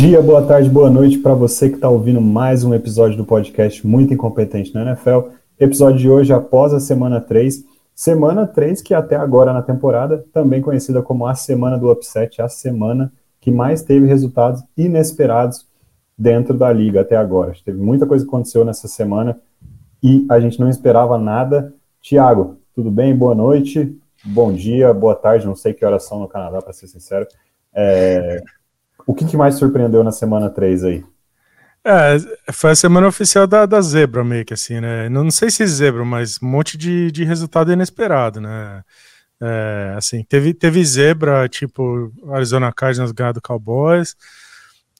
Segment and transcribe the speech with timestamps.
[0.00, 3.86] Dia, boa tarde, boa noite para você que está ouvindo mais um episódio do podcast
[3.86, 5.28] Muito Incompetente na NFL.
[5.58, 7.66] Episódio de hoje após a semana 3.
[7.94, 12.48] Semana 3 que até agora na temporada, também conhecida como a semana do upset, a
[12.48, 13.12] semana
[13.42, 15.68] que mais teve resultados inesperados
[16.16, 17.52] dentro da liga até agora.
[17.62, 19.38] Teve muita coisa que aconteceu nessa semana
[20.02, 21.74] e a gente não esperava nada.
[22.00, 23.14] Tiago, tudo bem?
[23.14, 26.86] Boa noite, bom dia, boa tarde, não sei que horas são no Canadá, para ser
[26.86, 27.26] sincero.
[27.74, 28.42] É...
[29.10, 31.04] O que, que, mais surpreendeu na semana 3 aí?
[31.84, 32.16] É,
[32.52, 35.08] foi a semana oficial da, da zebra, meio que assim, né?
[35.08, 38.84] Não, não sei se zebra, mas um monte de, de resultado inesperado, né?
[39.42, 44.14] É, assim, teve, teve zebra, tipo Arizona Cardinals ganhar do Cowboys,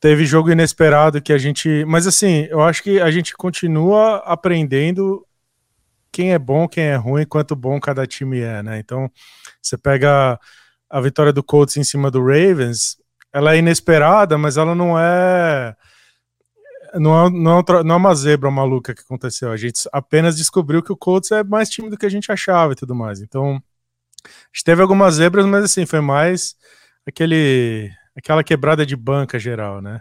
[0.01, 1.85] teve jogo inesperado que a gente.
[1.85, 5.25] Mas assim, eu acho que a gente continua aprendendo
[6.11, 8.81] quem é bom, quem é ruim, quanto bom cada time é, né?
[8.81, 9.09] Então,
[9.63, 10.37] você pega
[10.91, 13.00] a vitória do Colts em cima do Ravens,
[13.33, 15.75] ela é inesperada, mas ela não é.
[16.95, 19.53] Não é, não, é, não é uma zebra maluca que aconteceu.
[19.53, 22.73] A gente apenas descobriu que o Colts é mais time do que a gente achava
[22.73, 23.21] e tudo mais.
[23.21, 23.63] Então,
[24.25, 26.57] a gente teve algumas zebras, mas assim, foi mais
[27.07, 30.01] aquele, aquela quebrada de banca geral, né?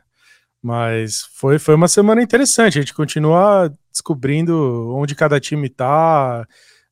[0.61, 2.79] Mas foi, foi uma semana interessante.
[2.79, 6.45] A gente continua descobrindo onde cada time tá,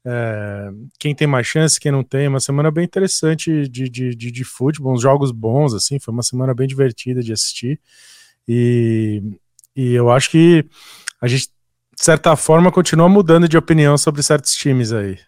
[0.09, 2.30] é, quem tem mais chance, quem não tem.
[2.30, 5.99] Uma semana bem interessante de, de, de, de futebol, uns jogos bons, assim.
[5.99, 7.77] Foi uma semana bem divertida de assistir.
[8.47, 9.22] E,
[9.75, 10.66] e eu acho que
[11.22, 11.47] a gente,
[11.94, 15.19] de certa forma, continua mudando de opinião sobre certos times aí.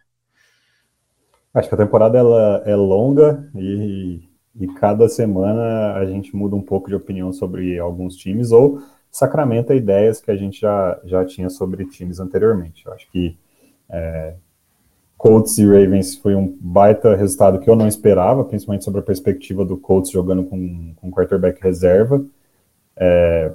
[1.53, 4.21] Acho que a temporada ela é longa e,
[4.57, 9.75] e cada semana a gente muda um pouco de opinião sobre alguns times ou sacramenta
[9.75, 12.85] ideias que a gente já, já tinha sobre times anteriormente.
[12.85, 13.37] Eu acho que
[13.89, 14.35] é,
[15.19, 19.65] Colts e Ravens foi um baita resultado que eu não esperava, principalmente sobre a perspectiva
[19.65, 22.23] do Colts jogando com, com quarterback reserva.
[22.95, 23.51] É,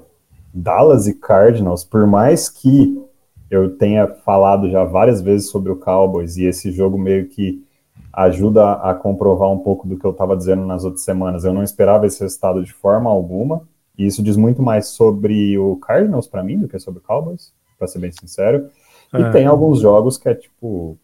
[0.52, 3.02] Dallas e Cardinals, por mais que
[3.50, 7.64] eu tenha falado já várias vezes sobre o Cowboys e esse jogo meio que
[8.12, 11.44] ajuda a comprovar um pouco do que eu estava dizendo nas outras semanas.
[11.44, 13.62] Eu não esperava esse resultado de forma alguma,
[13.96, 17.54] e isso diz muito mais sobre o Cardinals para mim do que sobre o Cowboys,
[17.78, 18.68] para ser bem sincero.
[19.14, 19.30] E é.
[19.30, 20.98] tem alguns jogos que é tipo,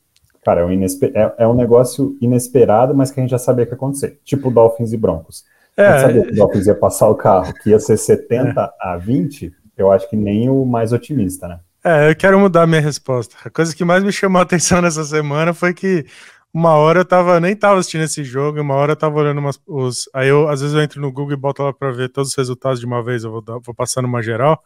[0.45, 3.73] cara, é um, é, é um, negócio inesperado, mas que a gente já sabia que
[3.73, 5.45] ia acontecer, tipo Dolphins e Broncos.
[5.77, 5.87] É.
[5.87, 8.71] A gente sabia que o Dolphins ia passar o carro, que ia ser 70 é.
[8.81, 11.61] a 20, eu acho que nem o mais otimista, né?
[11.83, 13.37] É, eu quero mudar minha resposta.
[13.45, 16.05] A coisa que mais me chamou a atenção nessa semana foi que
[16.53, 19.59] uma hora eu tava, nem tava assistindo esse jogo, uma hora eu tava olhando umas,
[19.67, 20.09] os.
[20.13, 22.37] Aí eu, às vezes, eu entro no Google e boto lá pra ver todos os
[22.37, 24.61] resultados de uma vez, eu vou, vou passando uma geral.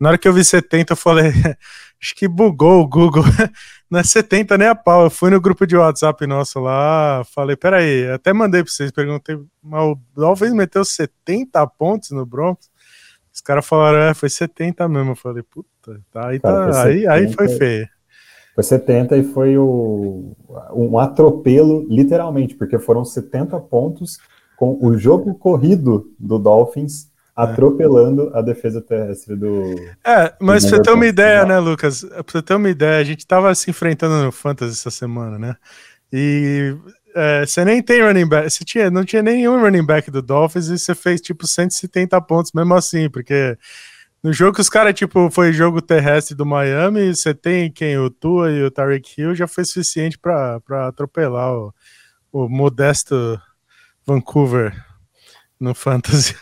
[0.00, 1.32] Na hora que eu vi 70, eu falei,
[2.00, 3.24] acho que bugou o Google.
[3.90, 5.04] Não é 70 nem a pau.
[5.04, 9.38] Eu fui no grupo de WhatsApp nosso lá, falei, peraí, até mandei pra vocês, perguntei,
[9.62, 12.70] mas o Dolphins meteu 70 pontos no Broncos?
[13.32, 15.12] Os caras falaram, é, foi 70 mesmo.
[15.12, 17.88] Eu falei, puta, tá, aí, tá, aí, aí foi feio.
[18.54, 20.34] Foi 70 e foi o,
[20.74, 24.18] um atropelo, literalmente, porque foram 70 pontos
[24.56, 27.08] com o jogo corrido do Dolphins.
[27.38, 29.76] Atropelando a defesa terrestre do.
[30.04, 32.02] É, mas pra você ter uma ideia, né, Lucas?
[32.02, 35.54] Pra você ter uma ideia, a gente tava se enfrentando no Fantasy essa semana, né?
[36.12, 36.76] E
[37.14, 40.66] é, você nem tem running back, você tinha, não tinha nenhum running back do Dolphins
[40.66, 43.56] e você fez tipo 170 pontos mesmo assim, porque
[44.20, 47.98] no jogo que os caras, tipo, foi jogo terrestre do Miami, você tem quem?
[47.98, 51.72] O Tua e o Tarek Hill já foi suficiente para atropelar o,
[52.32, 53.40] o modesto
[54.04, 54.74] Vancouver
[55.60, 56.34] no Fantasy.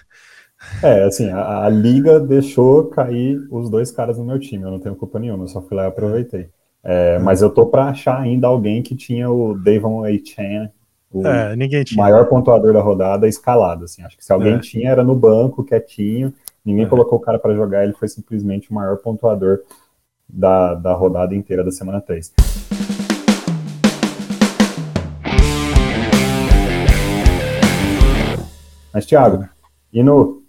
[0.82, 4.78] É, assim, a, a, liga deixou cair os dois caras no meu time, eu não
[4.78, 6.48] tenho culpa nenhuma, eu só fui lá e aproveitei.
[6.84, 10.10] É, mas eu tô para achar ainda alguém que tinha o Davon A.
[10.10, 10.70] Chan,
[11.10, 11.56] o é,
[11.96, 14.58] maior pontuador da rodada, escalado, assim, acho que se alguém é.
[14.58, 16.32] tinha era no banco, quietinho,
[16.66, 16.88] Ninguém é.
[16.88, 19.60] colocou o cara para jogar, ele foi simplesmente o maior pontuador
[20.28, 22.34] da, da rodada inteira da semana 3.
[28.92, 29.48] Mas, Thiago,
[29.92, 30.42] indo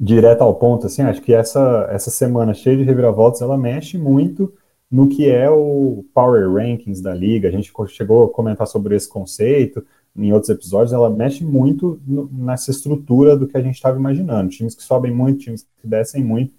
[0.00, 4.50] direto ao ponto, assim, acho que essa, essa semana cheia de reviravoltas, ela mexe muito
[4.90, 7.48] no que é o Power Rankings da liga.
[7.48, 9.84] A gente chegou a comentar sobre esse conceito,
[10.16, 14.50] em outros episódios, ela mexe muito no, nessa estrutura do que a gente estava imaginando.
[14.50, 16.52] Times que sobem muito, times que descem muito.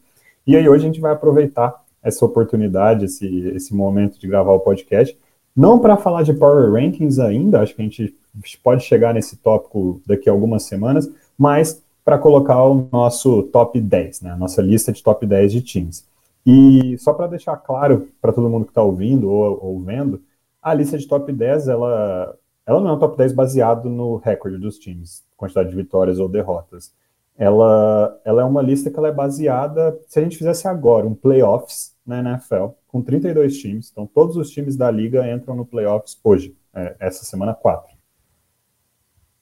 [0.46, 4.60] E aí hoje a gente vai aproveitar essa oportunidade, esse, esse momento de gravar o
[4.60, 5.18] podcast,
[5.56, 8.16] não para falar de Power Rankings ainda, acho que a gente
[8.64, 14.22] pode chegar nesse tópico daqui a algumas semanas, mas para colocar o nosso top 10,
[14.22, 16.06] né, a nossa lista de top 10 de times.
[16.46, 20.22] E só para deixar claro para todo mundo que está ouvindo ou, ou vendo,
[20.62, 24.58] a lista de top 10 ela ela não é um top 10 baseado no recorde
[24.58, 26.94] dos times, quantidade de vitórias ou derrotas.
[27.38, 31.16] ela, ela é uma lista que ela é baseada, se a gente fizesse agora um
[31.16, 36.18] playoffs na NFL, com 32 times, então todos os times da liga entram no playoffs
[36.24, 37.91] hoje, é, essa semana 4.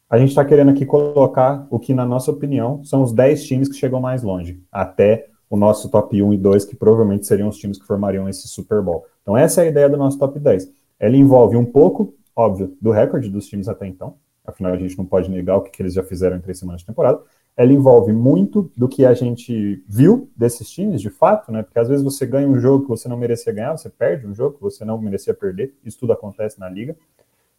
[0.10, 3.70] A gente está querendo aqui colocar o que, na nossa opinião, são os 10 times
[3.70, 7.58] que chegam mais longe, até o nosso top 1 e 2, que provavelmente seriam os
[7.58, 9.06] times que formariam esse Super Bowl.
[9.22, 10.72] Então, essa é a ideia do nosso top 10.
[11.00, 15.06] Ela envolve um pouco, óbvio, do recorde dos times até então, afinal, a gente não
[15.06, 17.22] pode negar o que, que eles já fizeram em três semanas de temporada,
[17.56, 21.62] ela envolve muito do que a gente viu desses times, de fato, né?
[21.62, 24.34] Porque às vezes você ganha um jogo que você não merecia ganhar, você perde um
[24.34, 26.96] jogo que você não merecia perder, isso tudo acontece na liga.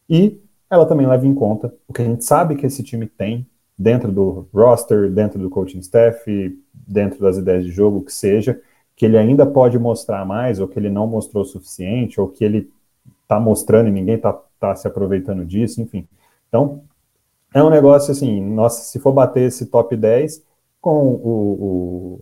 [0.09, 3.45] E ela também leva em conta o que a gente sabe que esse time tem
[3.77, 6.25] dentro do roster, dentro do coaching staff,
[6.73, 8.61] dentro das ideias de jogo, que seja,
[8.95, 12.43] que ele ainda pode mostrar mais, ou que ele não mostrou o suficiente, ou que
[12.43, 12.71] ele
[13.23, 16.07] está mostrando e ninguém está tá se aproveitando disso, enfim.
[16.47, 16.83] Então,
[17.53, 20.43] é um negócio assim, nossa, se for bater esse top 10
[20.79, 22.21] com o,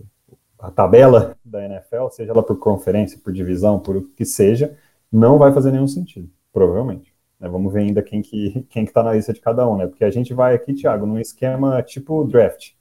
[0.58, 4.76] a tabela da NFL, seja ela por conferência, por divisão, por o que seja,
[5.12, 7.09] não vai fazer nenhum sentido, provavelmente.
[7.40, 7.48] Né?
[7.48, 9.86] Vamos ver ainda quem que quem que tá na lista de cada um, né?
[9.86, 12.72] Porque a gente vai aqui, Thiago, num esquema tipo draft.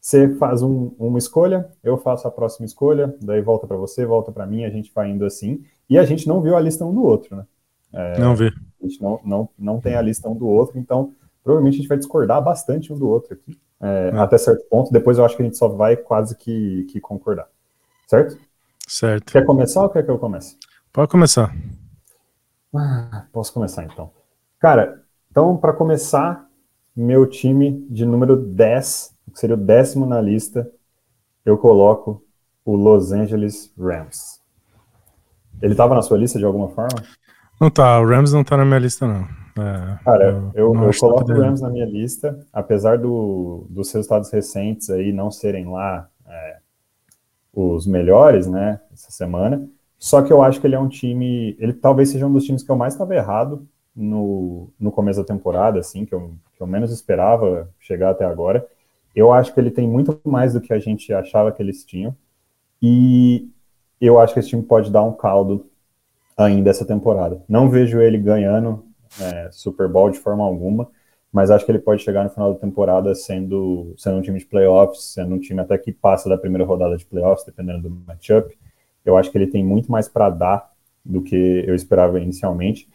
[0.00, 4.30] Você faz um, uma escolha, eu faço a próxima escolha, daí volta para você, volta
[4.30, 5.64] para mim, a gente vai indo assim.
[5.90, 7.44] E a gente não viu a lista um do outro, né?
[7.92, 8.46] É, não vi.
[8.46, 11.12] A gente não, não, não tem a lista um do outro, então
[11.42, 14.18] provavelmente a gente vai discordar bastante um do outro aqui, é, é.
[14.18, 14.92] até certo ponto.
[14.92, 17.48] Depois eu acho que a gente só vai quase que, que concordar.
[18.06, 18.38] Certo?
[18.86, 19.32] Certo.
[19.32, 20.56] Quer começar ou quer que eu comece?
[20.92, 21.52] Pode começar.
[22.78, 24.10] Ah, posso começar então.
[24.58, 26.46] Cara, então para começar,
[26.94, 30.70] meu time de número 10, que seria o décimo na lista,
[31.44, 32.22] eu coloco
[32.64, 34.40] o Los Angeles Rams.
[35.62, 37.02] Ele estava na sua lista de alguma forma?
[37.60, 39.26] Não tá, o Rams não tá na minha lista, não.
[39.58, 44.30] É, Cara, eu, eu, eu coloco o Rams na minha lista, apesar do, dos resultados
[44.30, 46.58] recentes aí não serem lá é,
[47.54, 49.66] os melhores, né, essa semana.
[49.98, 52.62] Só que eu acho que ele é um time, ele talvez seja um dos times
[52.62, 56.66] que eu mais estava errado no, no começo da temporada, assim, que eu, que eu
[56.66, 58.66] menos esperava chegar até agora.
[59.14, 62.14] Eu acho que ele tem muito mais do que a gente achava que eles tinham.
[62.82, 63.48] E
[63.98, 65.66] eu acho que esse time pode dar um caldo
[66.36, 67.42] ainda essa temporada.
[67.48, 68.84] Não vejo ele ganhando
[69.18, 70.88] é, Super Bowl de forma alguma,
[71.32, 74.44] mas acho que ele pode chegar no final da temporada sendo, sendo um time de
[74.44, 78.56] playoffs, sendo um time até que passa da primeira rodada de playoffs, dependendo do matchup.
[79.06, 80.70] Eu acho que ele tem muito mais para dar
[81.04, 82.88] do que eu esperava inicialmente,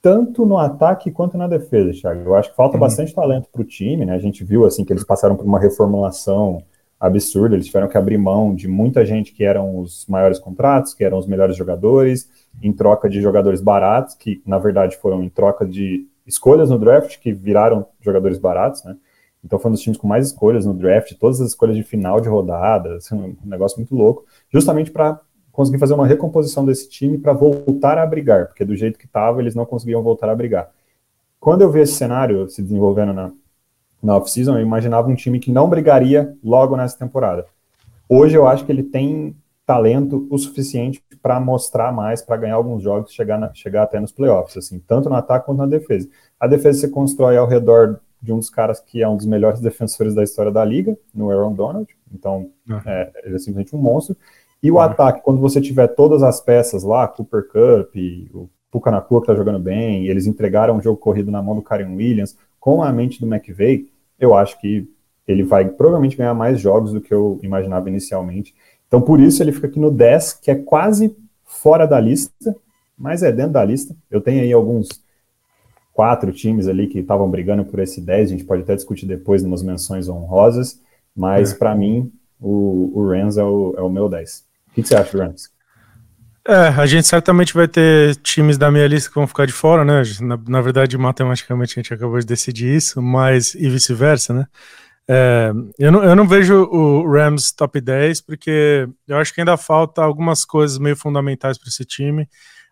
[0.00, 2.20] tanto no ataque quanto na defesa, Thiago.
[2.20, 2.80] Eu acho que falta uhum.
[2.80, 4.14] bastante talento para o time, né?
[4.14, 6.62] A gente viu assim que eles passaram por uma reformulação
[7.00, 11.04] absurda, eles tiveram que abrir mão de muita gente que eram os maiores contratos, que
[11.04, 12.28] eram os melhores jogadores,
[12.60, 17.18] em troca de jogadores baratos, que na verdade foram em troca de escolhas no draft,
[17.18, 18.96] que viraram jogadores baratos, né?
[19.44, 22.20] Então foi um dos times com mais escolhas no draft, todas as escolhas de final
[22.20, 25.20] de rodada, assim, um negócio muito louco, justamente para
[25.58, 29.42] conseguir fazer uma recomposição desse time para voltar a brigar, porque do jeito que estava
[29.42, 30.70] eles não conseguiam voltar a brigar.
[31.40, 33.32] Quando eu vi esse cenário se desenvolvendo na,
[34.00, 37.44] na off-season, eu imaginava um time que não brigaria logo nessa temporada.
[38.08, 39.34] Hoje eu acho que ele tem
[39.66, 44.12] talento o suficiente para mostrar mais, para ganhar alguns jogos, chegar, na, chegar até nos
[44.12, 46.08] playoffs, assim, tanto no ataque quanto na defesa.
[46.38, 49.58] A defesa se constrói ao redor de um dos caras que é um dos melhores
[49.60, 52.78] defensores da história da liga, no Aaron Donald, então uhum.
[52.86, 54.16] é, ele é simplesmente um monstro.
[54.62, 54.80] E o uhum.
[54.80, 57.94] ataque, quando você tiver todas as peças lá, Cooper Cup,
[58.34, 61.62] o Puka Nakua que tá jogando bem, eles entregaram um jogo corrido na mão do
[61.62, 63.88] Karen Williams, com a mente do McVeigh,
[64.18, 64.88] eu acho que
[65.26, 68.54] ele vai provavelmente ganhar mais jogos do que eu imaginava inicialmente.
[68.86, 72.56] Então, por isso, ele fica aqui no 10, que é quase fora da lista,
[72.96, 73.94] mas é dentro da lista.
[74.10, 74.88] Eu tenho aí alguns
[75.92, 79.42] quatro times ali que estavam brigando por esse 10, a gente pode até discutir depois
[79.42, 80.80] umas menções honrosas,
[81.14, 81.56] mas é.
[81.56, 82.10] para mim,
[82.40, 84.47] o, o Rams é o, é o meu 10.
[84.74, 85.50] Que, que você acha Rams?
[86.46, 89.84] É, a gente certamente vai ter times da minha lista que vão ficar de fora,
[89.84, 90.02] né?
[90.20, 94.46] Na, na verdade, matematicamente a gente acabou de decidir isso, mas e vice-versa, né?
[95.06, 99.58] É, eu, não, eu não vejo o Rams top 10, porque eu acho que ainda
[99.58, 102.26] falta algumas coisas meio fundamentais para esse time.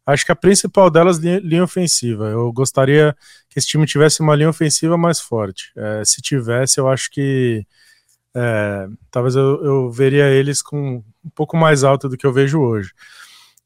[0.06, 2.28] Acho que a principal delas é linha ofensiva.
[2.28, 3.14] Eu gostaria
[3.50, 5.72] que esse time tivesse uma linha ofensiva mais forte.
[5.76, 7.66] É, se tivesse, eu acho que
[8.38, 12.60] é, talvez eu, eu, veria eles com um pouco mais alto do que eu vejo
[12.60, 12.92] hoje.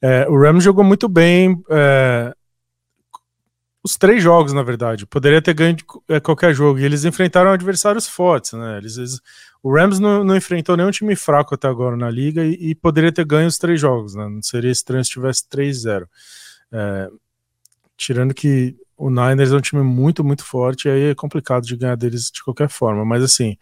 [0.00, 2.32] É, o Rams jogou muito bem é,
[3.82, 5.06] os três jogos, na verdade.
[5.06, 6.78] Poderia ter ganho de, é, qualquer jogo.
[6.78, 8.78] E eles enfrentaram adversários fortes, né?
[8.78, 9.20] Eles, eles
[9.60, 13.10] o Rams não, não, enfrentou nenhum time fraco até agora na liga e, e, poderia
[13.10, 14.28] ter ganho os três jogos, né?
[14.28, 16.06] Não seria estranho se tivesse 3-0.
[16.70, 17.10] É,
[17.96, 21.96] tirando que o Niners é um time muito, muito forte, aí é complicado de ganhar
[21.96, 23.04] deles de qualquer forma.
[23.04, 23.56] Mas assim,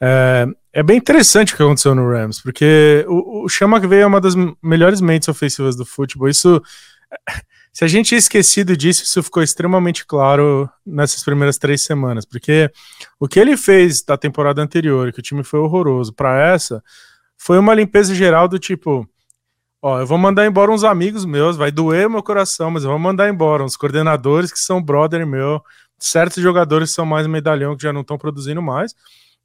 [0.00, 4.06] É, é bem interessante o que aconteceu no Rams, porque o, o Chama veio é
[4.06, 6.28] uma das melhores mentes ofensivas do futebol.
[6.28, 6.62] Isso,
[7.72, 12.70] se a gente tinha esquecido disso, isso ficou extremamente claro nessas primeiras três semanas, porque
[13.18, 16.82] o que ele fez da temporada anterior, que o time foi horroroso, para essa,
[17.36, 19.08] foi uma limpeza geral do tipo.
[19.80, 22.98] Ó, eu vou mandar embora uns amigos meus, vai doer meu coração, mas eu vou
[22.98, 25.62] mandar embora uns coordenadores que são brother meu,
[26.00, 28.92] certos jogadores são mais medalhão que já não estão produzindo mais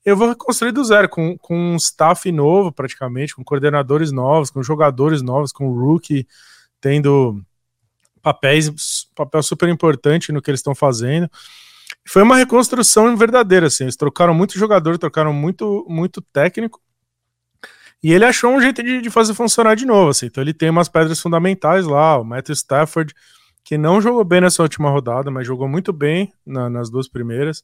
[0.06, 4.62] eu vou reconstruir do zero, com, com um staff novo praticamente, com coordenadores novos, com
[4.62, 6.28] jogadores novos, com o rookie
[6.82, 7.42] tendo
[8.22, 11.30] papéis, papel super importante no que eles estão fazendo.
[12.06, 16.82] Foi uma reconstrução verdadeira, assim, eles trocaram muito jogador, trocaram muito, muito técnico,
[18.02, 20.70] e ele achou um jeito de, de fazer funcionar de novo, assim, então ele tem
[20.70, 23.14] umas pedras fundamentais lá, o Matthew Stafford,
[23.64, 27.64] que não jogou bem nessa última rodada, mas jogou muito bem na, nas duas primeiras,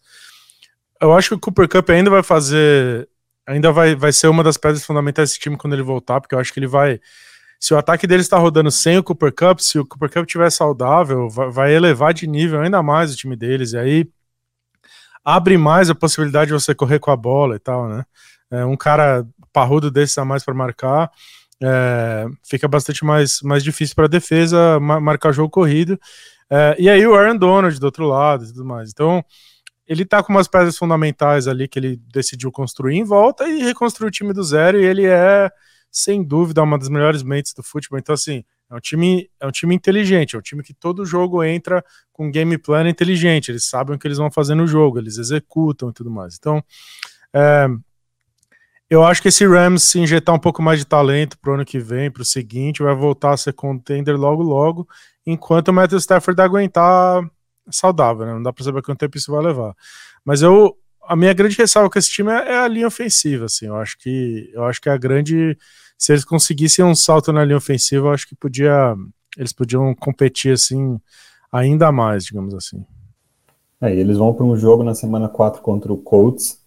[1.02, 3.08] eu acho que o Cooper Cup ainda vai fazer.
[3.48, 6.40] Ainda vai, vai ser uma das pedras fundamentais desse time quando ele voltar, porque eu
[6.40, 7.00] acho que ele vai.
[7.60, 10.50] Se o ataque dele está rodando sem o Cooper Cup, se o Cooper Cup estiver
[10.52, 13.74] saudável, vai, vai elevar de nível ainda mais o time deles.
[13.74, 14.10] E aí
[15.24, 18.06] abre mais a possibilidade de você correr com a bola e tal, né?
[18.52, 21.12] É, um cara parrudo desse a mais para marcar.
[21.62, 26.00] É, fica bastante mais, mais difícil para a defesa marcar jogo corrido.
[26.50, 28.90] É, e aí o Aaron Donald do outro lado e tudo mais.
[28.92, 29.24] Então,
[29.90, 34.08] ele tá com umas pedras fundamentais ali que ele decidiu construir em volta e reconstruir
[34.08, 35.50] o time do zero, e ele é,
[35.92, 37.98] sem dúvida, uma das melhores mentes do futebol.
[37.98, 41.44] Então, assim, é um time, é um time inteligente, é um time que todo jogo
[41.44, 45.18] entra com game plan inteligente, eles sabem o que eles vão fazer no jogo, eles
[45.18, 46.36] executam e tudo mais.
[46.38, 46.64] Então,
[47.34, 47.68] é,
[48.88, 51.80] eu acho que esse Rams, se injetar um pouco mais de talento pro ano que
[51.80, 54.88] vem, pro seguinte, vai voltar a ser contender logo logo,
[55.26, 57.24] enquanto o Matthew Stafford aguentar
[57.72, 58.34] saudável, né?
[58.34, 59.74] Não dá para saber quanto tempo isso vai levar.
[60.24, 60.76] Mas eu
[61.08, 63.66] a minha grande ressalva com esse time é, é, a linha ofensiva, assim.
[63.66, 65.58] Eu acho que eu acho que a grande
[65.98, 68.96] se eles conseguissem um salto na linha ofensiva, eu acho que podia
[69.38, 71.00] eles podiam competir assim
[71.52, 72.86] ainda mais, digamos assim.
[73.82, 76.60] É, eles vão para um jogo na semana 4 contra o Colts,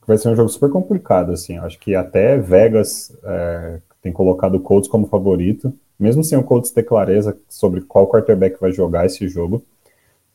[0.00, 1.56] que vai ser um jogo super complicado, assim.
[1.56, 6.44] Eu acho que até Vegas é, tem colocado o Colts como favorito, mesmo sem o
[6.44, 9.64] Colts ter clareza sobre qual quarterback vai jogar esse jogo.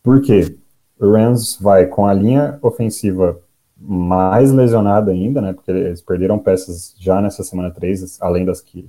[0.03, 0.58] Por quê?
[1.00, 3.39] O Rams vai com a linha ofensiva
[3.77, 5.53] mais lesionada ainda, né?
[5.53, 8.88] Porque eles perderam peças já nessa semana 3, além das que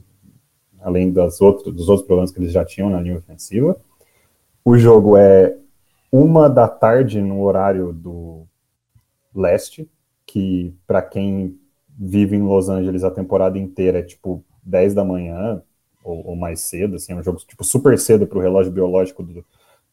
[0.81, 3.77] além das outros, dos outros problemas que eles já tinham na linha ofensiva.
[4.65, 5.57] O jogo é
[6.11, 8.43] uma da tarde no horário do
[9.35, 9.89] leste,
[10.27, 15.63] que para quem vive em Los Angeles a temporada inteira é tipo 10 da manhã
[16.05, 19.23] ou, ou mais cedo, assim, é um jogo tipo super cedo para o relógio biológico
[19.23, 19.45] do,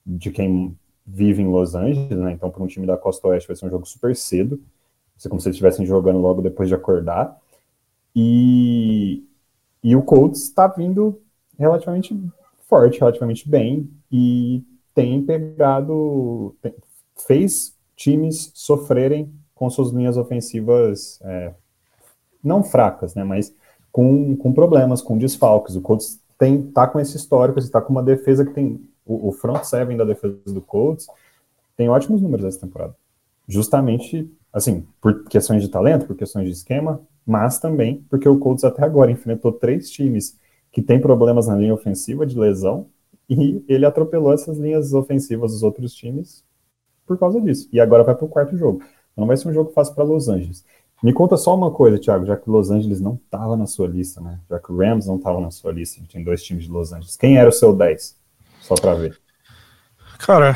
[0.05, 0.75] de quem
[1.11, 2.31] vive em Los Angeles, né?
[2.33, 4.57] Então, para um time da Costa Oeste vai ser um jogo super cedo.
[4.57, 7.37] Vai ser como se eles estivessem jogando logo depois de acordar.
[8.15, 9.23] E,
[9.83, 11.19] e o Colts está vindo
[11.57, 12.17] relativamente
[12.67, 14.63] forte, relativamente bem, e
[14.93, 16.55] tem pegado.
[16.61, 16.73] Tem,
[17.27, 21.53] fez times sofrerem com suas linhas ofensivas é,
[22.43, 23.23] não fracas, né?
[23.23, 23.53] Mas
[23.91, 25.75] com, com problemas, com desfalques.
[25.75, 29.31] O Colts tem, tá com esse histórico, está com uma defesa que tem o, o
[29.31, 31.07] front seven da defesa do Colts
[31.75, 32.95] tem ótimos números essa temporada.
[33.47, 38.63] Justamente, assim, por questões de talento, por questões de esquema, mas também porque o Colts
[38.63, 40.37] até agora enfrentou três times
[40.71, 42.85] que têm problemas na linha ofensiva de lesão
[43.27, 46.43] e ele atropelou essas linhas ofensivas dos outros times
[47.05, 47.67] por causa disso.
[47.71, 48.83] E agora vai para o quarto jogo.
[49.17, 50.63] Não vai ser um jogo fácil para Los Angeles.
[51.01, 54.19] Me conta só uma coisa, Thiago, já que Los Angeles não estava na sua lista,
[54.19, 54.39] né?
[54.49, 57.15] Já que o Rams não estava na sua lista, tem dois times de Los Angeles.
[57.15, 58.18] Quem era o seu 10?
[58.69, 59.19] Só para ver.
[60.19, 60.55] Cara,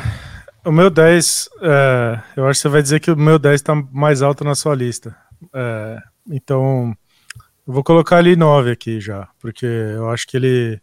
[0.64, 3.74] o meu 10, é, eu acho que você vai dizer que o meu 10 está
[3.74, 5.16] mais alto na sua lista.
[5.52, 5.98] É,
[6.30, 6.96] então,
[7.66, 10.80] eu vou colocar ali 9 aqui já, porque eu acho que ele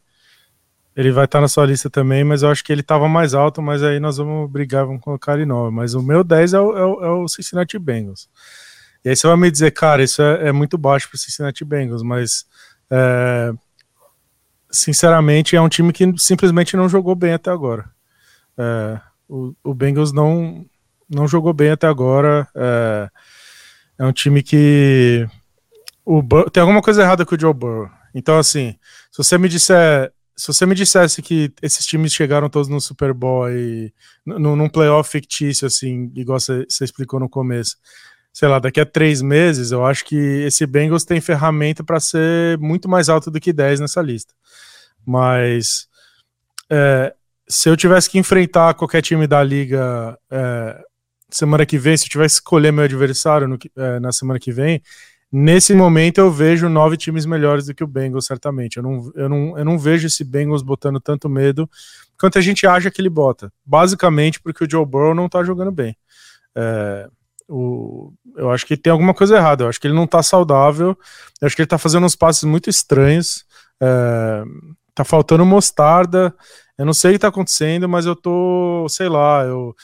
[0.93, 3.33] ele vai estar tá na sua lista também, mas eu acho que ele estava mais
[3.33, 5.73] alto, mas aí nós vamos brigar, vamos colocar ele 9.
[5.73, 8.27] Mas o meu 10 é o, é o, é o Cincinnati Bengals.
[9.05, 11.63] E aí você vai me dizer, cara, isso é, é muito baixo para o Cincinnati
[11.63, 12.45] Bengals, mas
[12.89, 13.53] é,
[14.71, 17.89] sinceramente, é um time que simplesmente não jogou bem até agora.
[18.57, 20.65] É, o, o, Bengals não,
[21.09, 22.47] não jogou bem até agora.
[22.55, 23.09] É,
[23.99, 25.27] é um time que.
[26.05, 27.89] O tem alguma coisa errada com o Joe Burrow.
[28.13, 28.75] Então, assim,
[29.11, 30.11] se você me disser.
[30.35, 33.93] Se você me dissesse que esses times chegaram todos no Super Bowl e
[34.25, 37.75] num playoff fictício, assim, igual você explicou no começo,
[38.33, 42.57] sei lá, daqui a três meses, eu acho que esse Bengals tem ferramenta para ser
[42.57, 44.33] muito mais alto do que 10 nessa lista.
[45.05, 45.87] Mas
[46.69, 47.13] é,
[47.47, 50.81] se eu tivesse que enfrentar qualquer time da liga é,
[51.29, 54.51] semana que vem, se eu tivesse que escolher meu adversário no, é, na semana que
[54.51, 54.81] vem,
[55.31, 58.77] nesse momento eu vejo nove times melhores do que o Bengals, certamente.
[58.77, 61.69] Eu não, eu não, eu não vejo esse Bengals botando tanto medo
[62.19, 63.51] quanto a gente acha que ele bota.
[63.65, 65.97] Basicamente porque o Joe Burrow não tá jogando bem.
[66.55, 67.09] É,
[67.49, 69.63] o, eu acho que tem alguma coisa errada.
[69.63, 70.97] Eu acho que ele não tá saudável.
[71.41, 73.43] Eu acho que ele tá fazendo uns passes muito estranhos.
[73.81, 74.43] É,
[74.93, 76.33] tá faltando mostarda.
[76.77, 79.75] Eu não sei o que tá acontecendo, mas eu tô, sei lá, eu,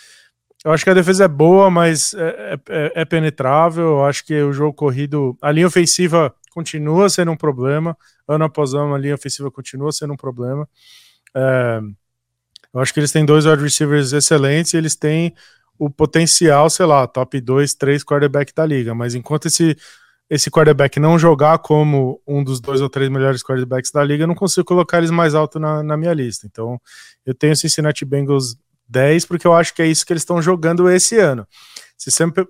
[0.65, 3.85] eu acho que a defesa é boa, mas é, é, é, é penetrável.
[3.85, 7.95] Eu acho que o jogo corrido, a linha ofensiva continua sendo um problema.
[8.27, 10.67] Ano após ano, a linha ofensiva continua sendo um problema.
[11.35, 11.79] É,
[12.73, 15.33] eu acho que eles têm dois wide receivers excelentes e eles têm
[15.79, 18.95] o potencial, sei lá, top 2, 3 quarterback da liga.
[18.95, 19.77] Mas enquanto esse
[20.29, 24.27] esse quarterback não jogar como um dos dois ou três melhores quarterbacks da liga, eu
[24.27, 26.45] não consigo colocar eles mais alto na, na minha lista.
[26.45, 26.79] Então,
[27.25, 28.57] eu tenho Cincinnati Bengals
[28.89, 31.47] 10 porque eu acho que é isso que eles estão jogando esse ano.
[31.97, 32.45] Se sempre,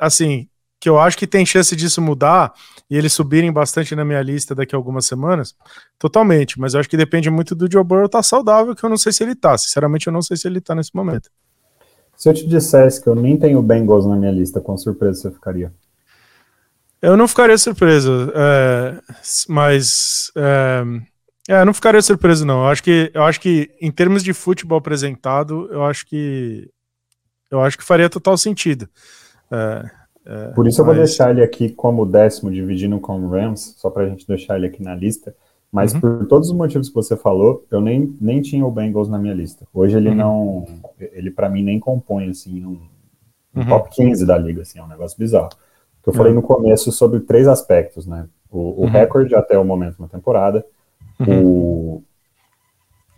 [0.00, 2.52] assim, que eu acho que tem chance disso mudar
[2.88, 5.54] e eles subirem bastante na minha lista daqui a algumas semanas,
[5.98, 6.60] totalmente.
[6.60, 8.96] Mas eu acho que depende muito do Joe Burrow estar tá saudável, que eu não
[8.98, 9.56] sei se ele tá.
[9.56, 11.30] Sinceramente, eu não sei se ele tá nesse momento.
[12.14, 15.30] Se eu te dissesse que eu nem tenho Bengals na minha lista, com surpresa você
[15.30, 15.72] ficaria?
[17.06, 19.00] Eu não ficaria surpreso, é,
[19.48, 20.82] mas é,
[21.48, 22.64] é, não ficaria surpreso não.
[22.64, 26.68] Eu acho que eu acho que em termos de futebol apresentado, eu acho que
[27.48, 28.88] eu acho que faria total sentido.
[29.52, 29.88] É,
[30.26, 30.78] é Por isso mas...
[30.78, 34.26] eu vou deixar ele aqui como décimo, dividindo com o Rams, só para a gente
[34.26, 35.32] deixar ele aqui na lista.
[35.70, 36.00] Mas uhum.
[36.00, 39.34] por todos os motivos que você falou, eu nem, nem tinha o Bengals na minha
[39.34, 39.64] lista.
[39.72, 40.14] Hoje ele uhum.
[40.16, 40.66] não,
[40.98, 42.80] ele para mim nem compõe assim um,
[43.54, 43.66] um uhum.
[43.68, 45.50] top 15 da liga, assim, é um negócio bizarro
[46.06, 46.40] que eu falei uhum.
[46.40, 48.28] no começo sobre três aspectos, né?
[48.48, 48.86] O, o uhum.
[48.86, 50.64] recorde até o momento na temporada,
[51.18, 51.44] uhum.
[51.44, 52.04] o,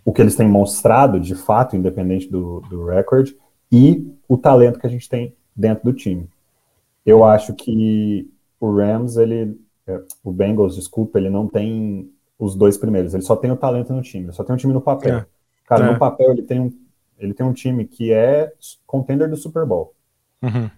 [0.03, 3.37] o que eles têm mostrado de fato, independente do, do recorde,
[3.71, 6.27] e o talento que a gente tem dentro do time.
[7.05, 8.27] Eu acho que
[8.59, 13.35] o Rams, ele, é, o Bengals, desculpa, ele não tem os dois primeiros, ele só
[13.35, 15.19] tem o talento no time, ele só tem um time no papel.
[15.19, 15.25] É.
[15.67, 15.91] Cara, é.
[15.91, 16.73] no papel ele tem um,
[17.19, 18.51] ele tem um time que é
[18.87, 19.93] contender do Super Bowl.
[20.41, 20.71] Uhum.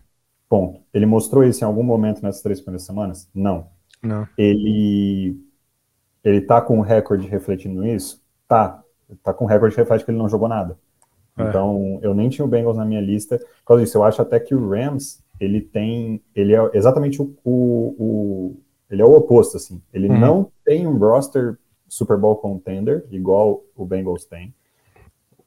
[0.52, 0.82] Ponto.
[0.94, 3.30] Ele mostrou isso em algum momento nessas três primeiras semanas?
[3.34, 3.68] Não.
[4.04, 4.28] Não.
[4.38, 5.40] Ele
[6.22, 8.22] ele tá com o recorde refletindo isso?
[8.50, 8.84] Tá.
[9.24, 10.78] Tá com o recorde que reflete que ele não jogou nada.
[11.38, 11.44] É.
[11.44, 13.38] Então, eu nem tinha o Bengals na minha lista.
[13.38, 16.22] Por causa disso, eu acho até que o Rams, ele tem.
[16.36, 17.34] Ele é exatamente o.
[17.46, 18.58] o, o
[18.90, 19.82] ele é o oposto, assim.
[19.94, 20.20] Ele uhum.
[20.20, 24.54] não tem um roster Super Bowl contender, igual o Bengals tem.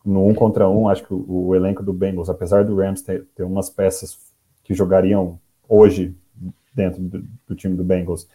[0.02, 3.26] No um contra um, acho que o, o elenco do Bengals, apesar do Rams ter,
[3.34, 4.32] ter umas peças
[4.64, 6.16] que jogariam hoje
[6.74, 8.26] dentro do, do, time do Bengals,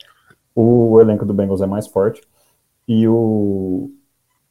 [0.56, 2.22] o elenco do Bengals é mais forte
[2.88, 3.92] e o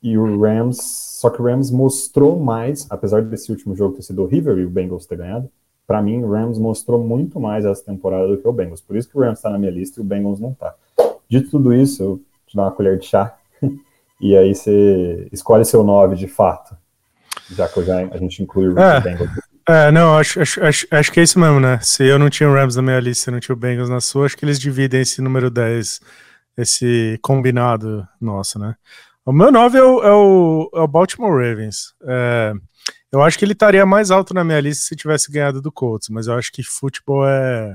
[0.00, 0.78] e o Rams,
[1.20, 4.70] só que o Rams mostrou mais, apesar desse último jogo ter sido horrível e o
[4.70, 5.50] Bengals ter ganhado,
[5.88, 8.80] para mim o Rams mostrou muito mais essa temporada do que o Bengals.
[8.80, 10.72] Por isso que o Rams está na minha lista e o Bengals não está.
[11.28, 13.36] Dito tudo isso, eu te dou uma colher de chá
[14.20, 16.76] e aí você escolhe seu 9 de fato,
[17.50, 19.00] já que já, a gente inclui o é.
[19.00, 19.30] Bengals
[19.68, 21.78] é, não, acho, acho, acho, acho, que é isso mesmo, né?
[21.82, 24.26] Se eu não tinha o Rams na minha lista, não tinha o Bengals na sua,
[24.26, 26.00] acho que eles dividem esse número 10,
[26.56, 28.74] esse combinado nosso, né?
[29.26, 31.94] O meu 9 é o, é o, é o Baltimore Ravens.
[32.02, 32.54] É,
[33.12, 36.08] eu acho que ele estaria mais alto na minha lista se tivesse ganhado do Colts,
[36.08, 37.74] mas eu acho que futebol é,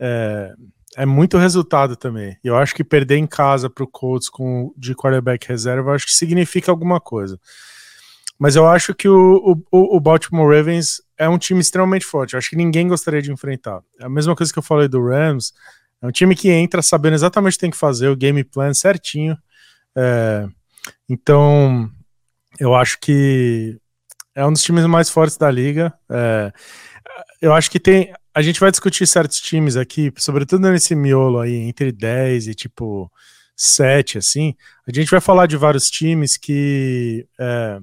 [0.00, 0.52] é,
[0.96, 2.36] é muito resultado também.
[2.42, 6.14] Eu acho que perder em casa para o Colts com, de quarterback reserva, acho que
[6.14, 7.38] significa alguma coisa.
[8.38, 12.34] Mas eu acho que o, o, o, Baltimore Ravens é um time extremamente forte.
[12.34, 13.80] Eu acho que ninguém gostaria de enfrentar.
[13.98, 15.54] É a mesma coisa que eu falei do Rams.
[16.02, 18.74] É um time que entra sabendo exatamente o que tem que fazer, o game plan
[18.74, 19.36] certinho.
[19.96, 20.46] É,
[21.08, 21.90] então,
[22.60, 23.78] eu acho que
[24.34, 25.92] é um dos times mais fortes da liga.
[26.10, 26.52] É,
[27.40, 28.12] eu acho que tem.
[28.34, 33.10] A gente vai discutir certos times aqui, sobretudo nesse miolo aí, entre 10 e tipo
[33.56, 34.54] 7, assim.
[34.86, 37.26] A gente vai falar de vários times que.
[37.40, 37.80] É,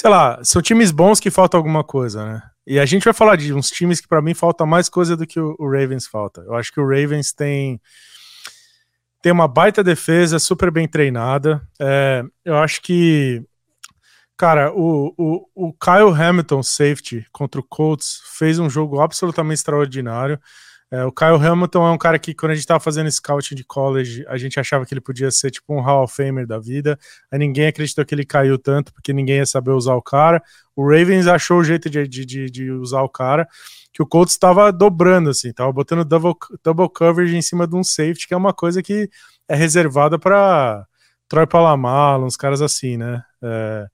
[0.00, 2.42] sei lá, são times bons que falta alguma coisa, né?
[2.64, 5.26] E a gente vai falar de uns times que para mim falta mais coisa do
[5.26, 6.40] que o, Ravens falta.
[6.42, 7.80] Eu acho que o Ravens tem
[9.20, 11.60] tem uma baita defesa, super bem treinada.
[11.80, 13.42] É, eu acho que,
[14.36, 20.38] cara, o, o, o Kyle Hamilton, safety, contra o Colts, fez um jogo absolutamente extraordinário.
[20.90, 23.62] É, o Kyle Hamilton é um cara que, quando a gente estava fazendo scouting de
[23.62, 26.98] college, a gente achava que ele podia ser tipo um Hall of Famer da vida.
[27.30, 30.42] Aí ninguém acreditou que ele caiu tanto, porque ninguém ia saber usar o cara.
[30.74, 33.46] O Ravens achou o jeito de, de, de usar o cara,
[33.92, 37.84] que o Colts estava dobrando, assim, estava botando double, double coverage em cima de um
[37.84, 39.10] safety, que é uma coisa que
[39.46, 40.86] é reservada para
[41.28, 43.22] Troy Palomalo, uns caras assim, né?
[43.42, 43.86] É,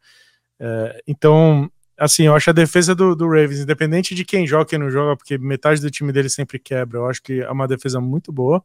[0.60, 4.66] é, então, assim, eu acho a defesa do, do, Ravens, independente de quem joga e
[4.66, 7.68] quem não joga, porque metade do time dele sempre quebra, eu acho que é uma
[7.68, 8.62] defesa muito boa.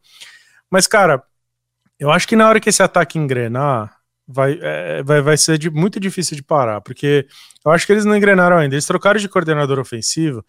[0.69, 1.23] Mas, cara,
[1.99, 5.71] eu acho que na hora que esse ataque engrenar, vai, é, vai, vai ser de,
[5.71, 7.25] muito difícil de parar, porque
[7.65, 8.75] eu acho que eles não engrenaram ainda.
[8.75, 10.45] Eles trocaram de coordenador ofensivo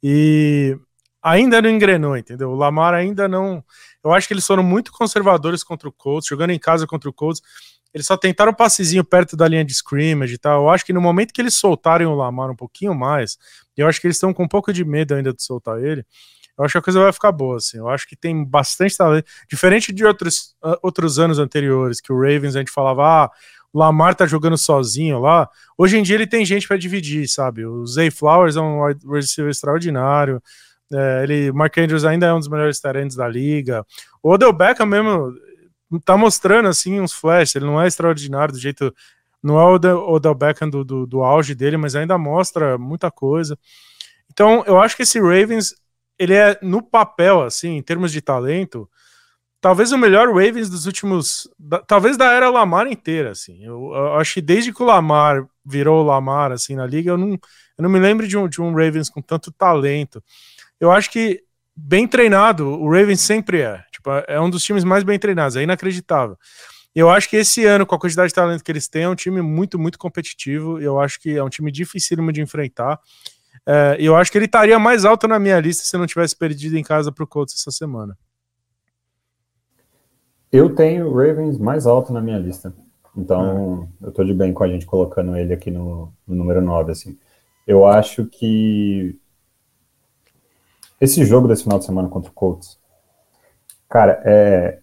[0.00, 0.78] e
[1.20, 2.50] ainda não engrenou, entendeu?
[2.50, 3.64] O Lamar ainda não.
[4.04, 7.12] Eu acho que eles foram muito conservadores contra o Colts, jogando em casa contra o
[7.12, 7.42] Colts.
[7.94, 10.64] Eles só tentaram um passezinho perto da linha de scrimmage e tal.
[10.64, 13.38] Eu acho que no momento que eles soltarem o Lamar um pouquinho mais,
[13.76, 16.04] eu acho que eles estão com um pouco de medo ainda de soltar ele
[16.56, 17.78] eu acho que a coisa vai ficar boa, assim.
[17.78, 19.26] Eu acho que tem bastante talento.
[19.48, 23.30] Diferente de outros, uh, outros anos anteriores, que o Ravens a gente falava, ah,
[23.72, 25.48] o Lamar tá jogando sozinho lá.
[25.76, 27.66] Hoje em dia ele tem gente para dividir, sabe?
[27.66, 30.40] O Zay Flowers é um receiver extraordinário.
[30.92, 33.84] É, ele, Mark Andrews ainda é um dos melhores talentos da liga.
[34.22, 35.34] O Odell Beckham mesmo
[36.00, 37.56] tá mostrando assim uns flashes.
[37.56, 38.94] Ele não é extraordinário do jeito.
[39.42, 43.10] Não é o Odell, Odell Beckham do, do, do auge dele, mas ainda mostra muita
[43.10, 43.58] coisa.
[44.32, 45.74] Então, eu acho que esse Ravens
[46.18, 48.88] ele é, no papel, assim, em termos de talento,
[49.60, 51.48] talvez o melhor Ravens dos últimos.
[51.58, 53.64] Da, talvez da era Lamar inteira, assim.
[53.64, 57.18] Eu, eu, acho que desde que o Lamar virou o Lamar, assim, na liga, eu
[57.18, 60.22] não, eu não me lembro de um, de um Ravens com tanto talento.
[60.78, 61.42] Eu acho que
[61.74, 63.82] bem treinado, o Ravens sempre é.
[64.04, 66.36] Tipo, é um dos times mais bem treinados, é inacreditável.
[66.94, 69.14] Eu acho que esse ano, com a quantidade de talento que eles têm, é um
[69.14, 70.78] time muito, muito competitivo.
[70.78, 73.00] Eu acho que é um time dificílimo de enfrentar.
[73.66, 76.76] É, eu acho que ele estaria mais alto na minha lista se não tivesse perdido
[76.76, 78.16] em casa para o Colts essa semana.
[80.52, 82.72] Eu tenho o Ravens mais alto na minha lista.
[83.16, 84.06] Então, é.
[84.06, 86.92] eu estou de bem com a gente colocando ele aqui no, no, número 9.
[86.92, 87.18] Assim.
[87.66, 89.18] Eu acho que
[91.00, 92.78] esse jogo desse final de semana contra o Colts,
[93.88, 94.78] cara, é,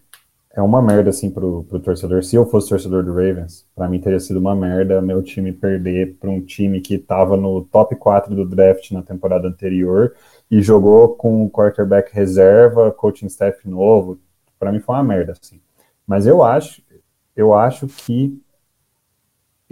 [0.54, 2.22] é uma merda, assim, pro, pro torcedor.
[2.22, 6.16] Se eu fosse torcedor do Ravens, para mim teria sido uma merda meu time perder
[6.20, 10.14] para um time que tava no top 4 do draft na temporada anterior
[10.50, 14.18] e jogou com quarterback reserva, coaching staff novo.
[14.58, 15.60] Para mim foi uma merda, assim.
[16.06, 16.82] Mas eu acho,
[17.34, 18.38] eu acho que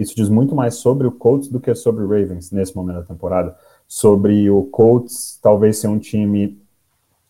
[0.01, 3.05] isso diz muito mais sobre o Colts do que sobre o Ravens nesse momento da
[3.05, 3.55] temporada.
[3.87, 6.59] Sobre o Colts talvez ser um time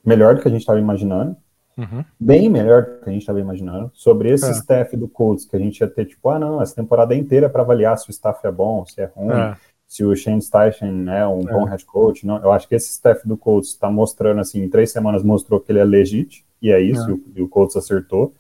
[0.06, 1.36] melhor do que a gente estava imaginando,
[1.78, 2.04] Uhum.
[2.20, 3.92] Bem melhor do que a gente estava imaginando.
[3.94, 4.52] Sobre esse é.
[4.52, 7.62] staff do Colts, que a gente ia ter, tipo, ah, não, essa temporada inteira para
[7.62, 9.56] avaliar se o staff é bom, se é ruim, é.
[9.88, 11.52] se o Shane Steichen é um é.
[11.52, 12.26] bom head coach.
[12.26, 15.60] Não, eu acho que esse staff do Colts está mostrando, assim, em três semanas mostrou
[15.60, 17.10] que ele é legítimo, e é isso, é.
[17.10, 18.34] e o, e o Colts acertou.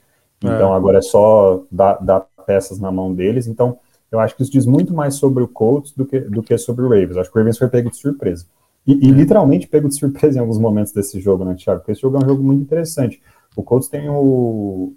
[0.43, 0.47] É.
[0.47, 3.47] Então agora é só dar, dar, peças na mão deles.
[3.47, 3.77] Então
[4.11, 6.83] eu acho que isso diz muito mais sobre o Colts do que, do que sobre
[6.83, 7.17] o Ravens.
[7.17, 8.45] Acho que o Ravens foi pego de surpresa.
[8.85, 11.81] E, e, literalmente pego de surpresa em alguns momentos desse jogo, né, Thiago?
[11.81, 13.21] Porque esse jogo é um jogo muito interessante.
[13.55, 14.93] O Colts tem o,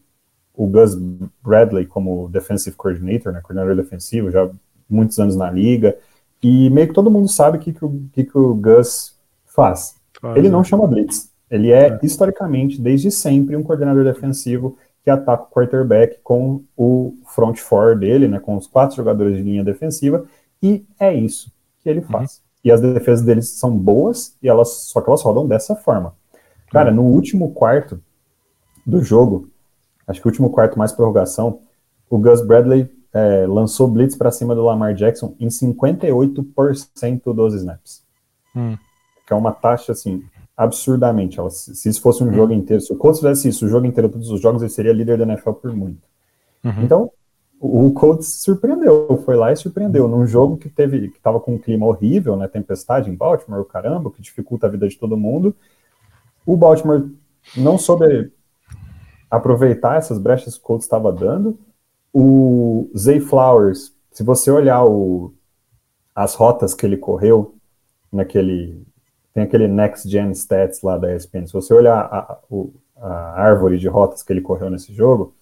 [0.55, 0.95] o Gus
[1.43, 4.49] Bradley como defensive coordinator, né, coordenador defensivo, já
[4.89, 5.97] muitos anos na liga,
[6.43, 9.97] e meio que todo mundo sabe o que, que, o, que, que o Gus faz.
[10.37, 10.65] ele não né?
[10.65, 11.33] chama blitz.
[11.51, 17.15] Ele é, é, historicamente, desde sempre, um coordenador defensivo que ataca o quarterback com o
[17.35, 20.25] front four dele, né, com os quatro jogadores de linha defensiva,
[20.63, 22.44] e é isso que ele faz.
[22.65, 26.15] E as defesas deles são boas, e elas só que elas rodam dessa forma.
[26.71, 26.97] Cara, uhum.
[26.97, 28.01] no último quarto,
[28.87, 29.49] do jogo,
[30.07, 31.61] acho que o último quarto mais prorrogação,
[32.11, 38.03] o Gus Bradley é, lançou blitz para cima do Lamar Jackson em 58% dos snaps.
[38.55, 38.77] Hum.
[39.27, 40.23] Que é uma taxa, assim,
[40.57, 41.39] absurdamente.
[41.51, 42.35] Se isso fosse um hum.
[42.35, 44.93] jogo inteiro, se o Colts fizesse isso o jogo inteiro, todos os jogos, ele seria
[44.93, 46.03] líder da NFL por muito.
[46.63, 46.83] Uhum.
[46.83, 47.11] Então,
[47.67, 50.07] o Colts surpreendeu, foi lá e surpreendeu.
[50.07, 54.11] Num jogo que teve, que estava com um clima horrível, né, tempestade em Baltimore, caramba,
[54.11, 55.57] que dificulta a vida de todo mundo.
[56.45, 57.09] O Baltimore
[57.57, 58.31] não soube
[59.31, 61.59] aproveitar essas brechas que o Colts estava dando.
[62.13, 65.33] O Zay Flowers, se você olhar o,
[66.15, 67.55] as rotas que ele correu,
[68.13, 68.83] naquele
[69.33, 72.39] tem aquele Next Gen Stats lá da ESPN, se você olhar a, a,
[72.99, 75.35] a árvore de rotas que ele correu nesse jogo,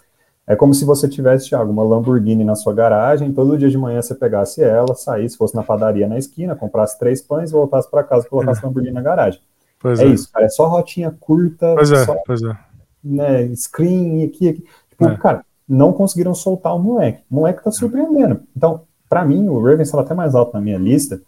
[0.52, 4.00] é como se você tivesse, Thiago, uma Lamborghini na sua garagem, todo dia de manhã
[4.02, 8.26] você pegasse ela, saísse, fosse na padaria na esquina, comprasse três pães, voltasse para casa
[8.26, 9.40] e colocasse a Lamborghini na garagem.
[9.78, 12.56] Pois é, é, isso, cara, é só rotinha curta, pois é, só, pois é
[13.02, 14.64] né, screen aqui, aqui.
[14.90, 15.16] Tipo, é.
[15.16, 17.22] cara, não conseguiram soltar o moleque.
[17.30, 18.42] O moleque tá surpreendendo.
[18.56, 21.20] Então, para mim, o Ravens estava até mais alto na minha lista,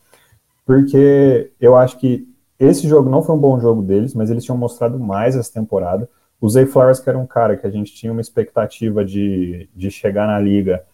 [0.65, 2.27] porque eu acho que
[2.59, 6.09] esse jogo não foi um bom jogo deles, mas eles tinham mostrado mais essa temporada.
[6.45, 9.91] O Zay Flowers, que era um cara que a gente tinha uma expectativa de, de
[9.91, 10.85] chegar na liga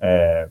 [0.00, 0.48] é,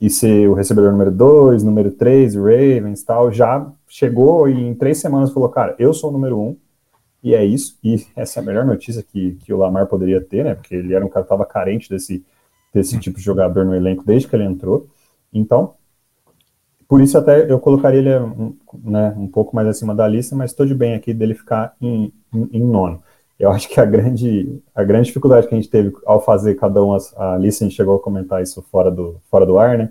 [0.00, 5.00] e ser o recebedor número 2, número 3, Ravens tal, já chegou e em três
[5.00, 6.56] semanas falou, cara, eu sou o número 1, um,
[7.24, 10.44] e é isso, e essa é a melhor notícia que, que o Lamar poderia ter,
[10.44, 10.54] né?
[10.54, 12.24] Porque ele era um cara que estava carente desse,
[12.72, 14.86] desse tipo de jogador no elenco desde que ele entrou.
[15.32, 15.74] Então,
[16.86, 20.52] por isso até eu colocaria ele um, né, um pouco mais acima da lista, mas
[20.52, 23.02] estou de bem aqui dele ficar em, em, em, nono.
[23.42, 26.80] Eu acho que a grande, a grande dificuldade que a gente teve ao fazer cada
[26.84, 29.76] um a, a lista, a gente chegou a comentar isso fora do, fora do ar,
[29.76, 29.90] né?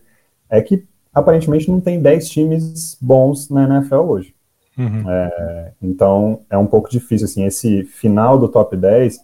[0.49, 4.33] É que aparentemente não tem 10 times bons na NFL hoje.
[4.77, 5.03] Uhum.
[5.11, 9.19] É, então é um pouco difícil, assim, esse final do top 10,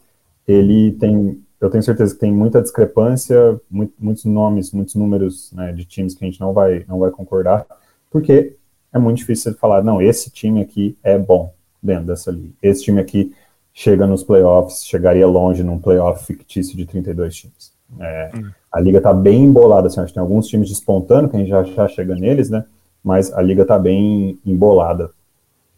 [0.46, 5.72] ele tem, eu tenho certeza que tem muita discrepância, muito, muitos nomes, muitos números né,
[5.72, 7.66] de times que a gente não vai, não vai concordar,
[8.12, 8.58] porque
[8.92, 12.84] é muito difícil você falar, não, esse time aqui é bom dentro dessa liga, esse
[12.84, 13.34] time aqui
[13.78, 17.72] chega nos playoffs, chegaria longe num playoff fictício de 32 times.
[18.00, 18.50] É, uhum.
[18.74, 21.50] A liga tá bem embolada, assim, acho que tem alguns times despontando, que a gente
[21.50, 22.66] já, já chega neles, né,
[23.04, 25.12] mas a liga tá bem embolada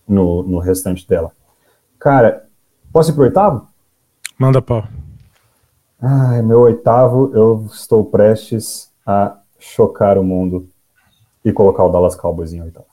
[0.07, 1.33] no, no restante dela.
[1.99, 2.45] Cara,
[2.93, 3.67] posso ir pro oitavo?
[4.38, 4.85] Manda pau.
[6.01, 10.69] Ai, meu oitavo, eu estou prestes a chocar o mundo
[11.43, 12.88] e colocar o Dallas Cowboys em oitavo.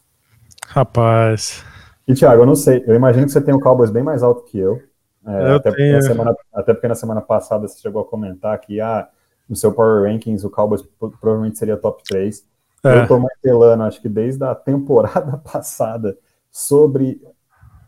[0.66, 1.64] Rapaz.
[2.09, 4.42] E, Thiago, eu não sei, eu imagino que você tem o Cowboys bem mais alto
[4.42, 4.83] que eu.
[5.27, 5.71] É, até.
[5.71, 9.09] Porque semana, até porque na semana passada você chegou a comentar que ah,
[9.49, 10.83] no seu Power Rankings o Cowboys
[11.21, 12.47] provavelmente seria top 3.
[12.85, 13.03] É.
[13.03, 16.17] Eu tô martelando, acho que desde a temporada passada,
[16.51, 17.21] sobre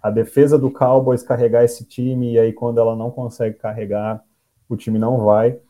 [0.03, 4.23] a defesa do Cowboys carregar esse time, e aí quando ela não consegue carregar,
[4.69, 5.61] o time não vai.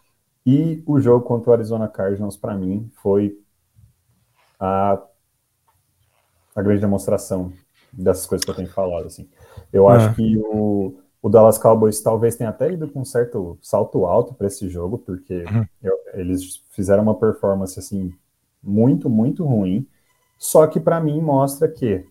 [0.46, 3.38] E o jogo contra o Arizona Cardinals, para mim, foi
[4.58, 4.98] a,
[6.56, 7.52] a grande demonstração
[7.92, 9.06] dessas coisas que eu tenho falado.
[9.06, 9.28] Assim.
[9.70, 9.94] Eu é.
[9.94, 14.34] acho que o, o Dallas Cowboys talvez tenha até ido com um certo salto alto
[14.34, 15.66] para esse jogo, porque uhum.
[15.82, 18.12] eu, eles fizeram uma performance assim
[18.62, 19.86] muito, muito ruim.
[20.38, 22.06] Só que para mim mostra que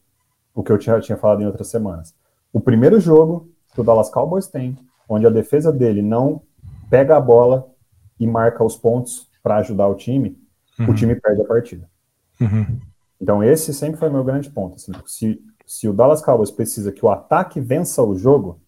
[0.54, 2.14] o que eu já tinha falado em outras semanas.
[2.52, 6.42] O primeiro jogo que o Dallas Cowboys tem, onde a defesa dele não
[6.90, 7.70] pega a bola
[8.20, 10.38] e marca os pontos para ajudar o time,
[10.80, 10.90] uhum.
[10.90, 11.90] o time perde a partida.
[12.42, 12.80] Uhum.
[13.22, 14.76] Então esse sempre foi meu grande ponto.
[14.76, 18.60] Assim, se, se o Dallas Cowboys precisa que o ataque vença o jogo,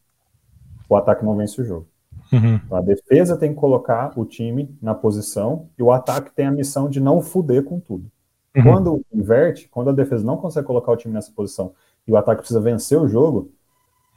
[0.89, 1.88] o ataque não vence o jogo.
[2.34, 2.56] Uhum.
[2.56, 6.52] Então, a defesa tem que colocar o time na posição e o ataque tem a
[6.52, 8.12] missão de não fuder com tudo.
[8.56, 8.63] Uhum.
[8.63, 11.73] Quando inverte, quando a defesa não consegue colocar o time nessa posição
[12.08, 13.52] e o ataque precisa vencer o jogo,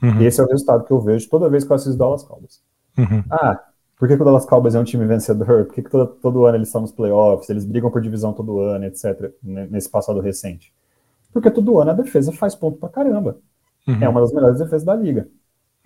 [0.02, 0.20] uhum.
[0.22, 2.60] esse é o resultado que eu vejo toda vez que eu assisto Dallas Cowboys.
[2.98, 3.22] Uhum.
[3.30, 3.62] Ah,
[3.96, 5.66] por que, que, o Dallas Cowboys é um time vencedor?
[5.66, 7.48] Por que, que todo, todo, ano eles estão nos playoffs?
[7.48, 9.32] Eles brigam por divisão todo ano, etc.
[9.42, 10.72] Nesse passado recente.
[11.32, 13.38] Porque todo ano a defesa faz ponto pra caramba.
[13.86, 14.02] Uhum.
[14.02, 15.28] É uma das melhores defesas da liga.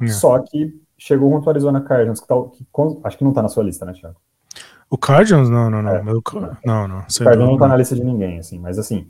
[0.01, 0.09] Uhum.
[0.09, 2.67] Só que chegou contra o Arizona Cardinals, que, tá, que,
[3.05, 4.17] acho que não tá na sua lista, né, Thiago?
[4.89, 5.51] O Cardinals?
[5.51, 5.91] Não, não, não.
[5.91, 6.03] É.
[6.03, 6.23] Meu,
[6.65, 6.99] não, não.
[7.01, 9.09] O Cardinals não tá na lista de ninguém, assim, mas assim,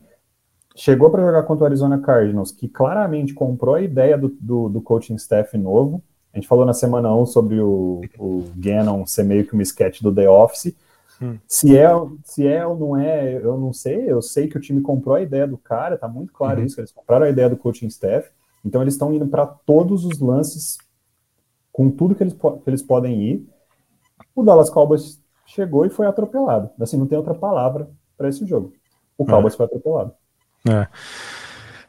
[0.74, 4.80] chegou para jogar contra o Arizona Cardinals, que claramente comprou a ideia do, do, do,
[4.80, 6.02] coaching staff novo.
[6.32, 10.02] A gente falou na semana 1 sobre o, o Gannon ser meio que um sketch
[10.02, 10.74] do The Office.
[11.20, 11.38] Hum.
[11.48, 11.88] Se, é,
[12.24, 14.04] se é ou não é, eu não sei.
[14.06, 16.66] Eu sei que o time comprou a ideia do cara, tá muito claro uhum.
[16.66, 16.78] isso.
[16.78, 18.28] Eles compraram a ideia do coaching staff.
[18.66, 20.76] Então eles estão indo para todos os lances
[21.72, 23.48] com tudo que eles, que eles podem ir.
[24.34, 26.68] O Dallas Cowboys chegou e foi atropelado.
[26.80, 28.72] Assim, não tem outra palavra para esse jogo.
[29.16, 29.26] O é.
[29.26, 29.56] Cowboys é.
[29.56, 30.12] foi atropelado.
[30.68, 30.88] É.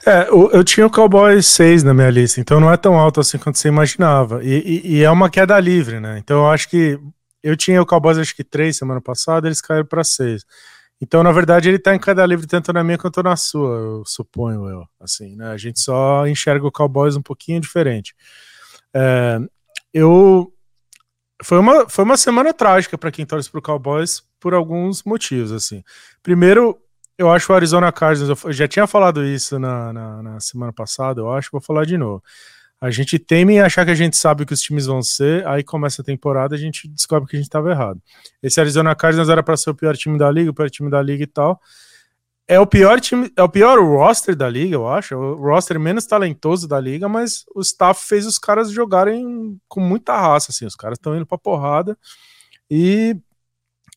[0.06, 3.38] É, eu tinha o Cowboys 6 na minha lista, então não é tão alto assim
[3.38, 4.42] quanto você imaginava.
[4.44, 6.20] E, e, e, é uma queda livre, né?
[6.20, 7.00] Então eu acho que.
[7.44, 10.46] Eu tinha o Cowboys acho que 3 semana passada, eles caíram para 6.
[11.02, 14.04] Então, na verdade, ele tá em queda livre tanto na minha quanto na sua, eu
[14.06, 14.84] suponho eu.
[15.00, 15.52] Assim, né?
[15.52, 18.16] A gente só enxerga o Cowboys um pouquinho diferente.
[18.94, 19.40] É,
[19.94, 20.52] eu
[21.44, 25.52] foi uma, foi uma semana trágica para quem torce para o Cowboys por alguns motivos.
[25.52, 25.84] assim.
[26.24, 26.78] Primeiro,
[27.18, 31.22] eu acho o Arizona Cardinals, eu já tinha falado isso na, na, na, semana passada,
[31.22, 32.24] eu acho, vou falar de novo.
[32.80, 35.64] A gente teme em achar que a gente sabe que os times vão ser, aí
[35.64, 38.00] começa a temporada a gente descobre que a gente estava errado.
[38.42, 41.02] Esse Arizona Cardinals era para ser o pior time da liga, o pior time da
[41.02, 41.60] liga e tal.
[42.48, 45.14] É o pior time, é o pior roster da liga, eu acho.
[45.14, 49.82] É o roster menos talentoso da liga, mas o staff fez os caras jogarem com
[49.82, 50.66] muita raça, assim.
[50.66, 51.98] Os caras estão indo pra porrada
[52.70, 53.18] e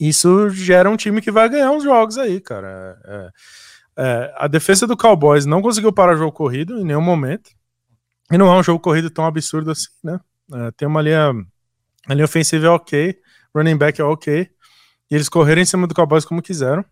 [0.01, 2.99] isso gera um time que vai ganhar uns jogos aí, cara.
[3.05, 3.31] É,
[3.99, 7.51] é, a defesa do Cowboys não conseguiu parar o jogo corrido em nenhum momento.
[8.31, 10.21] E não é um jogo corrido tão absurdo assim, né?
[10.53, 11.33] É, tem uma linha,
[12.07, 13.19] a linha ofensiva é ok,
[13.55, 14.49] running back é ok.
[15.11, 16.85] E eles correram em cima do Cowboys como quiseram.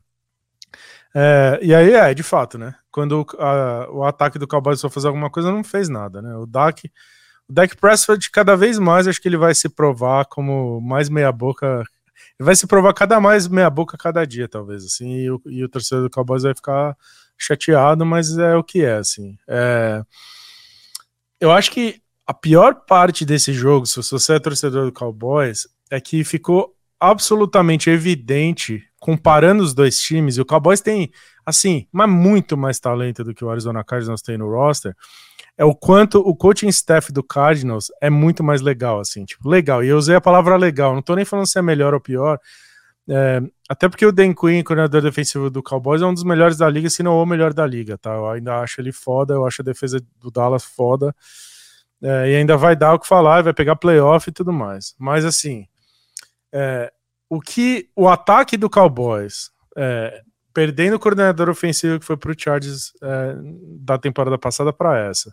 [1.14, 2.74] É, e aí é, de fato, né?
[2.90, 6.34] Quando a, o ataque do Cowboys for fazer alguma coisa, não fez nada, né?
[6.36, 6.90] O Dak,
[7.48, 11.84] o Dak Prescott, cada vez mais, acho que ele vai se provar como mais meia-boca.
[12.38, 15.68] Ele vai se provar cada mais meia-boca cada dia, talvez, assim, e o, e o
[15.68, 16.96] torcedor do Cowboys vai ficar
[17.36, 19.36] chateado, mas é o que é, assim.
[19.46, 20.02] É,
[21.40, 26.00] eu acho que a pior parte desse jogo, se você é torcedor do Cowboys, é
[26.00, 31.10] que ficou absolutamente evidente comparando os dois times, e o Cowboys tem
[31.46, 34.94] assim, mas muito mais talento do que o Arizona Cardinals tem no roster,
[35.56, 39.82] é o quanto o coaching staff do Cardinals é muito mais legal, assim, tipo, legal.
[39.82, 42.38] E eu usei a palavra legal, não tô nem falando se é melhor ou pior,
[43.08, 46.68] é, até porque o Dan Quinn, coordenador defensivo do Cowboys, é um dos melhores da
[46.70, 48.14] liga, se não o melhor da liga, tá?
[48.14, 51.14] Eu ainda acho ele foda, eu acho a defesa do Dallas foda.
[52.02, 54.94] É, e ainda vai dar o que falar, vai pegar playoff e tudo mais.
[54.98, 55.66] Mas assim,
[56.50, 56.90] é,
[57.28, 60.22] o que o ataque do Cowboys, é,
[60.54, 63.34] perdendo o coordenador ofensivo que foi para o Chargers é,
[63.80, 65.30] da temporada passada para essa,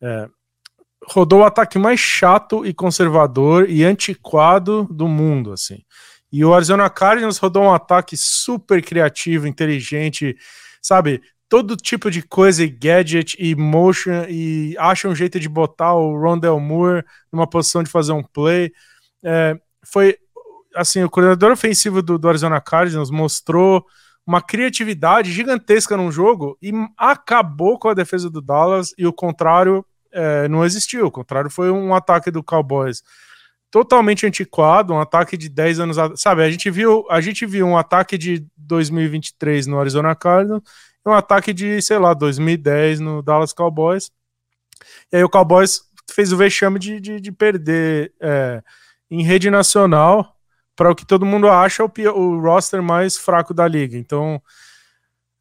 [0.00, 0.28] é,
[1.06, 5.82] rodou o ataque mais chato e conservador e antiquado do mundo, assim.
[6.32, 10.36] E o Arizona Cardinals rodou um ataque super criativo, inteligente,
[10.80, 11.20] sabe?
[11.48, 16.18] Todo tipo de coisa e gadget e motion e acha um jeito de botar o
[16.18, 18.72] Rondell Moore numa posição de fazer um play.
[19.22, 20.16] É, foi
[20.74, 23.84] assim, o coordenador ofensivo do, do Arizona Cardinals mostrou
[24.26, 29.84] uma criatividade gigantesca num jogo e acabou com a defesa do Dallas e o contrário
[30.12, 31.06] é, não existiu.
[31.06, 33.02] O contrário foi um ataque do Cowboys
[33.72, 36.42] totalmente antiquado, um ataque de 10 anos, sabe?
[36.42, 40.62] A gente viu, a gente viu um ataque de 2023 no Arizona Cardinals
[41.04, 44.12] e um ataque de, sei lá, 2010 no Dallas Cowboys.
[45.10, 45.80] E aí o Cowboys
[46.12, 48.62] fez o vexame de, de, de perder é,
[49.10, 50.36] em rede nacional
[50.76, 53.96] para o que todo mundo acha o, o roster mais fraco da liga.
[53.96, 54.40] Então,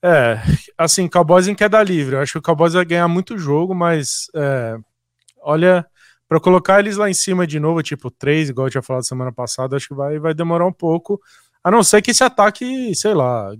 [0.01, 0.39] é,
[0.77, 2.15] assim, Cowboys em queda livre.
[2.15, 4.77] Eu acho que o Cowboys vai ganhar muito jogo, mas é,
[5.41, 5.85] olha,
[6.31, 9.33] para colocar eles lá em cima de novo, tipo 3, igual eu tinha falado semana
[9.33, 11.19] passada, acho que vai, vai demorar um pouco.
[11.61, 13.51] A não ser que esse ataque, sei lá.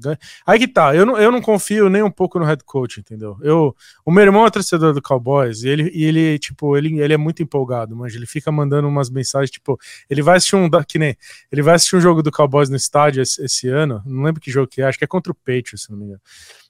[0.48, 3.38] Aí que tá, eu não, eu não confio nem um pouco no head coach, entendeu?
[3.42, 7.14] Eu, o meu irmão é torcedor do Cowboys e ele, e ele tipo, ele, ele
[7.14, 9.78] é muito empolgado, mas ele fica mandando umas mensagens, tipo,
[10.10, 10.70] ele vai assistir um.
[10.88, 11.18] Que nem.
[11.52, 14.50] Ele vai assistir um jogo do Cowboys no estádio esse, esse ano, não lembro que
[14.50, 16.22] jogo que é, acho que é contra o Patriots, se não me engano.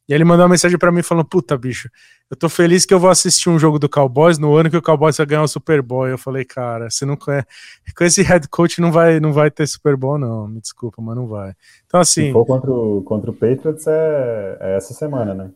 [0.08, 1.90] E ele mandou uma mensagem para mim falando: Puta, bicho,
[2.32, 4.82] eu tô feliz que eu vou assistir um jogo do Cowboys no ano que o
[4.82, 6.08] Cowboys vai ganhar o Super Bowl.
[6.08, 7.46] Eu falei, cara, você não conhece.
[7.94, 10.48] Com esse head coach não vai, não vai ter Super Bowl, não.
[10.48, 11.54] Me desculpa, mas não vai.
[11.86, 12.28] Então, assim.
[12.28, 15.52] Se for contra o, contra o Patriots é, é essa semana, né?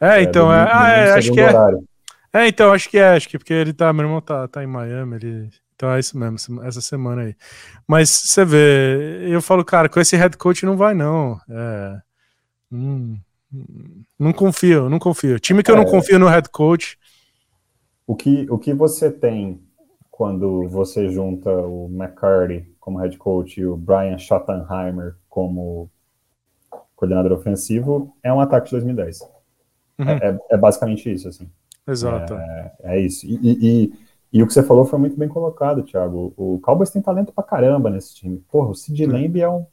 [0.00, 1.48] É, é então, é, ah, é acho que é.
[1.48, 1.84] Horário.
[2.32, 4.66] É, então, acho que é, acho que porque ele tá, meu irmão tá, tá em
[4.66, 5.50] Miami, ele.
[5.76, 7.36] Então é isso mesmo, essa semana aí.
[7.86, 11.38] Mas você vê, eu falo, cara, com esse head coach não vai, não.
[11.50, 12.00] É.
[12.70, 13.18] Hum,
[14.18, 15.38] não confio, não confio.
[15.38, 15.90] Time que eu não é.
[15.90, 16.98] confio no head coach.
[18.06, 19.60] O que, o que você tem
[20.10, 25.90] quando você junta o McCarty como head coach e o Brian Schottenheimer como
[26.94, 29.20] coordenador ofensivo é um ataque de 2010.
[29.98, 30.08] Uhum.
[30.08, 31.48] É, é, é, basicamente isso, assim.
[31.86, 32.34] Exato.
[32.34, 33.26] É, é isso.
[33.26, 33.92] E, e,
[34.32, 36.32] e, o que você falou foi muito bem colocado, Thiago.
[36.36, 38.42] O Cowboys tem talento pra caramba nesse time.
[38.50, 39.12] Porra, o Sid uhum.
[39.12, 39.66] Lamb é um...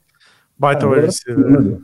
[0.57, 1.81] Baita receiver.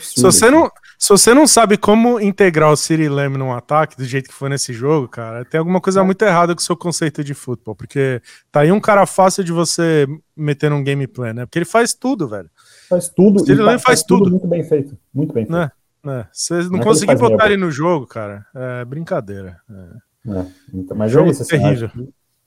[0.00, 0.70] Se você, não,
[1.06, 4.48] se você não sabe como integrar o Siri Lamb num ataque do jeito que foi
[4.48, 7.76] nesse jogo, cara, tem alguma coisa muito errada com o seu conceito de futebol.
[7.76, 10.04] Porque tá aí um cara fácil de você
[10.36, 11.46] meter num gameplay, né?
[11.46, 12.50] Porque ele faz tudo, velho.
[12.88, 13.36] Faz tudo.
[13.36, 14.24] O Siri Lamb faz, faz tudo.
[14.24, 14.30] tudo.
[14.32, 14.98] Muito bem feito.
[15.14, 15.56] Muito bem feito.
[15.56, 15.70] Né?
[16.02, 16.26] né?
[16.32, 19.60] Você não, não é conseguir botar ele no jogo, cara, é brincadeira.
[19.70, 20.38] É.
[20.40, 21.88] É, então, mas jogo é isso, assim, terrível.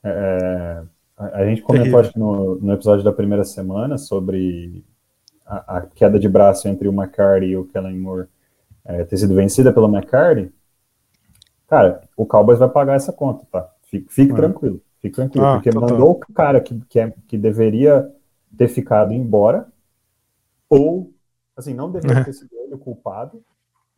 [0.04, 0.82] É,
[1.18, 4.84] a gente comentou, acho que no, no episódio da primeira semana sobre
[5.46, 8.28] a, a, queda de braço entre o McCarty e o Kellen Moore
[8.90, 10.52] é, ter sido vencida pelo McCarty,
[11.68, 13.72] cara, o Cowboys vai pagar essa conta, tá?
[13.84, 14.36] Fique, fique é.
[14.36, 15.90] tranquilo, fique tranquilo, ah, porque total.
[15.90, 18.12] mandou o cara que, que, é, que deveria
[18.58, 19.68] ter ficado embora,
[20.68, 21.14] ou,
[21.56, 23.44] assim, não deveria ter sido ele o culpado,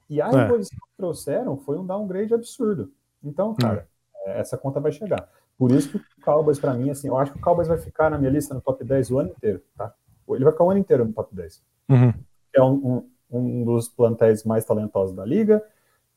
[0.09, 0.45] e a é.
[0.45, 2.91] imposição que trouxeram foi um downgrade absurdo.
[3.23, 3.87] Então, cara,
[4.25, 4.41] é.
[4.41, 5.25] essa conta vai chegar.
[5.57, 8.09] Por isso que o Cowboys, para mim, assim, eu acho que o Cowboys vai ficar
[8.09, 9.93] na minha lista no top 10 o ano inteiro, tá?
[10.27, 11.63] Ele vai ficar o ano inteiro no top 10.
[11.89, 12.13] Uhum.
[12.53, 15.63] É um, um, um, dos plantéis mais talentosos da liga.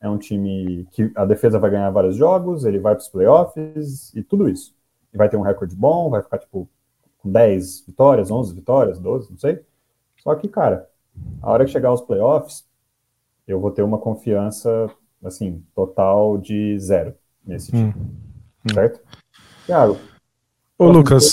[0.00, 4.12] É um time que a defesa vai ganhar vários jogos, ele vai para os playoffs
[4.14, 4.74] e tudo isso.
[5.12, 6.68] E vai ter um recorde bom, vai ficar tipo
[7.18, 9.64] com 10 vitórias, 11 vitórias, 12, não sei.
[10.18, 10.88] Só que, cara,
[11.40, 12.66] a hora que chegar aos playoffs,
[13.46, 14.90] eu vou ter uma confiança,
[15.22, 17.94] assim, total de zero nesse time.
[17.96, 18.74] Hum.
[18.74, 19.00] Certo?
[19.66, 19.98] Thiago.
[20.78, 21.32] Ô, Lucas,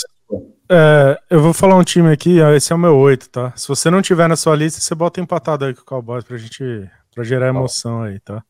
[0.74, 3.52] é, eu vou falar um time aqui, esse é o meu 8, tá?
[3.54, 6.38] Se você não tiver na sua lista, você bota empatado aí com o Cowboys pra
[6.38, 8.42] gente pra gerar emoção aí, tá?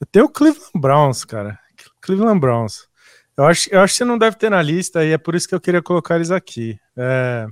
[0.00, 1.58] Eu tenho o Cleveland Browns, cara.
[2.00, 2.88] Cleveland Browns.
[3.36, 5.48] Eu acho, eu acho que você não deve ter na lista e é por isso
[5.48, 6.78] que eu queria colocar eles aqui.
[6.96, 7.46] É...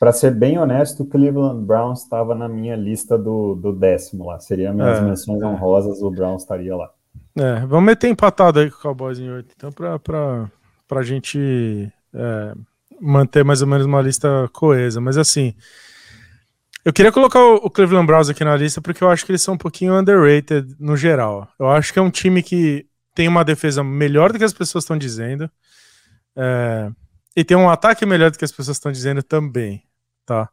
[0.00, 4.38] Para ser bem honesto, o Cleveland Browns estava na minha lista do, do décimo lá.
[4.40, 5.46] Seria minhas é, menções é.
[5.46, 6.90] honrosas, o Browns estaria lá.
[7.36, 10.50] É, vamos meter empatado aí com o Cowboys em 8, então, pra,
[10.86, 12.54] pra gente é,
[13.00, 15.00] manter mais ou menos uma lista coesa.
[15.00, 15.54] Mas assim,
[16.84, 19.54] eu queria colocar o Cleveland Browns aqui na lista porque eu acho que eles são
[19.54, 21.48] um pouquinho underrated no geral.
[21.58, 24.84] Eu acho que é um time que tem uma defesa melhor do que as pessoas
[24.84, 25.50] estão dizendo.
[26.36, 26.90] É,
[27.36, 29.82] e tem um ataque melhor do que as pessoas estão dizendo também,
[30.24, 30.48] tá?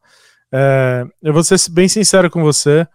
[0.51, 2.87] É, eu vou ser bem sincero com você.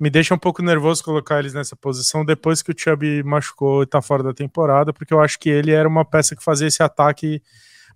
[0.00, 3.86] Me deixa um pouco nervoso colocar eles nessa posição depois que o Chubb machucou e
[3.86, 6.82] tá fora da temporada, porque eu acho que ele era uma peça que fazia esse
[6.82, 7.42] ataque.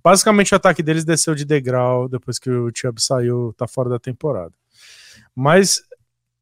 [0.07, 3.99] Basicamente, o ataque deles desceu de degrau depois que o Chubb saiu, tá fora da
[3.99, 4.53] temporada.
[5.35, 5.83] Mas,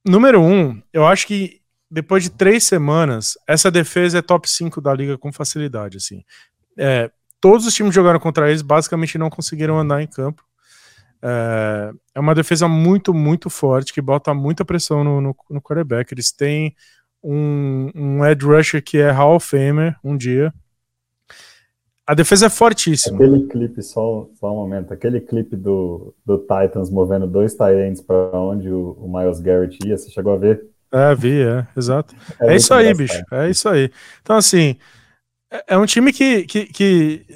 [0.04, 4.92] número um, eu acho que depois de três semanas, essa defesa é top 5 da
[4.92, 5.96] liga com facilidade.
[5.96, 6.22] Assim.
[6.76, 7.10] É,
[7.40, 10.44] todos os times jogaram contra eles basicamente não conseguiram andar em campo.
[11.22, 16.12] É, é uma defesa muito, muito forte, que bota muita pressão no, no, no quarterback.
[16.12, 16.76] Eles têm
[17.22, 20.52] um, um Ed Rusher que é Hall of Famer um dia.
[22.06, 23.16] A defesa é fortíssima.
[23.16, 28.38] Aquele clipe, só, só um momento, aquele clipe do, do Titans movendo dois Tyrants para
[28.38, 30.66] onde o, o, Miles Garrett ia, você chegou a ver?
[30.92, 32.14] É, vi, é, exato.
[32.40, 33.90] É, é isso aí, bicho, é isso aí.
[34.20, 34.76] Então, assim,
[35.50, 37.26] é, é um time que, que, que,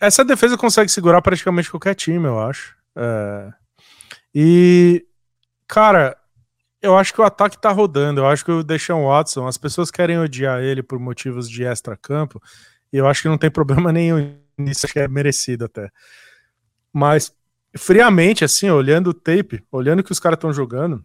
[0.00, 2.76] Essa defesa consegue segurar praticamente qualquer time, eu acho.
[2.96, 3.50] É,
[4.32, 5.04] e,
[5.66, 6.16] cara,
[6.80, 8.20] eu acho que o ataque tá rodando.
[8.20, 12.40] Eu acho que o Deshaun Watson, as pessoas querem odiar ele por motivos de extra-campo.
[12.92, 15.90] E eu acho que não tem problema nenhum nisso, que é merecido até.
[16.92, 17.32] Mas,
[17.76, 21.04] friamente, assim, olhando o tape, olhando o que os caras estão jogando,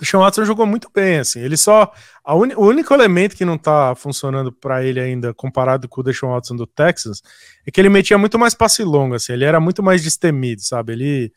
[0.00, 1.40] o Sean Watson jogou muito bem, assim.
[1.40, 1.92] Ele só.
[2.26, 6.30] Un, o único elemento que não tá funcionando para ele ainda, comparado com o Deshaun
[6.30, 7.22] Watson do Texas,
[7.66, 9.32] é que ele metia muito mais passe longo, assim.
[9.32, 10.92] Ele era muito mais destemido, sabe?
[10.92, 11.32] Ele.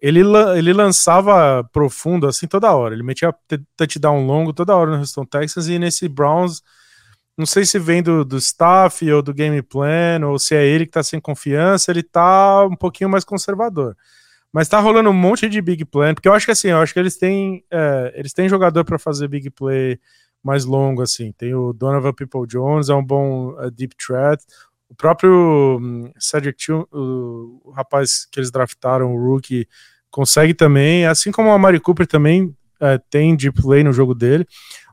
[0.00, 0.20] Ele,
[0.56, 2.92] ele lançava profundo assim toda hora.
[2.92, 3.32] Ele metia
[3.76, 6.60] touchdown longo toda hora no Houston Texas e nesse Browns
[7.36, 10.86] não sei se vem do, do staff ou do game plan, ou se é ele
[10.86, 13.96] que tá sem confiança, ele tá um pouquinho mais conservador.
[14.52, 16.92] Mas tá rolando um monte de big plan, porque eu acho que assim, eu acho
[16.92, 19.98] que eles têm, é, eles têm jogador para fazer big play
[20.42, 21.32] mais longo, assim.
[21.32, 24.44] Tem o Donovan People Jones, é um bom uh, deep threat.
[24.90, 29.66] O próprio um, Cedric Tune, o, o, rapaz que eles draftaram, o rookie,
[30.10, 34.46] consegue também, assim como o Amari Cooper também é, tem deep play no jogo dele.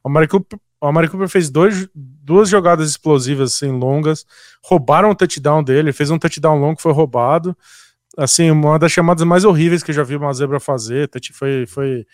[0.04, 4.26] O Amari Cooper o Amari Cooper fez dois, duas jogadas explosivas assim, longas,
[4.64, 7.56] roubaram o touchdown dele, fez um touchdown longo que foi roubado.
[8.18, 11.10] Assim, uma das chamadas mais horríveis que eu já vi uma zebra fazer.
[11.34, 12.06] Foi, foi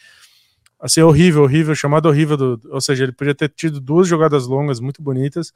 [0.79, 2.37] assim, horrível, horrível, chamada horrível.
[2.37, 5.53] Do, ou seja, ele podia ter tido duas jogadas longas muito bonitas.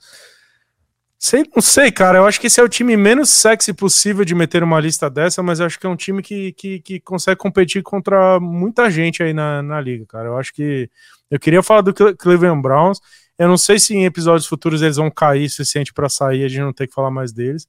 [1.22, 2.20] Sei, não sei, cara.
[2.20, 5.43] Eu acho que esse é o time menos sexy possível de meter uma lista dessa,
[5.43, 9.22] mas eu acho que é um time que, que, que consegue competir contra muita gente
[9.22, 10.30] aí na, na liga, cara.
[10.30, 10.89] Eu acho que.
[11.30, 12.99] Eu queria falar do Cleveland Browns.
[13.38, 16.47] Eu não sei se em episódios futuros eles vão cair o suficiente para sair, a
[16.47, 17.67] gente não tem que falar mais deles.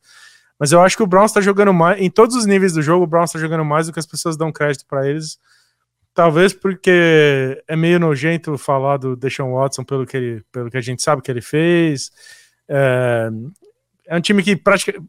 [0.59, 2.01] Mas eu acho que o Browns tá jogando mais.
[2.01, 4.37] Em todos os níveis do jogo, o Browns tá jogando mais do que as pessoas
[4.37, 5.39] dão crédito para eles.
[6.13, 10.81] Talvez porque é meio nojento falar do Deshaun Watson pelo que, ele, pelo que a
[10.81, 12.11] gente sabe que ele fez.
[12.69, 13.31] É,
[14.09, 15.07] é um time que praticamente.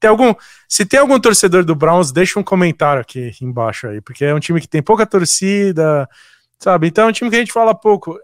[0.00, 0.34] Tem algum,
[0.68, 4.40] se tem algum torcedor do Browns, deixa um comentário aqui embaixo aí, porque é um
[4.40, 6.06] time que tem pouca torcida,
[6.60, 6.86] sabe?
[6.86, 8.16] Então é um time que a gente fala pouco.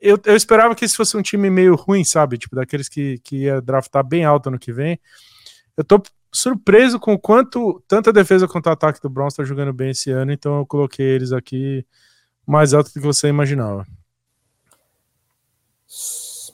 [0.00, 2.38] Eu, eu esperava que esse fosse um time meio ruim, sabe?
[2.38, 4.98] Tipo, daqueles que, que ia draftar bem alto no que vem.
[5.76, 9.72] Eu tô surpreso com o quanto tanto a defesa o ataque do Browns tá jogando
[9.72, 11.86] bem esse ano, então eu coloquei eles aqui
[12.46, 13.86] mais alto do que você imaginava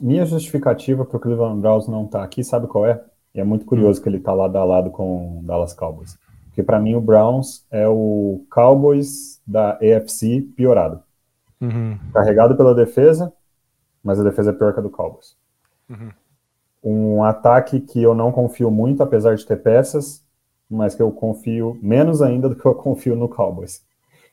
[0.01, 3.03] minha justificativa para o Cleveland Browns não estar tá aqui, sabe qual é?
[3.34, 4.03] E é muito curioso hum.
[4.03, 6.16] que ele está lado a lado com o Dallas Cowboys.
[6.47, 11.03] Porque para mim o Browns é o Cowboys da AFC piorado.
[11.61, 11.98] Uhum.
[12.12, 13.32] Carregado pela defesa,
[14.02, 15.36] mas a defesa é pior que a do Cowboys.
[15.88, 16.11] Uhum.
[16.82, 20.24] Um ataque que eu não confio muito, apesar de ter peças,
[20.70, 23.84] mas que eu confio menos ainda do que eu confio no Cowboys.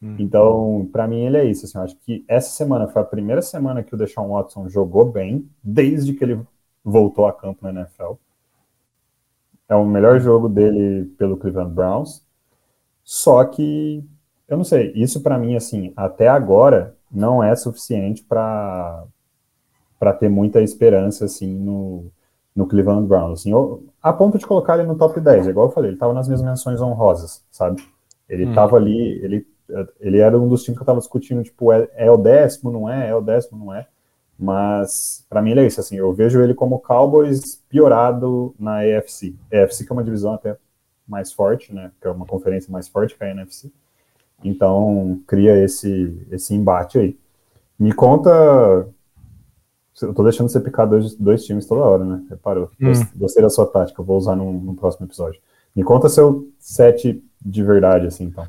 [0.01, 0.15] Uhum.
[0.19, 1.65] Então, para mim, ele é isso.
[1.65, 5.05] Assim, eu acho que essa semana foi a primeira semana que o Deshaun Watson jogou
[5.05, 6.39] bem, desde que ele
[6.83, 8.13] voltou a campo na NFL.
[9.67, 12.23] É o melhor jogo dele pelo Cleveland Browns.
[13.03, 14.03] Só que,
[14.47, 19.05] eu não sei, isso para mim, assim, até agora, não é suficiente para
[20.19, 22.05] ter muita esperança, assim, no,
[22.55, 23.41] no Cleveland Browns.
[23.41, 26.13] Assim, eu, a ponto de colocar ele no top 10, igual eu falei, ele estava
[26.13, 27.83] nas minhas menções honrosas, sabe?
[28.27, 28.77] Ele estava hum.
[28.77, 29.47] ali, ele
[29.99, 32.89] ele era um dos times que eu tava discutindo, tipo, é, é o décimo, não
[32.89, 33.09] é?
[33.09, 33.87] É o décimo, não é?
[34.37, 39.35] Mas, para mim, ele é isso, assim, eu vejo ele como Cowboys piorado na AFC.
[39.51, 40.57] A AFC que é uma divisão até
[41.07, 41.91] mais forte, né?
[42.01, 43.71] Que é uma conferência mais forte que a NFC.
[44.43, 47.17] Então, cria esse, esse embate aí.
[47.79, 48.29] Me conta.
[50.01, 52.23] Eu tô deixando você picar dois, dois times toda hora, né?
[52.29, 52.69] Reparou.
[52.81, 52.91] Hum.
[53.15, 55.39] Gostei da sua tática, eu vou usar no, no próximo episódio.
[55.75, 58.47] Me conta seu set de verdade, assim, então.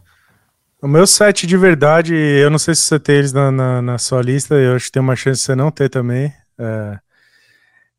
[0.81, 3.99] O meu set de verdade, eu não sei se você tem eles na, na, na
[3.99, 6.33] sua lista, eu acho que tem uma chance de você não ter também.
[6.59, 6.99] É,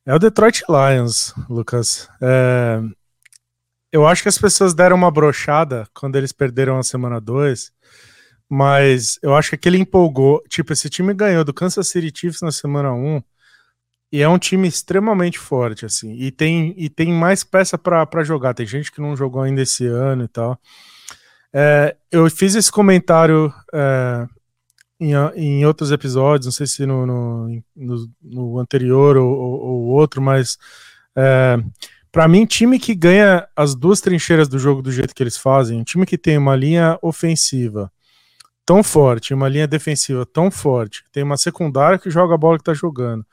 [0.05, 2.07] é o Detroit Lions, Lucas.
[2.21, 2.81] É,
[3.91, 7.71] eu acho que as pessoas deram uma brochada quando eles perderam a semana 2,
[8.49, 10.41] mas eu acho que aquele empolgou.
[10.47, 13.15] Tipo, esse time ganhou do Kansas City Chiefs na semana 1.
[13.17, 13.23] Um,
[14.11, 16.13] e é um time extremamente forte, assim.
[16.13, 18.53] E tem, e tem mais peça para jogar.
[18.53, 20.57] Tem gente que não jogou ainda esse ano e tal.
[21.53, 24.25] É, eu fiz esse comentário é,
[24.99, 29.81] em, em, outros episódios, não sei se no, no, no, no anterior ou, ou, ou,
[29.87, 30.57] outro, mas
[31.15, 31.57] é,
[32.11, 35.79] para mim, time que ganha as duas trincheiras do jogo do jeito que eles fazem,
[35.79, 37.91] um time que tem uma linha ofensiva
[38.67, 42.63] tão forte, uma linha defensiva tão forte, tem uma secundária que joga a bola que
[42.63, 43.25] tá jogando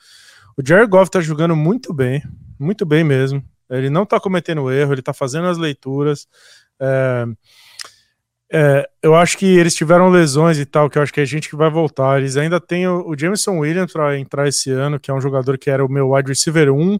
[0.56, 2.22] o Jared Goff tá jogando muito bem,
[2.58, 3.42] muito bem mesmo.
[3.68, 6.28] Ele não tá cometendo erro, ele tá fazendo as leituras.
[6.80, 7.24] É,
[8.52, 11.48] é, eu acho que eles tiveram lesões e tal, que eu acho que é gente
[11.48, 12.18] que vai voltar.
[12.18, 15.58] Eles ainda têm o, o Jameson Williams para entrar esse ano, que é um jogador
[15.58, 16.98] que era o meu wide receiver 1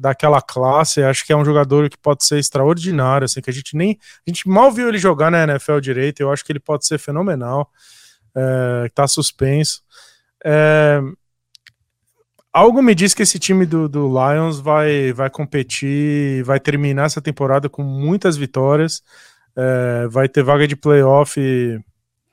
[0.00, 1.02] daquela classe.
[1.02, 3.98] Acho que é um jogador que pode ser extraordinário, assim, que a gente nem.
[4.26, 6.20] A gente mal viu ele jogar na NFL direito.
[6.20, 7.70] Eu acho que ele pode ser fenomenal.
[8.34, 9.82] É, tá suspenso.
[10.44, 11.00] É,
[12.52, 17.20] algo me diz que esse time do, do Lions vai, vai competir, vai terminar essa
[17.20, 19.02] temporada com muitas vitórias,
[19.54, 21.38] é, vai ter vaga de playoff,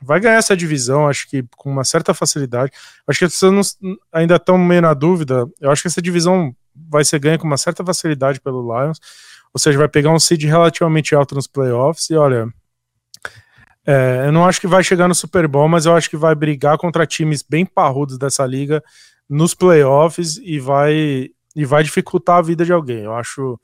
[0.02, 2.72] vai ganhar essa divisão, acho que com uma certa facilidade.
[3.06, 5.46] Acho que as pessoas não, ainda estão meio na dúvida.
[5.60, 6.56] Eu acho que essa divisão
[6.90, 9.00] vai ser ganha com uma certa facilidade pelo Lions,
[9.54, 12.48] ou seja, vai pegar um seed relativamente alto nos playoffs e olha.
[13.86, 16.36] É, eu não acho que vai chegar no Super Bowl, mas eu acho que vai
[16.36, 18.84] brigar contra times bem parrudos dessa liga
[19.30, 23.00] nos playoffs e vai e vai dificultar a vida de alguém.
[23.00, 23.60] Eu acho,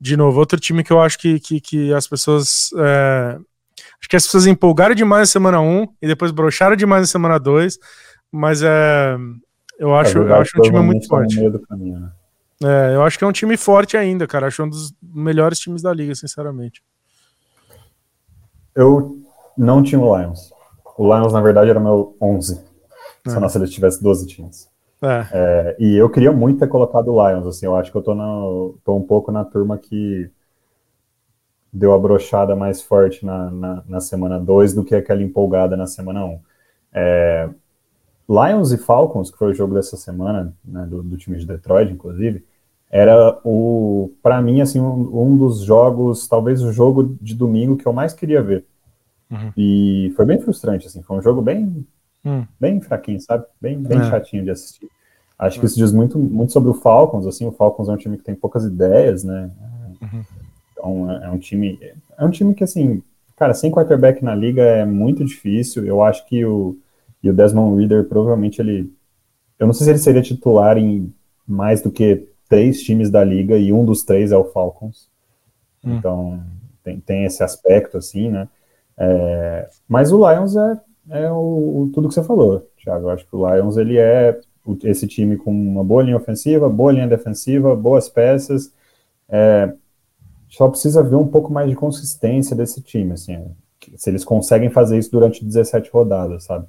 [0.00, 2.70] de novo, outro time que eu acho que, que, que as pessoas.
[2.76, 3.38] É,
[4.00, 7.38] acho que as pessoas empolgaram demais na semana 1 e depois broxaram demais na semana
[7.38, 7.78] 2,
[8.32, 9.16] mas é,
[9.78, 11.36] eu acho, é, eu acho um time muito forte.
[11.68, 12.10] Caminho, né?
[12.64, 14.46] É, eu acho que é um time forte ainda, cara.
[14.46, 16.82] Acho um dos melhores times da liga, sinceramente.
[18.74, 19.18] Eu
[19.56, 20.52] não tinha o Lions.
[20.96, 22.64] O Lions, na verdade, era meu 11.
[23.26, 24.68] Se a nossa lista tivesse 12 times.
[25.02, 25.26] É.
[25.32, 28.14] É, e eu queria muito ter colocado o Lions, assim, eu acho que eu tô,
[28.14, 28.24] na,
[28.84, 30.30] tô um pouco na turma que
[31.72, 35.86] deu a brochada mais forte na, na, na semana 2 do que aquela empolgada na
[35.86, 36.28] semana 1.
[36.28, 36.40] Um.
[36.92, 37.48] É,
[38.28, 41.90] Lions e Falcons, que foi o jogo dessa semana, né, do, do, time de Detroit,
[41.92, 42.44] inclusive,
[42.92, 47.86] era o, para mim, assim, um, um, dos jogos, talvez o jogo de domingo que
[47.86, 48.64] eu mais queria ver.
[49.30, 49.52] Uhum.
[49.56, 51.84] E foi bem frustrante, assim, foi um jogo bem
[52.24, 52.44] Hum.
[52.58, 53.44] Bem fraquinho, sabe?
[53.60, 54.04] Bem, bem é.
[54.04, 54.88] chatinho de assistir.
[55.38, 55.66] Acho que hum.
[55.66, 58.34] isso diz muito, muito sobre o Falcons, assim, o Falcons é um time que tem
[58.34, 59.50] poucas ideias, né?
[60.00, 60.24] Uhum.
[60.72, 61.78] Então é, é um time.
[62.16, 63.02] É um time que, assim,
[63.36, 65.84] cara, sem quarterback na liga é muito difícil.
[65.84, 66.76] Eu acho que o,
[67.22, 68.92] e o Desmond Reader provavelmente ele.
[69.58, 71.12] Eu não sei se ele seria titular em
[71.46, 75.08] mais do que três times da liga, e um dos três é o Falcons.
[75.82, 75.96] Hum.
[75.96, 76.42] Então
[76.84, 78.46] tem, tem esse aspecto, assim, né?
[78.98, 81.36] É, mas o Lions é, é o,
[81.84, 83.06] o, tudo que você falou, Thiago.
[83.06, 84.38] Eu acho que o Lions ele é
[84.84, 88.70] esse time com uma boa linha ofensiva, boa linha defensiva, boas peças.
[89.30, 89.72] É,
[90.50, 93.42] só precisa ver um pouco mais de consistência desse time, assim,
[93.96, 96.66] se eles conseguem fazer isso durante 17 rodadas, sabe?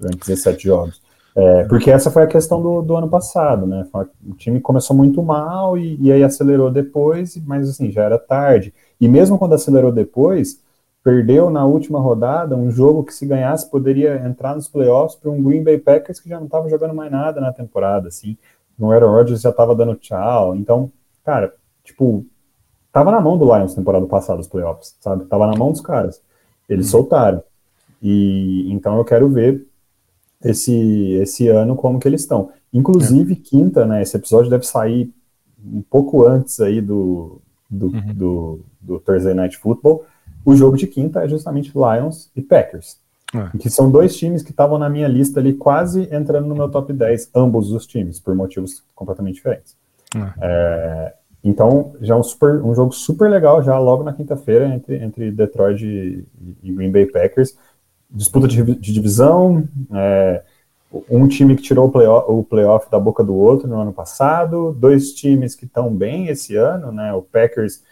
[0.00, 1.02] Durante 17 jogos.
[1.36, 3.86] É, porque essa foi a questão do, do ano passado, né?
[4.26, 8.72] O time começou muito mal e, e aí acelerou depois, mas assim, já era tarde.
[8.98, 10.62] E mesmo quando acelerou depois,
[11.04, 15.42] perdeu na última rodada um jogo que se ganhasse poderia entrar nos playoffs para um
[15.42, 18.38] Green Bay Packers que já não estava jogando mais nada na temporada, assim.
[18.78, 20.56] No Aaron Rodgers já estava dando tchau.
[20.56, 20.90] Então,
[21.22, 21.52] cara,
[21.84, 22.24] tipo,
[22.90, 25.26] tava na mão do Lions temporada passada os playoffs, sabe?
[25.26, 26.22] Tava na mão dos caras.
[26.66, 26.92] Eles uhum.
[26.92, 27.42] soltaram.
[28.02, 29.66] E então eu quero ver
[30.42, 32.50] esse esse ano como que eles estão.
[32.72, 33.36] Inclusive é.
[33.36, 34.02] quinta, né?
[34.02, 35.10] Esse episódio deve sair
[35.64, 38.14] um pouco antes aí do do, uhum.
[38.14, 40.04] do, do Thursday Night Football.
[40.44, 42.98] O jogo de quinta é justamente Lions e Packers.
[43.34, 43.58] É.
[43.58, 46.92] Que são dois times que estavam na minha lista ali, quase entrando no meu top
[46.92, 49.76] 10, ambos os times, por motivos completamente diferentes.
[50.14, 50.32] É.
[50.40, 55.30] É, então, já um, super, um jogo super legal, já logo na quinta-feira, entre, entre
[55.30, 56.24] Detroit e,
[56.62, 57.56] e, Green Bay Packers.
[58.16, 60.42] Disputa de, de divisão, é,
[61.10, 64.74] um time que tirou o playoff, o playoff da boca do outro no ano passado,
[64.78, 67.12] dois times que estão bem esse ano, né?
[67.12, 67.82] O Packers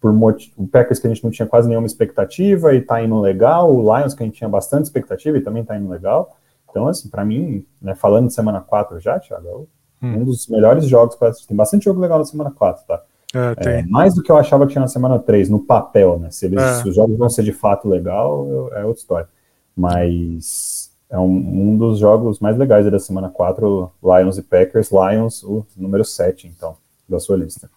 [0.00, 0.10] por
[0.56, 3.82] o Packers que a gente não tinha quase nenhuma expectativa e tá indo legal, o
[3.82, 6.36] Lions que a gente tinha bastante expectativa e também tá indo legal.
[6.70, 9.68] Então, assim, para mim, né, falando de semana 4 já, Thiago,
[10.02, 10.20] é hum.
[10.20, 11.48] um dos melhores jogos para assistir.
[11.48, 13.02] Tem bastante jogo legal na semana 4, tá?
[13.34, 16.30] É, é, mais do que eu achava que tinha na semana 3, no papel, né?
[16.30, 16.82] Se, eles, é.
[16.82, 19.28] se os jogos vão ser de fato legal, é outra história.
[19.76, 24.90] Mas é um, um dos jogos mais legais da semana 4, Lions e Packers.
[24.90, 26.76] Lions, o número 7, então,
[27.08, 27.70] da sua lista.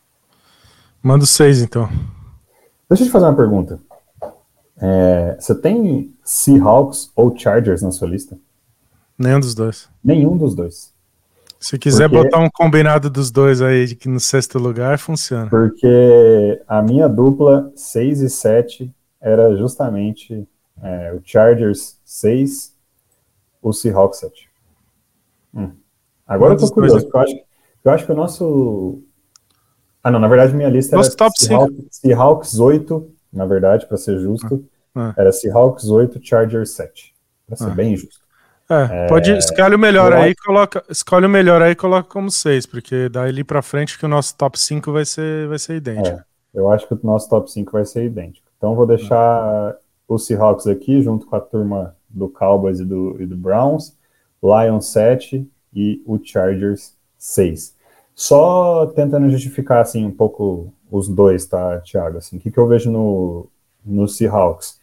[1.01, 1.87] Manda o 6, então.
[2.89, 3.79] Deixa eu te fazer uma pergunta.
[4.77, 8.37] É, você tem Seahawks ou Chargers na sua lista?
[9.17, 9.89] Nenhum dos dois.
[10.03, 10.92] Nenhum dos dois.
[11.63, 12.25] Se quiser porque...
[12.25, 15.49] botar um combinado dos dois aí de que no sexto lugar funciona.
[15.49, 20.45] Porque a minha dupla 6 e 7 era justamente
[20.81, 22.75] é, o Chargers 6,
[23.61, 24.49] o Seahawks 7.
[25.55, 25.71] Hum.
[26.27, 27.39] Agora eu tô curioso, eu acho,
[27.85, 29.01] eu acho que o nosso.
[30.03, 33.95] Ah, não, na verdade minha lista Nosso era top Seahawks, Seahawks 8, na verdade, para
[33.95, 34.65] ser justo.
[34.93, 35.21] Ah, ah.
[35.21, 37.15] Era Seahawks 8, Chargers 7.
[37.47, 37.73] Para ser ah.
[37.73, 38.22] bem justo.
[38.69, 42.31] É, pode é, escolhe o melhor aí, coloca, escolhe o melhor aí e coloca como
[42.31, 46.17] 6, porque daí para frente que o nosso top 5 vai ser, vai ser idêntico.
[46.17, 48.47] É, eu acho que o nosso top 5 vai ser idêntico.
[48.57, 49.75] Então vou deixar
[50.07, 53.95] o Seahawks aqui, junto com a turma do Cowboys e do, e do Browns,
[54.41, 57.75] Lions 7 e o Chargers 6.
[58.15, 62.17] Só tentando justificar assim um pouco os dois, tá, Thiago?
[62.19, 63.47] Assim, o que, que eu vejo no,
[63.83, 64.79] no Seahawks?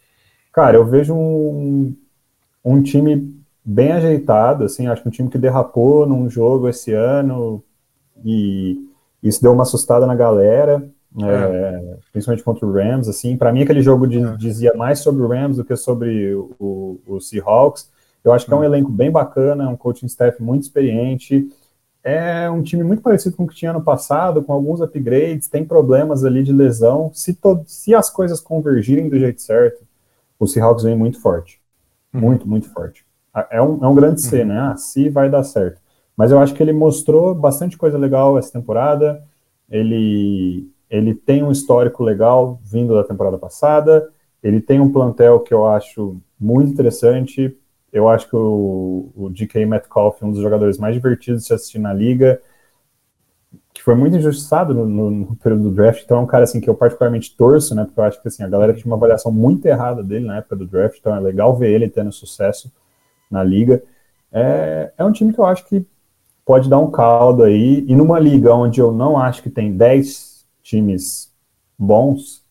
[0.51, 1.95] Cara, eu vejo um,
[2.63, 7.63] um time bem ajeitado, assim, acho que um time que derrapou num jogo esse ano
[8.23, 8.87] e
[9.21, 10.83] isso deu uma assustada na galera,
[11.19, 11.25] é.
[11.25, 14.35] É, principalmente contra o Rams, assim, para mim aquele jogo de, é.
[14.37, 17.89] dizia mais sobre o Rams do que sobre o, o, Seahawks,
[18.23, 21.49] eu acho que é um elenco bem bacana, um coaching staff muito experiente,
[22.03, 25.65] é um time muito parecido com o que tinha no passado, com alguns upgrades, tem
[25.65, 29.83] problemas ali de lesão, se, se as coisas convergirem do jeito certo,
[30.39, 31.59] o Seahawks vem muito forte,
[32.13, 32.21] uhum.
[32.21, 33.05] muito, muito forte.
[33.49, 34.47] É um, é um grande C, uhum.
[34.47, 34.59] né?
[34.59, 35.79] Ah, se vai dar certo.
[36.15, 39.23] Mas eu acho que ele mostrou bastante coisa legal essa temporada.
[39.69, 44.09] Ele, ele tem um histórico legal vindo da temporada passada.
[44.43, 47.57] Ele tem um plantel que eu acho muito interessante.
[47.91, 51.53] Eu acho que o, o DK Metcalf é um dos jogadores mais divertidos de se
[51.53, 52.41] assistir na liga,
[53.73, 56.03] que foi muito injustiçado no, no, no, período do draft.
[56.03, 57.85] Então é um cara assim que eu particularmente torço, né?
[57.85, 60.55] Porque eu acho que assim, a galera tinha uma avaliação muito errada dele na época
[60.55, 60.97] do draft.
[60.99, 62.71] Então é legal ver ele tendo sucesso
[63.31, 63.81] na liga.
[64.31, 65.85] É, é um time que eu acho que
[66.45, 67.85] pode dar um caldo aí.
[67.87, 71.31] E numa liga onde eu não acho que tem 10 times
[71.77, 72.43] bons,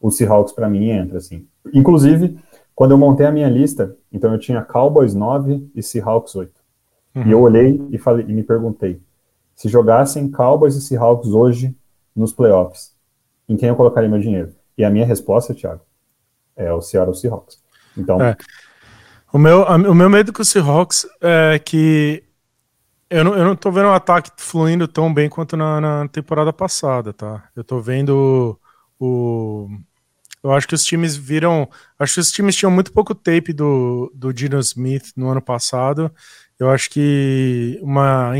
[0.00, 1.46] o Seahawks para mim entra assim.
[1.72, 2.38] Inclusive,
[2.74, 6.52] quando eu montei a minha lista, então eu tinha Cowboys 9 e Seahawks 8.
[7.14, 7.26] Uhum.
[7.26, 9.00] E eu olhei e falei e me perguntei,
[9.54, 11.74] se jogassem Cowboys e Seahawks hoje
[12.14, 12.94] nos playoffs,
[13.48, 14.52] em quem eu colocaria meu dinheiro?
[14.76, 15.80] E a minha resposta, Thiago,
[16.54, 17.58] é o Seattle Seahawks.
[17.96, 18.36] Então, é.
[19.36, 22.24] O meu, o meu medo com o Seahawks é que
[23.10, 26.54] eu não, eu não tô vendo o ataque fluindo tão bem quanto na, na temporada
[26.54, 27.46] passada, tá?
[27.54, 28.58] Eu tô vendo
[28.98, 29.68] o.
[30.42, 31.68] Eu acho que os times viram.
[31.98, 36.10] Acho que os times tinham muito pouco tape do, do Dino Smith no ano passado.
[36.58, 38.32] Eu acho que uma,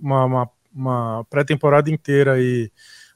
[0.00, 2.70] uma, uma, uma pré-temporada inteira e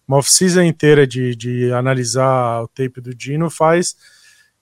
[0.04, 3.94] uma off-season inteira de, de analisar o tape do Dino faz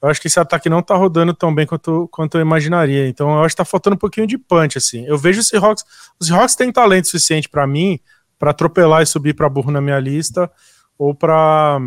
[0.00, 3.08] eu acho que esse ataque não tá rodando tão bem quanto, quanto eu imaginaria.
[3.08, 5.04] Então eu acho que tá faltando um pouquinho de punch, assim.
[5.06, 5.84] Eu vejo os Seahawks.
[6.20, 7.98] Os Seahawks têm talento suficiente para mim
[8.38, 10.50] para atropelar e subir para burro na minha lista,
[10.96, 11.78] ou para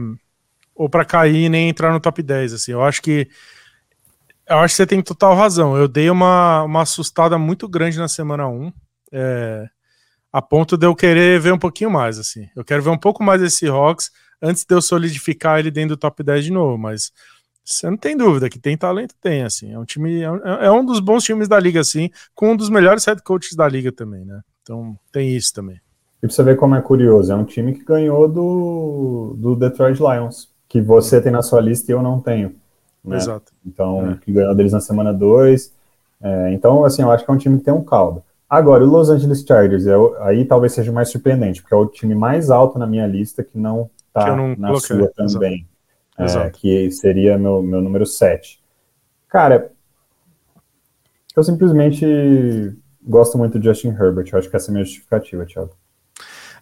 [0.76, 2.72] ou para cair e nem entrar no top 10, assim.
[2.72, 3.30] Eu acho que
[4.48, 5.78] eu acho que você tem total razão.
[5.78, 8.74] Eu dei uma, uma assustada muito grande na semana 1.
[9.14, 9.70] É,
[10.34, 12.50] a ponto de eu querer ver um pouquinho mais, assim.
[12.56, 16.00] Eu quero ver um pouco mais desse Seahawks antes de eu solidificar ele dentro do
[16.00, 17.12] top 10 de novo, mas
[17.72, 19.72] você não tem dúvida que tem talento, tem, assim.
[19.72, 22.70] É um time, é, é um dos bons times da liga, assim, com um dos
[22.70, 24.42] melhores head coaches da liga também, né?
[24.62, 25.80] Então tem isso também.
[26.22, 30.00] E pra você ver como é curioso, é um time que ganhou do, do Detroit
[30.00, 32.56] Lions, que você tem na sua lista e eu não tenho.
[33.04, 33.18] Né?
[33.18, 33.52] Exato.
[33.66, 34.18] Então, é.
[34.18, 35.74] que ganhou deles na semana 2.
[36.22, 38.22] É, então, assim, eu acho que é um time que tem um caldo.
[38.48, 42.14] Agora, o Los Angeles Chargers, é, aí talvez seja mais surpreendente, porque é o time
[42.14, 44.98] mais alto na minha lista que não tá não na coloquei.
[44.98, 45.54] sua também.
[45.54, 45.71] Exato
[46.24, 48.62] é, que seria meu, meu número 7.
[49.28, 49.72] Cara,
[51.36, 55.46] eu simplesmente gosto muito de Justin Herbert, eu acho que essa é a minha justificativa,
[55.46, 55.76] Thiago.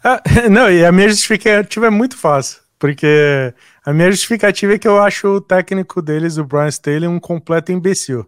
[0.03, 3.53] Ah, não, e a minha justificativa é muito fácil, porque
[3.85, 7.71] a minha justificativa é que eu acho o técnico deles, o Brian Staley, um completo
[7.71, 8.25] imbecil.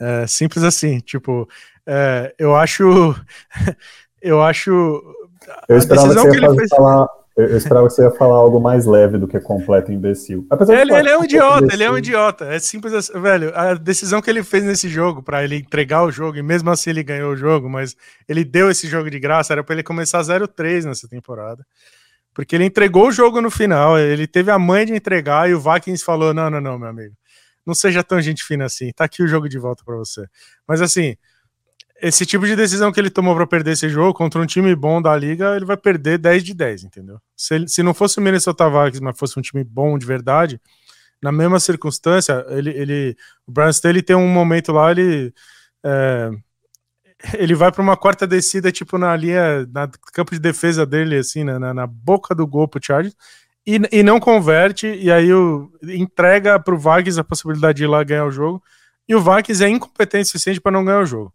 [0.00, 1.48] É, simples assim, tipo,
[1.86, 3.14] é, eu acho.
[4.20, 4.70] eu acho.
[5.68, 6.68] Eu esperava que você que fez...
[6.70, 7.06] falar
[7.36, 10.46] eu, eu, esperava que você ia falar algo mais leve do que completo imbecil.
[10.48, 12.44] Apesar ele, ele é um idiota, ele é um idiota.
[12.46, 13.52] É simples assim, velho.
[13.56, 16.90] A decisão que ele fez nesse jogo para ele entregar o jogo, e mesmo assim
[16.90, 17.96] ele ganhou o jogo, mas
[18.28, 21.66] ele deu esse jogo de graça, era para ele começar 0-3 nessa temporada.
[22.32, 25.60] Porque ele entregou o jogo no final, ele teve a mãe de entregar e o
[25.60, 27.14] Vikings falou: não, não, não, meu amigo,
[27.64, 30.24] não seja tão gente fina assim, tá aqui o jogo de volta para você.
[30.66, 31.16] Mas assim,
[32.06, 35.00] esse tipo de decisão que ele tomou para perder esse jogo contra um time bom
[35.00, 37.18] da liga, ele vai perder 10 de 10, entendeu?
[37.34, 40.60] Se, ele, se não fosse o Minnesota Vikings, mas fosse um time bom de verdade,
[41.22, 45.32] na mesma circunstância, ele, ele o Brian Staley tem um momento lá, ele
[45.82, 46.30] é,
[47.40, 51.42] ele vai para uma quarta descida, tipo na linha, na campo de defesa dele, assim,
[51.42, 53.16] na, na boca do gol pro Chargers,
[53.66, 58.04] e, e não converte, e aí o, entrega pro Vikings a possibilidade de ir lá
[58.04, 58.62] ganhar o jogo,
[59.08, 61.32] e o Vikings é incompetente o suficiente para não ganhar o jogo.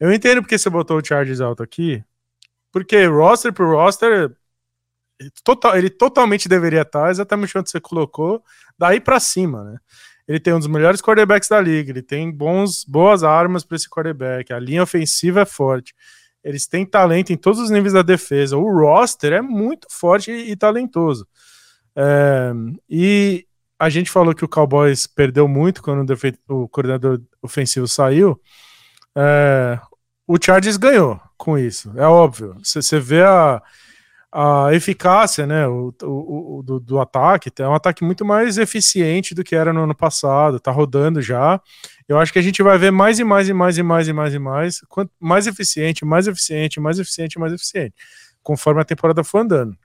[0.00, 2.02] Eu entendo porque você botou o Chargers alto aqui,
[2.72, 4.34] porque roster por roster,
[5.44, 8.42] total, ele totalmente deveria estar exatamente onde você colocou,
[8.78, 9.78] daí para cima, né?
[10.26, 13.90] Ele tem um dos melhores quarterbacks da liga, ele tem bons, boas armas para esse
[13.90, 15.94] quarterback, a linha ofensiva é forte.
[16.42, 18.56] Eles têm talento em todos os níveis da defesa.
[18.56, 21.26] O roster é muito forte e, e talentoso.
[21.94, 22.52] É,
[22.88, 23.44] e
[23.78, 26.08] a gente falou que o Cowboys perdeu muito quando
[26.48, 28.40] o, o coordenador ofensivo saiu.
[29.16, 29.78] É,
[30.32, 32.54] o Chargers ganhou com isso, é óbvio.
[32.62, 33.60] Você vê a,
[34.30, 39.34] a eficácia né, o, o, o do, do, ataque é um ataque muito mais eficiente
[39.34, 41.60] do que era no ano passado, tá rodando já.
[42.06, 44.12] Eu acho que a gente vai ver mais e mais e mais e mais e
[44.12, 47.94] mais e mais, quanto mais eficiente, mais eficiente, mais eficiente, mais eficiente,
[48.40, 49.76] conforme a temporada for andando.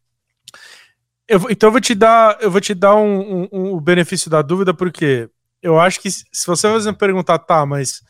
[1.28, 4.30] Eu, então eu vou te dar, eu vou te dar um, um, um, o benefício
[4.30, 5.28] da dúvida, porque
[5.60, 8.04] eu acho que se você me perguntar, tá, mas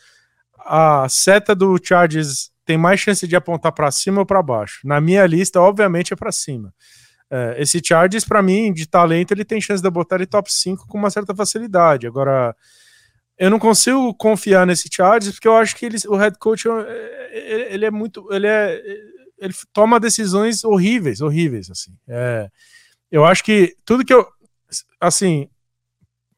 [0.66, 4.80] a seta do Chargers tem mais chance de apontar para cima ou para baixo.
[4.84, 6.74] Na minha lista, obviamente, é para cima.
[7.30, 10.88] É, esse Chargers, para mim, de talento, ele tem chance de botar ele top 5
[10.88, 12.07] com uma certa facilidade.
[12.07, 12.55] Agora,
[13.38, 17.63] eu não consigo confiar nesse Chargers porque eu acho que ele, o head coach ele,
[17.74, 18.28] ele é muito.
[18.34, 18.82] Ele, é,
[19.38, 21.70] ele toma decisões horríveis, horríveis.
[21.70, 21.91] assim.
[22.07, 22.49] É,
[23.11, 24.26] eu acho que tudo que eu.
[24.99, 25.47] Assim,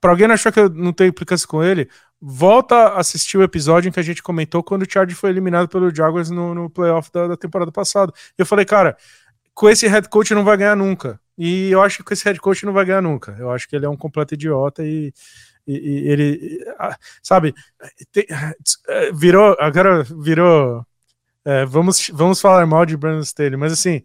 [0.02, 1.90] para alguém achar que eu não tenho implicância com ele,
[2.22, 5.68] volta a assistir o episódio em que a gente comentou quando o Chargers foi eliminado
[5.68, 8.12] pelo Jaguars no, no playoff da, da, temporada passada.
[8.38, 8.98] Eu falei, cara,
[9.54, 11.20] com esse head coach não vai ganhar nunca.
[11.38, 13.36] E eu acho que com esse head coach não vai ganhar nunca.
[13.40, 15.14] Eu acho que ele é um completo idiota e,
[15.68, 16.66] e, e ele,
[17.22, 17.54] sabe,
[18.12, 18.26] tem,
[19.14, 20.86] virou, agora virou.
[21.46, 24.04] É, vamos, vamos falar mal de Brandon Staley, mas assim,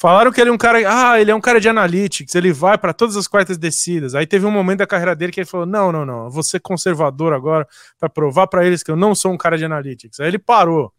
[0.00, 2.78] Falaram que ele é um cara, ah, ele é um cara de analytics, ele vai
[2.78, 4.14] para todas as quartas descidas.
[4.14, 6.60] Aí teve um momento da carreira dele que ele falou: "Não, não, não, vou ser
[6.60, 7.66] conservador agora
[7.98, 10.20] para provar para eles que eu não sou um cara de analytics".
[10.20, 10.92] Aí ele parou.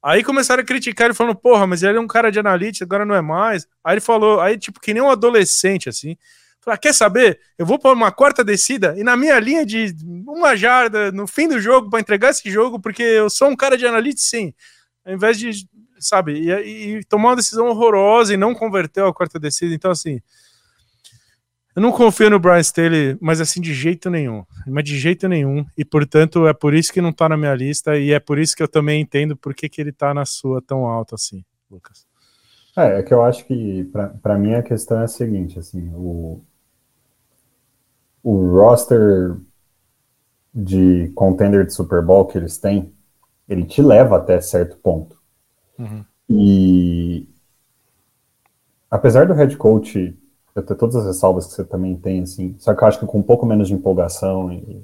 [0.00, 3.04] Aí começaram a criticar ele falando: "Porra, mas ele é um cara de analytics, agora
[3.04, 3.66] não é mais".
[3.82, 6.16] Aí ele falou, aí tipo que nem um adolescente assim.
[6.60, 7.40] Falou, ah, quer saber?
[7.58, 9.92] Eu vou para uma quarta descida e na minha linha de
[10.28, 13.76] uma jarda no fim do jogo para entregar esse jogo, porque eu sou um cara
[13.76, 14.54] de analytics sim.
[15.04, 15.50] Ao invés de
[16.00, 16.32] sabe?
[16.32, 19.74] E, e tomou uma decisão horrorosa e não converteu a quarta descida.
[19.74, 20.20] Então, assim,
[21.78, 24.44] eu não confio no Brian Staley, mas assim, de jeito nenhum.
[24.66, 25.64] Mas de jeito nenhum.
[25.76, 28.56] E, portanto, é por isso que não tá na minha lista e é por isso
[28.56, 32.06] que eu também entendo por que, que ele tá na sua tão alto assim, Lucas.
[32.76, 33.90] É, é que eu acho que,
[34.22, 36.40] para mim, a questão é a seguinte, assim, o,
[38.22, 39.36] o roster
[40.54, 42.92] de contender de Super Bowl que eles têm,
[43.48, 45.17] ele te leva até certo ponto.
[45.78, 46.04] Uhum.
[46.28, 47.26] E
[48.90, 50.16] apesar do head coach
[50.54, 53.06] eu ter todas as ressalvas que você também tem, assim, só que eu acho que
[53.06, 54.82] com um pouco menos de empolgação e,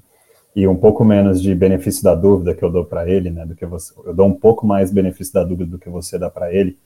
[0.54, 3.54] e um pouco menos de benefício da dúvida que eu dou para ele, né, do
[3.56, 6.52] que você, eu dou um pouco mais benefício da dúvida do que você dá para
[6.52, 6.78] ele.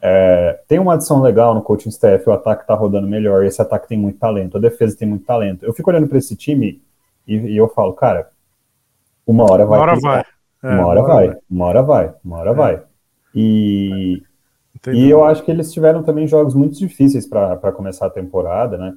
[0.00, 3.88] É, tem uma adição legal no coaching staff, o ataque tá rodando melhor, esse ataque
[3.88, 5.64] tem muito talento, a defesa tem muito talento.
[5.64, 6.80] Eu fico olhando para esse time
[7.26, 8.30] e, e, eu falo, cara,
[9.26, 9.78] uma hora vai.
[9.78, 10.24] Uma hora vai.
[10.62, 12.82] É, uma hora vai, uma hora vai, uma hora vai.
[13.34, 14.22] E,
[14.92, 18.94] e eu acho que eles tiveram também jogos muito difíceis para começar a temporada, né?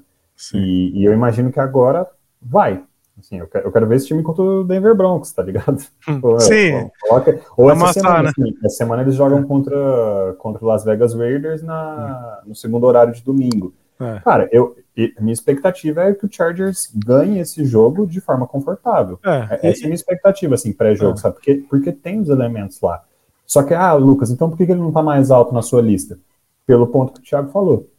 [0.54, 2.08] E, e, eu imagino que agora
[2.42, 2.84] vai.
[3.20, 5.82] Assim, eu, quero, eu quero ver esse time contra o Denver Broncos, tá ligado?
[6.08, 6.90] Hum, ou, Sim.
[7.02, 8.30] Coloca, ou essa, Amassar, semana, né?
[8.30, 12.50] assim, essa semana eles jogam contra, contra o Las Vegas Raiders na, hum.
[12.50, 13.74] no segundo horário de domingo.
[14.00, 14.20] É.
[14.20, 14.76] Cara, eu,
[15.20, 19.20] minha expectativa é que o Chargers ganhe esse jogo de forma confortável.
[19.26, 21.18] É, Essa é a minha expectativa, assim, pré-jogo, é.
[21.18, 21.36] sabe?
[21.36, 23.04] Porque, porque tem os elementos lá.
[23.48, 26.20] Só que, ah, Lucas, então por que ele não está mais alto na sua lista?
[26.66, 27.90] Pelo ponto que o Thiago falou.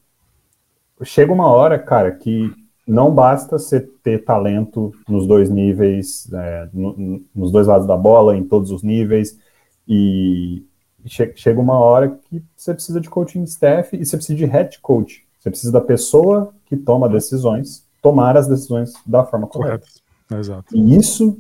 [1.03, 2.53] Chega uma hora, cara, que
[2.87, 8.37] não basta você ter talento nos dois níveis, é, no, nos dois lados da bola,
[8.37, 9.39] em todos os níveis,
[9.87, 10.63] e
[11.07, 14.79] che chega uma hora que você precisa de coaching staff e você precisa de head
[14.81, 15.27] coach.
[15.39, 19.87] Você precisa da pessoa que toma decisões, tomar as decisões da forma correta.
[20.31, 20.77] Exato.
[20.77, 21.39] E isso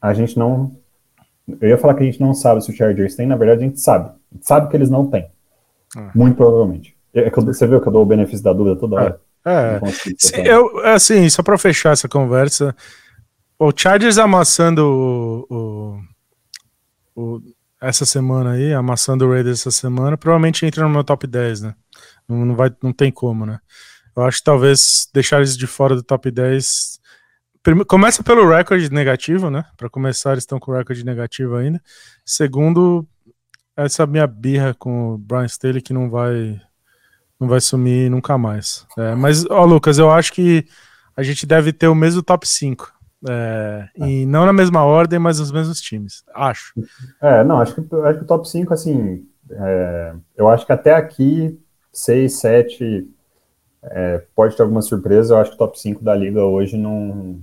[0.00, 0.76] a gente não
[1.60, 3.66] eu ia falar que a gente não sabe se o Chargers tem, na verdade a
[3.66, 4.10] gente sabe.
[4.10, 5.28] A gente sabe que eles não têm.
[5.96, 6.10] Ah.
[6.14, 6.96] Muito provavelmente.
[7.14, 9.20] É que você viu que eu dou o benefício da dúvida toda hora.
[9.44, 9.80] É,
[10.34, 10.48] é.
[10.48, 12.74] eu, assim, só para fechar essa conversa,
[13.58, 16.00] o Chargers amassando o,
[17.14, 17.42] o, o,
[17.80, 21.74] essa semana aí, amassando o Raiders essa semana, provavelmente entra no meu top 10, né?
[22.28, 23.58] Não, não, vai, não tem como, né?
[24.16, 27.00] Eu acho que talvez deixar eles de fora do top 10.
[27.86, 29.64] Começa pelo recorde negativo, né?
[29.76, 31.80] Para começar, eles estão com recorde negativo ainda.
[32.24, 33.06] Segundo,
[33.76, 36.60] essa minha birra com o Brian Staley que não vai
[37.38, 38.86] não vai sumir nunca mais.
[38.96, 40.64] É, mas, ó, Lucas, eu acho que
[41.16, 42.92] a gente deve ter o mesmo top 5.
[43.28, 44.06] É, é.
[44.06, 46.24] E não na mesma ordem, mas os mesmos times.
[46.34, 46.72] Acho.
[47.20, 50.94] É, não, acho que, acho que o top 5, assim, é, eu acho que até
[50.94, 51.60] aqui,
[51.92, 53.08] 6, 7,
[53.82, 55.34] é, pode ter alguma surpresa.
[55.34, 57.40] Eu acho que o top 5 da liga hoje não,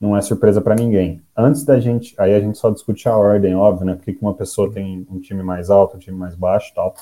[0.00, 1.22] não é surpresa para ninguém.
[1.36, 3.94] Antes da gente, aí a gente só discute a ordem, óbvio, né?
[3.94, 6.94] Porque uma pessoa tem um time mais alto, um time mais baixo tal.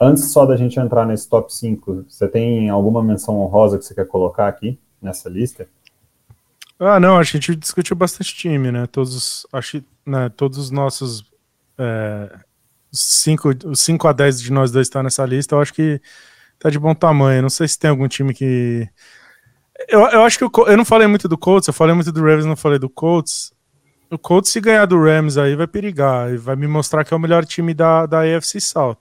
[0.00, 3.94] Antes só da gente entrar nesse top 5, você tem alguma menção honrosa que você
[3.94, 5.68] quer colocar aqui nessa lista?
[6.78, 8.86] Ah, não, a gente discutiu bastante time, né?
[8.86, 11.24] Todos, acho, né, todos os nossos
[11.76, 12.38] é,
[12.92, 16.00] 5 a 10 de nós dois estão tá nessa lista, eu acho que
[16.58, 17.42] tá de bom tamanho.
[17.42, 18.88] Não sei se tem algum time que.
[19.86, 22.20] Eu, eu acho que o, eu não falei muito do Colts, eu falei muito do
[22.20, 23.52] Ravens, não falei do Colts.
[24.10, 27.16] O Colts, se ganhar do Rams aí, vai perigar e vai me mostrar que é
[27.16, 28.96] o melhor time da, da AFC South.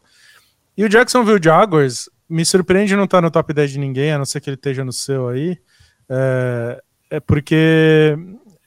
[0.78, 4.18] E o Jacksonville Jaguars me surpreende não estar tá no top 10 de ninguém, a
[4.18, 5.58] não ser que ele esteja no seu aí.
[6.10, 8.18] É, é porque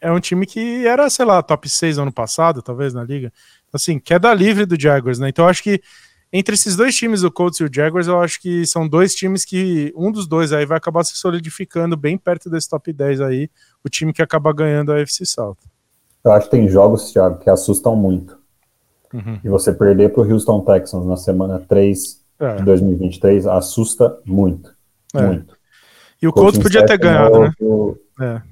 [0.00, 3.32] é um time que era, sei lá, top 6 ano passado, talvez, na liga.
[3.72, 5.28] Assim, queda livre do Jaguars, né?
[5.28, 5.80] Então acho que
[6.32, 9.44] entre esses dois times, o Colts e o Jaguars, eu acho que são dois times
[9.44, 13.50] que um dos dois aí vai acabar se solidificando bem perto desse top 10 aí,
[13.84, 15.56] o time que acaba ganhando a FC South.
[16.24, 18.38] Eu acho que tem jogos, Thiago, que assustam muito.
[19.12, 19.40] Uhum.
[19.42, 22.54] E você perder para o Houston Texans na semana 3 é.
[22.56, 24.72] de 2023 assusta muito.
[25.14, 25.22] É.
[25.22, 25.56] Muito.
[26.22, 27.52] E o Colts podia ter ganhado, né?
[28.20, 28.42] É.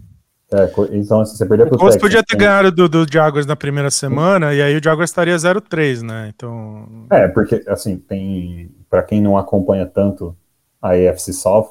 [0.51, 3.91] É, então, se você perder o Colts podia ter ganhado do, do Jaguars na primeira
[3.91, 6.33] semana e aí o Jaguars estaria 0-3, né?
[6.35, 7.07] Então.
[7.11, 8.71] É, porque, assim, tem.
[8.89, 10.35] Para quem não acompanha tanto
[10.81, 11.71] a AFC South,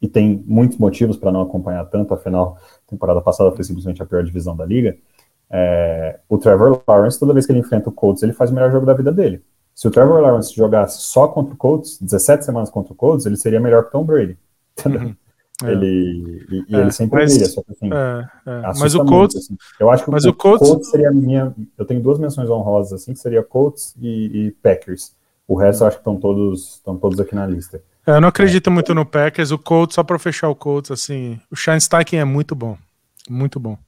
[0.00, 4.22] e tem muitos motivos para não acompanhar tanto, afinal, temporada passada foi simplesmente a pior
[4.22, 4.96] divisão da liga.
[5.50, 8.70] É, o Trevor Lawrence, toda vez que ele enfrenta o Colts, ele faz o melhor
[8.70, 9.42] jogo da vida dele.
[9.74, 13.36] Se o Trevor Lawrence jogasse só contra o Colts, 17 semanas contra o Colts, ele
[13.36, 14.38] seria melhor que o Tom Brady.
[14.84, 15.14] Uhum.
[15.64, 15.72] É.
[15.72, 18.78] Ele, e, e é, ele sempre mas, brilha, só que assim, é, é.
[18.78, 19.56] mas o Colts, assim.
[19.80, 20.68] eu acho que mas o, o Colts...
[20.68, 20.90] Colts...
[20.90, 25.14] seria a minha, eu tenho duas menções honrosas assim, que seria Colts e, e Packers.
[25.48, 27.80] O resto eu acho que estão todos, estão todos aqui na lista.
[28.06, 31.40] É, eu não acredito muito no Packers, o Colts, só para fechar o Colts, assim,
[31.50, 32.76] o Scheinsteichen é muito bom,
[33.28, 33.78] muito bom.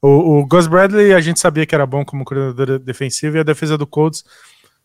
[0.00, 3.42] O, o Gus Bradley, a gente sabia que era bom como coordenador defensivo, e a
[3.42, 4.24] defesa do Colts,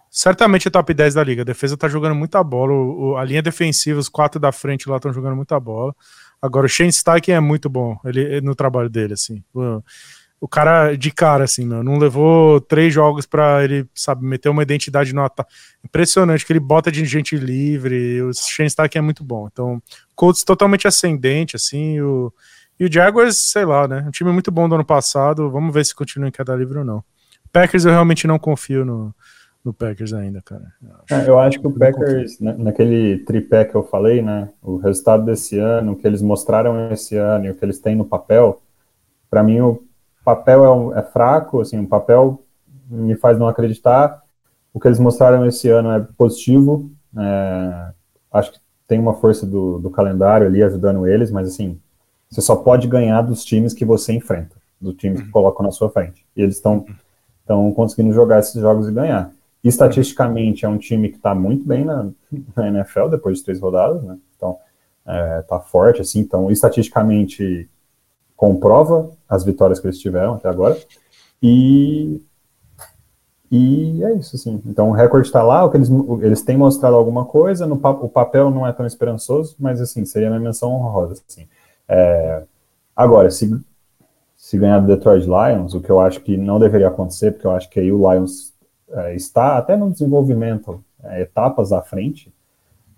[0.09, 1.41] certamente é top 10 da liga.
[1.41, 4.97] A defesa tá jogando muita bola, o, a linha defensiva, os quatro da frente lá
[4.97, 5.95] estão jogando muita bola.
[6.41, 9.43] Agora, o Shane Steichen é muito bom ele, no trabalho dele, assim.
[9.53, 9.81] O,
[10.39, 14.63] o cara de cara, assim, meu, não levou três jogos para ele, sabe, meter uma
[14.63, 15.53] identidade no ataque.
[15.85, 18.23] Impressionante que ele bota de gente livre.
[18.23, 19.47] O Shane Steichen é muito bom.
[19.51, 19.81] Então,
[20.15, 22.01] Colts totalmente ascendente, assim.
[22.01, 22.33] O,
[22.79, 24.03] e o Jaguars, sei lá, né?
[24.07, 25.51] Um time muito bom do ano passado.
[25.51, 27.03] Vamos ver se continua em queda livre ou não.
[27.51, 29.13] Packers eu realmente não confio no,
[29.63, 30.73] no Packers ainda, cara.
[30.81, 34.49] Eu acho, é, eu acho que o Packers, na, naquele tripé que eu falei, né?
[34.61, 37.95] O resultado desse ano, o que eles mostraram esse ano e o que eles têm
[37.95, 38.61] no papel,
[39.29, 39.83] para mim o
[40.25, 42.43] papel é, um, é, fraco, assim, o papel
[42.89, 44.21] me faz não acreditar.
[44.73, 46.89] O que eles mostraram esse ano é positivo.
[47.17, 47.91] É,
[48.31, 51.79] acho que tem uma força do, do calendário ali ajudando eles, mas assim,
[52.29, 55.31] você só pode ganhar dos times que você enfrenta, dos times que uhum.
[55.31, 56.25] colocam na sua frente.
[56.35, 56.85] E eles estão
[57.41, 59.31] estão conseguindo jogar esses jogos e ganhar.
[59.63, 62.09] Estatisticamente, é um time que está muito bem na,
[62.55, 64.17] na, NFL depois de três rodadas, né?
[64.35, 64.57] Então,
[65.39, 66.19] está é, forte, assim.
[66.19, 67.69] Então, estatisticamente,
[68.35, 70.75] comprova as vitórias que eles tiveram até agora.
[71.43, 72.19] E,
[73.51, 74.59] e é isso, assim.
[74.65, 75.89] Então, o recorde está lá, o que eles,
[76.21, 80.27] eles têm mostrado alguma coisa, no, o papel não é tão esperançoso, mas, assim, seria
[80.27, 81.47] a minha menção honrosa, assim.
[81.87, 82.41] É,
[82.95, 83.55] agora, se,
[84.35, 87.51] se ganhar do Detroit Lions, o que eu acho que não deveria acontecer, porque eu
[87.51, 88.51] acho que aí o Lions
[88.93, 92.33] é, está até no desenvolvimento é, etapas à frente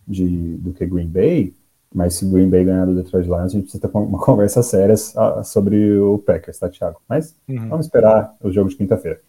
[0.07, 1.53] de, do que Green Bay,
[1.93, 4.95] mas se Green Bay ganhar do Detroit Lions, a gente precisa ter uma conversa séria
[5.43, 6.99] sobre o Packers, tá, Thiago?
[7.07, 7.69] Mas uhum.
[7.69, 9.21] vamos esperar o jogo de quinta-feira.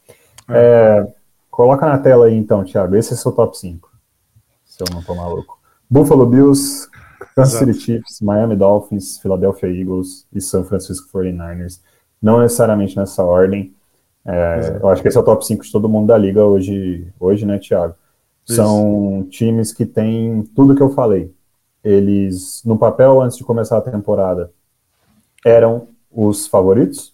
[0.48, 0.56] É.
[0.56, 1.14] É,
[1.50, 3.90] coloca na tela aí, então, Thiago, esse é seu top 5,
[4.64, 5.58] se eu não tô maluco.
[5.88, 6.88] Buffalo Bills,
[7.34, 11.80] Kansas City Chiefs, Miami Dolphins, Philadelphia Eagles e San Francisco 49ers.
[12.20, 13.74] Não necessariamente nessa ordem,
[14.26, 17.12] é, eu acho que esse é o top 5 de todo mundo da liga hoje,
[17.20, 17.94] hoje né, Thiago?
[18.44, 19.30] São Isso.
[19.30, 21.32] times que têm tudo que eu falei.
[21.82, 24.50] eles, no papel, antes de começar a temporada,
[25.44, 27.12] eram os favoritos.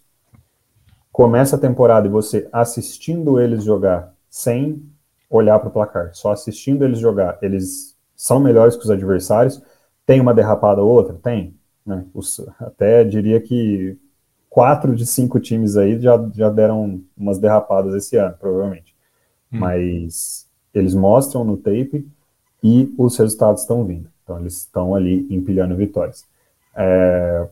[1.11, 4.81] Começa a temporada e você assistindo eles jogar sem
[5.29, 9.63] olhar para o placar, só assistindo eles jogar, eles são melhores que os adversários.
[10.05, 11.15] Tem uma derrapada ou outra?
[11.23, 11.55] Tem.
[11.87, 12.05] Né?
[12.13, 13.99] Os, até diria que
[14.51, 18.95] quatro de cinco times aí já, já deram umas derrapadas esse ano, provavelmente.
[19.53, 19.61] Hum.
[19.61, 22.07] Mas eles mostram no tape
[22.63, 24.11] e os resultados estão vindo.
[24.23, 26.25] Então eles estão ali empilhando vitórias.
[26.75, 27.49] É...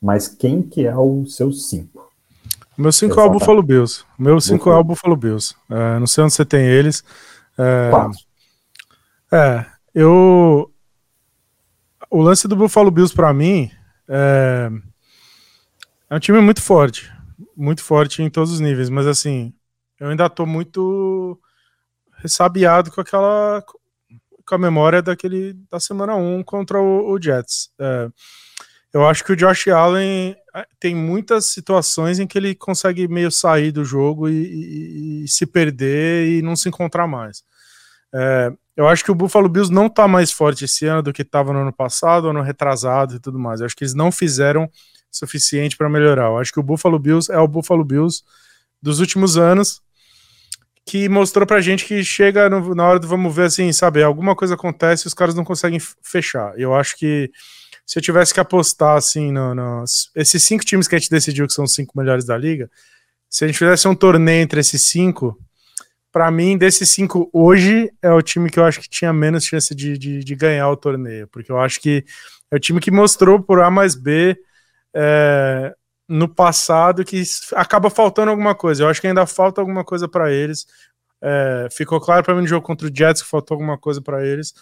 [0.00, 2.08] Mas quem que é o seu 5?
[2.78, 4.04] Meu 5 é o Buffalo Bills.
[4.16, 5.56] Meu 5 é o Buffalo Bills.
[5.68, 7.02] É, não sei onde você tem eles.
[7.58, 7.90] É,
[9.36, 10.70] é, eu.
[12.08, 13.68] O lance do Buffalo Bills para mim
[14.08, 14.70] é...
[16.10, 17.12] é um time muito forte.
[17.56, 19.52] Muito forte em todos os níveis, mas assim,
[20.00, 21.38] eu ainda tô muito
[22.16, 23.64] ressabiado com aquela
[24.46, 27.70] com a memória daquele da semana 1 contra o, o Jets.
[27.78, 28.08] É,
[28.94, 33.30] eu acho que o Josh Allen é, tem muitas situações em que ele consegue meio
[33.30, 37.42] sair do jogo e, e, e se perder e não se encontrar mais.
[38.14, 41.22] É, eu acho que o Buffalo Bills não está mais forte esse ano do que
[41.22, 43.60] estava no ano passado, ano retrasado e tudo mais.
[43.60, 44.70] Eu acho que eles não fizeram
[45.10, 46.26] suficiente para melhorar.
[46.26, 48.22] Eu acho que o Buffalo Bills é o Buffalo Bills
[48.80, 49.80] dos últimos anos
[50.88, 54.34] que mostrou pra gente que chega no, na hora do vamos ver assim, sabe, alguma
[54.34, 56.58] coisa acontece e os caras não conseguem fechar.
[56.58, 57.30] Eu acho que
[57.84, 59.84] se eu tivesse que apostar assim no, no,
[60.16, 62.70] esses cinco times que a gente decidiu que são os cinco melhores da liga,
[63.28, 65.38] se a gente fizesse um torneio entre esses cinco,
[66.10, 69.74] para mim, desses cinco, hoje é o time que eu acho que tinha menos chance
[69.74, 72.02] de, de, de, ganhar o torneio, porque eu acho que
[72.50, 74.38] é o time que mostrou por A mais B
[75.00, 75.72] é,
[76.08, 77.22] no passado que
[77.54, 78.82] acaba faltando alguma coisa.
[78.82, 80.66] Eu acho que ainda falta alguma coisa para eles.
[81.22, 84.26] É, ficou claro para mim no jogo contra o Jets que faltou alguma coisa para
[84.26, 84.52] eles.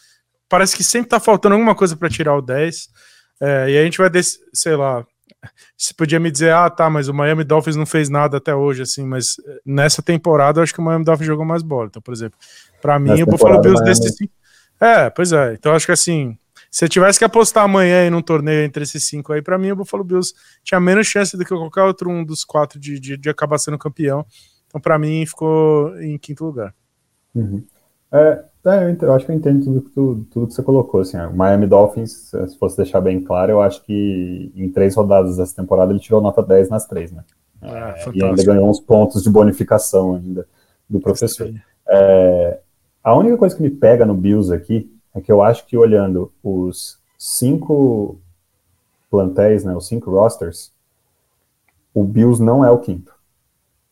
[0.46, 2.88] Parece que sempre tá faltando alguma coisa para tirar o 10.
[3.40, 4.10] É, e a gente vai,
[4.52, 5.06] sei lá,
[5.76, 8.82] você podia me dizer, ah, tá, mas o Miami Dolphins não fez nada até hoje,
[8.82, 11.86] assim, mas nessa temporada eu acho que o Miami Dolphins jogou mais bola.
[11.86, 12.38] Então, por exemplo,
[12.82, 14.30] para mim, o Buffalo Bills desse.
[14.80, 15.54] É, pois é.
[15.54, 16.38] Então, acho que assim,
[16.76, 19.70] se eu tivesse que apostar amanhã em um torneio entre esses cinco aí, para mim
[19.70, 23.16] o Buffalo Bills tinha menos chance do que qualquer outro um dos quatro de, de,
[23.16, 24.26] de acabar sendo campeão.
[24.66, 26.74] Então, para mim, ficou em quinto lugar.
[27.34, 27.64] Uhum.
[28.12, 31.00] É, é, eu, acho que eu entendo tudo que, tu, tudo que você colocou.
[31.00, 35.38] Assim, o Miami Dolphins, se fosse deixar bem claro, eu acho que em três rodadas
[35.38, 37.24] dessa temporada ele tirou nota 10 nas três, né?
[37.62, 40.46] É, e ainda ganhou uns pontos de bonificação ainda
[40.90, 41.50] do professor.
[41.88, 42.60] É,
[43.02, 46.30] a única coisa que me pega no Bills aqui é que eu acho que olhando
[46.42, 48.20] os cinco
[49.10, 50.72] plantéis, né, os cinco rosters,
[51.94, 53.14] o Bills não é o quinto.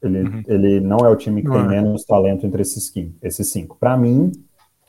[0.03, 0.43] Ele, uhum.
[0.47, 1.83] ele não é o time que não tem é.
[1.83, 3.75] menos talento entre esses, cinco, esses cinco.
[3.81, 4.33] Para mim,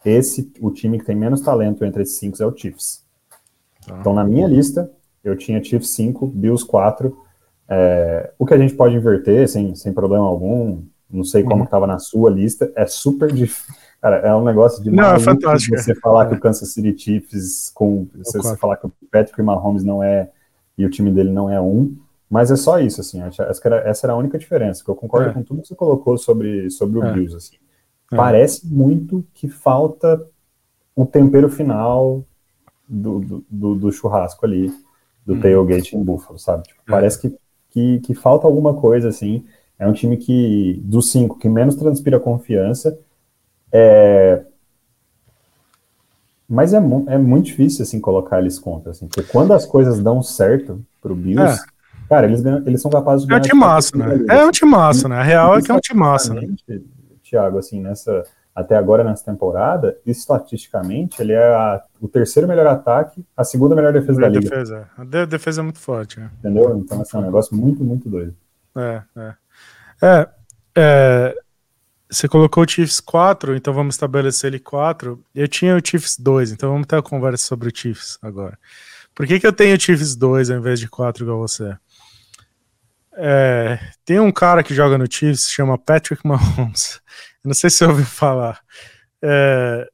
[0.04, 3.02] esse o time que tem menos talento entre esses cinco é o Chiefs.
[3.88, 3.98] Tá.
[4.02, 4.92] Então, na minha lista,
[5.24, 7.18] eu tinha Chiefs 5, Bills 4.
[7.70, 11.86] É, o que a gente pode inverter sem, sem problema algum, não sei como estava
[11.86, 11.94] uhum.
[11.94, 15.76] na sua lista, é super difícil Cara, é um negócio de não, é fantástico.
[15.76, 16.30] você falar é.
[16.30, 20.30] que o Kansas City Chiefs com você, você falar que o Patrick Mahomes não é
[20.78, 21.98] e o time dele não é um,
[22.30, 23.20] mas é só isso assim.
[23.24, 24.84] Essa era, essa era a única diferença.
[24.84, 25.34] Que eu concordo é.
[25.34, 27.14] com tudo que você colocou sobre sobre o é.
[27.14, 27.56] Bills assim.
[28.14, 28.16] É.
[28.16, 30.24] Parece muito que falta
[30.96, 32.24] um tempero final
[32.88, 34.72] do, do, do, do churrasco ali,
[35.26, 35.40] do hum.
[35.40, 36.62] tailgate em Buffalo, sabe?
[36.62, 36.92] Tipo, é.
[36.92, 37.36] parece que,
[37.72, 39.44] que, que falta alguma coisa assim.
[39.80, 42.96] É um time que, dos cinco, que menos transpira confiança
[43.72, 44.44] é...
[46.48, 50.22] Mas é, é muito difícil, assim, colocar eles contra, assim, porque quando as coisas dão
[50.22, 52.08] certo pro Bills, é.
[52.08, 53.40] cara, eles, ganham, eles são capazes de ganhar.
[53.40, 54.26] É um time massa, né?
[54.30, 55.16] É um time massa, né?
[55.18, 56.48] A real é que é um time massa, né?
[57.24, 58.24] Thiago, assim, nessa,
[58.56, 63.92] até agora nessa temporada, estatisticamente, ele é a, o terceiro melhor ataque, a segunda melhor
[63.92, 64.48] defesa da liga.
[64.48, 64.88] Defesa.
[64.98, 66.20] A defesa é muito forte.
[66.20, 66.30] Né?
[66.40, 66.78] Entendeu?
[66.78, 68.36] Então, assim, é um negócio muito, muito doido.
[68.78, 69.34] É, é.
[70.02, 70.30] É,
[70.76, 71.36] é
[72.10, 75.24] você colocou o Chiefs 4, então vamos estabelecer ele 4.
[75.34, 78.58] Eu tinha o Chiefs 2, então vamos ter a conversa sobre o Chiefs agora.
[79.14, 81.76] Por que, que eu tenho o Chiefs 2 ao invés de 4 igual você?
[83.18, 87.02] É, tem um cara que joga no Chiefs, chama Patrick Mahomes.
[87.44, 88.60] Não sei se você ouviu falar.
[89.22, 89.88] É,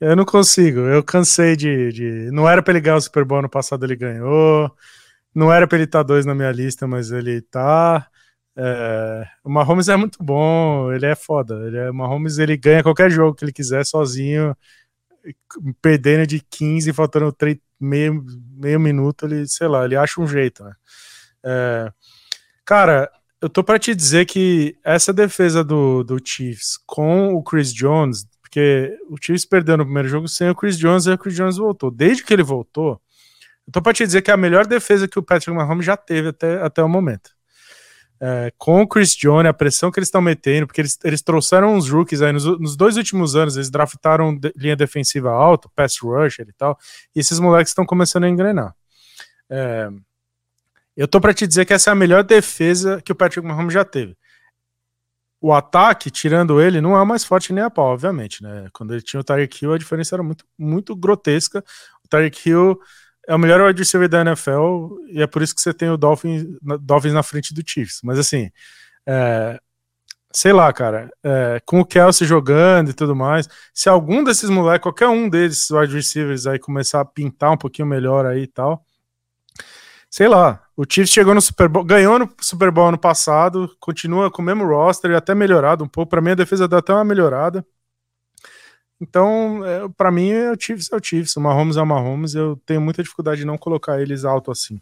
[0.00, 2.30] eu não consigo, eu cansei de, de.
[2.32, 4.70] Não era para ele ganhar o Super Bowl no passado, ele ganhou.
[5.34, 8.06] Não era para ele estar tá dois na minha lista, mas ele tá.
[8.56, 11.54] É, o Mahomes é muito bom, ele é foda.
[11.66, 14.56] Ele é, o Mahomes ele ganha qualquer jogo que ele quiser sozinho,
[15.82, 18.24] perdendo de 15, faltando 3, meio,
[18.56, 20.72] meio minuto, ele, sei lá, ele acha um jeito, né?
[21.44, 21.92] É,
[22.64, 27.72] cara, eu tô para te dizer que essa defesa do, do Chiefs com o Chris
[27.72, 31.34] Jones, porque o Chiefs perdeu no primeiro jogo sem o Chris Jones e o Chris
[31.34, 31.90] Jones voltou.
[31.90, 33.00] Desde que ele voltou,
[33.66, 35.96] eu tô para te dizer que é a melhor defesa que o Patrick Mahomes já
[35.96, 37.33] teve até, até o momento.
[38.20, 41.74] É, com o Chris Jones, a pressão que eles estão metendo, porque eles, eles trouxeram
[41.74, 45.98] uns rookies aí nos, nos dois últimos anos, eles draftaram de, linha defensiva alta, pass
[46.00, 46.78] rusher e tal,
[47.14, 48.74] e esses moleques estão começando a engrenar.
[49.50, 49.88] É,
[50.96, 53.74] eu tô para te dizer que essa é a melhor defesa que o Patrick Mahomes
[53.74, 54.16] já teve.
[55.40, 58.68] O ataque, tirando ele, não é mais forte nem a pau, obviamente, né?
[58.72, 61.62] Quando ele tinha o Tyreek Hill, a diferença era muito, muito grotesca.
[62.02, 62.78] O Tyreek Hill
[63.28, 65.96] é o melhor wide receiver da NFL e é por isso que você tem o
[65.96, 66.44] Dolphins,
[66.80, 68.00] Dolphins na frente do Chiefs.
[68.02, 68.50] Mas assim,
[69.06, 69.58] é,
[70.32, 74.82] sei lá, cara, é, com o Kelsey jogando e tudo mais, se algum desses moleques,
[74.82, 78.84] qualquer um desses wide receivers aí começar a pintar um pouquinho melhor aí e tal,
[80.10, 84.30] sei lá, o Chiefs chegou no Super Bowl, ganhou no Super Bowl ano passado, continua
[84.30, 86.10] com o mesmo roster e até melhorado um pouco.
[86.10, 87.64] Para mim, a defesa dá até uma melhorada.
[89.08, 91.36] Então, é, para mim, é o Chiefs é o Chiefs.
[91.36, 92.34] O Mahomes é o Mahomes.
[92.34, 94.80] Eu tenho muita dificuldade de não colocar eles alto assim.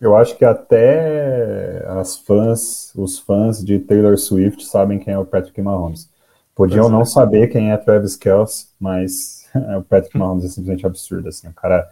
[0.00, 5.24] Eu acho que até as fãs, os fãs de Taylor Swift sabem quem é o
[5.24, 6.10] Patrick Mahomes.
[6.54, 9.46] Podiam não saber quem é Travis Kelce, mas
[9.78, 11.28] o Patrick Mahomes é simplesmente absurdo.
[11.28, 11.88] Assim, o cara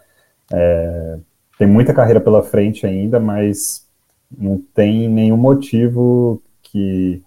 [0.51, 1.17] é,
[1.57, 3.87] tem muita carreira pela frente ainda, mas
[4.35, 7.23] não tem nenhum motivo que,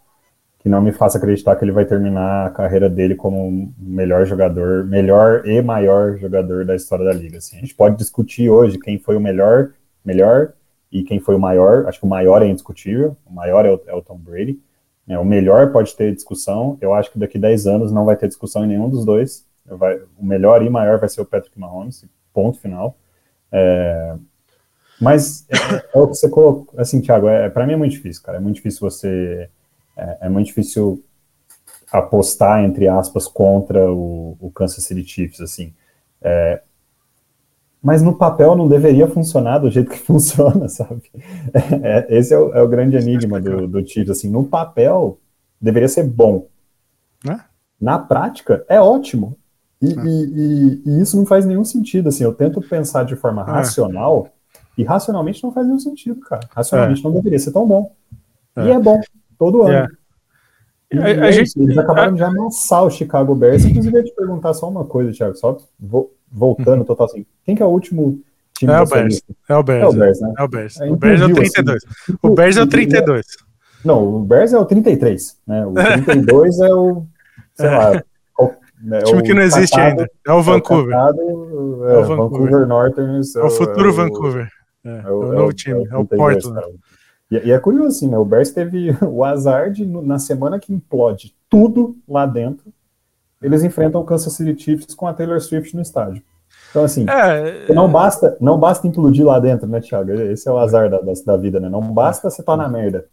[0.62, 4.84] que não me faça acreditar que ele vai terminar a carreira dele como melhor jogador,
[4.84, 7.38] melhor e maior jogador da história da liga.
[7.38, 9.70] Assim, a gente pode discutir hoje quem foi o melhor,
[10.04, 10.52] melhor
[10.90, 11.86] e quem foi o maior.
[11.86, 14.60] Acho que o maior é indiscutível, o maior é o, é o Tom Brady.
[15.08, 16.78] É, o melhor pode ter discussão.
[16.80, 19.44] Eu acho que daqui 10 anos não vai ter discussão em nenhum dos dois.
[19.66, 22.96] Vai, o melhor e maior vai ser o Patrick Mahomes, ponto final.
[23.50, 24.14] É,
[25.00, 25.56] mas é,
[25.92, 28.38] é, o que você colocou, assim, Thiago, é, para mim é muito difícil, cara.
[28.38, 29.50] É muito difícil você.
[29.96, 31.02] É, é muito difícil
[31.90, 35.74] apostar, entre aspas, contra o, o Kansas City Chiefs, assim.
[36.20, 36.62] É,
[37.82, 41.02] mas no papel não deveria funcionar do jeito que funciona, sabe?
[41.82, 44.30] É, esse é o, é o, grande enigma do, do Chiefs, assim.
[44.30, 45.18] No papel,
[45.60, 46.46] deveria ser bom.
[47.82, 49.36] Na prática, é ótimo.
[49.80, 52.22] E, e, e, e, isso não faz nenhum sentido, assim.
[52.22, 54.28] Eu tento pensar de forma racional
[54.78, 56.48] e racionalmente não faz nenhum sentido, cara.
[56.54, 57.04] Racionalmente é.
[57.04, 57.92] não deveria ser tão bom.
[58.54, 58.66] É.
[58.66, 59.00] E é bom,
[59.38, 59.88] todo ano.
[60.90, 60.98] É.
[60.98, 63.64] A, a é gente, eles acabaram de amassar o Chicago Bears.
[63.64, 65.56] Inclusive, eu ia te perguntar só uma coisa, Thiago, só
[66.30, 66.84] voltando uhum.
[66.84, 67.24] total assim.
[67.44, 68.20] Quem que é o último
[68.56, 69.22] time é o Bears.
[69.48, 69.82] É o Bears.
[69.82, 70.34] É o Bears, né?
[70.38, 70.80] É o Bears.
[70.80, 71.84] o Bears é o 32.
[71.84, 73.26] Assim, o Bears é o 32.
[73.84, 75.66] Não, o Bears é o 33, né?
[75.66, 77.04] O 32 é o,
[77.54, 78.02] sei lá,
[78.82, 80.10] né, time que não existe ainda.
[80.26, 80.94] É o Vancouver.
[80.94, 82.16] É, o, é, é o Vancouver.
[82.16, 83.36] Vancouver Northerners.
[83.36, 84.48] É, é o futuro é Vancouver.
[84.84, 85.86] É, é, o, novo time.
[85.88, 86.66] É o, Portland.
[87.32, 88.18] E, e, é curioso assim, né?
[88.18, 92.70] O Bears teve o azar de, na semana que implode tudo lá dentro,
[93.40, 96.22] eles enfrentam o Kansas City Chiefs com a Taylor Swift no estádio.
[96.70, 100.12] Então, assim, é, não, basta, não basta implodir lá dentro, né, Thiago?
[100.12, 101.68] Esse é o azar da, da, da vida, né?
[101.68, 103.06] Não basta você estar tá na merda.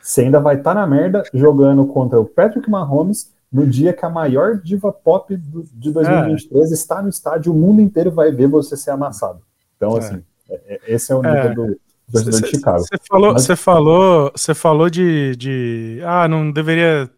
[0.00, 4.04] Você ainda vai estar tá na merda jogando contra o Patrick Mahomes no dia que
[4.04, 6.74] a maior diva pop do, de 2023 é.
[6.74, 9.40] está no estádio, o mundo inteiro vai ver você ser amassado.
[9.76, 9.98] Então, é.
[9.98, 10.80] assim, é.
[10.88, 11.91] esse é o nível é.
[12.12, 12.78] Torcedor de Chicago.
[12.80, 13.42] Você falou, Mas...
[13.42, 17.10] você falou, você falou de, de, ah, não deveria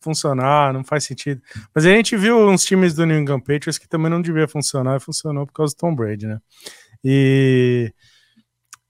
[0.00, 1.40] funcionar, não faz sentido.
[1.74, 4.96] Mas a gente viu uns times do New England Patriots que também não devia funcionar
[4.96, 6.38] e funcionou por causa do Tom Brady, né?
[7.04, 7.92] E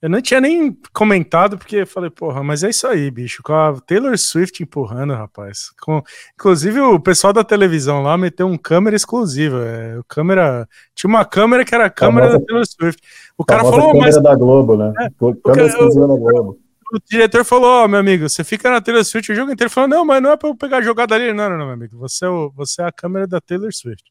[0.02, 3.42] eu não tinha nem comentado, porque falei, porra, mas é isso aí, bicho.
[3.42, 5.70] Com a Taylor Swift empurrando, rapaz.
[5.78, 6.02] Com...
[6.34, 9.62] Inclusive, o pessoal da televisão lá meteu um câmera exclusiva.
[9.62, 10.66] É, o câmera...
[10.94, 13.02] Tinha uma câmera que era a câmera a da Taylor Swift.
[13.36, 14.22] O cara falou, câmera mas.
[14.22, 14.90] da Globo, né?
[15.00, 15.08] É,
[15.44, 16.58] câmera exclusiva da Globo.
[16.94, 19.70] O diretor falou, ó, oh, meu amigo, você fica na Taylor Swift o jogo inteiro.
[19.70, 21.30] Falou, não, mas não é pra eu pegar a jogada ali.
[21.34, 21.98] Não, não, não, meu amigo.
[21.98, 22.50] Você é, o...
[22.56, 24.10] você é a câmera da Taylor Swift.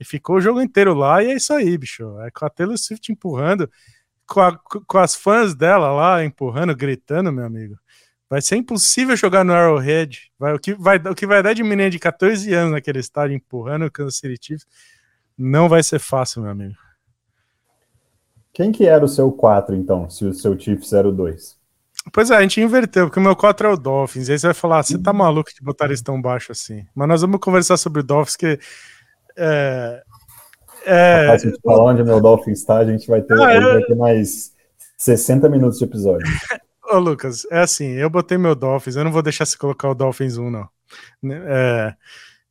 [0.00, 2.18] E ficou o jogo inteiro lá, e é isso aí, bicho.
[2.22, 3.70] É com a Taylor Swift empurrando
[4.26, 7.76] com, a, com as fãs dela lá empurrando, gritando, meu amigo.
[8.28, 10.32] Vai ser impossível jogar no Arrowhead.
[10.38, 13.36] Vai, o, que vai, o que vai dar de menina de 14 anos naquele estádio
[13.36, 14.66] empurrando o Kansas City Chiefs
[15.38, 16.74] não vai ser fácil, meu amigo.
[18.52, 21.58] Quem que era o seu 4, então, se o seu Chiefs era o 2?
[22.12, 24.30] Pois é, a gente inverteu, porque o meu 4 é o Dolphins.
[24.30, 26.86] Aí você vai falar, você tá maluco de botar eles tão baixo assim.
[26.94, 28.58] Mas nós vamos conversar sobre o Dolphins, que
[29.36, 30.02] é,
[30.86, 31.22] é...
[31.22, 33.72] Rapaz, se a gente falar onde meu Dolphin está, a gente vai ter, ah, eu...
[33.72, 34.52] vai ter mais
[34.96, 36.26] 60 minutos de episódio.
[36.88, 39.94] Ô, Lucas, é assim, eu botei meu Dolphins, eu não vou deixar você colocar o
[39.94, 40.68] Dolphins 1, não.
[41.44, 41.94] É,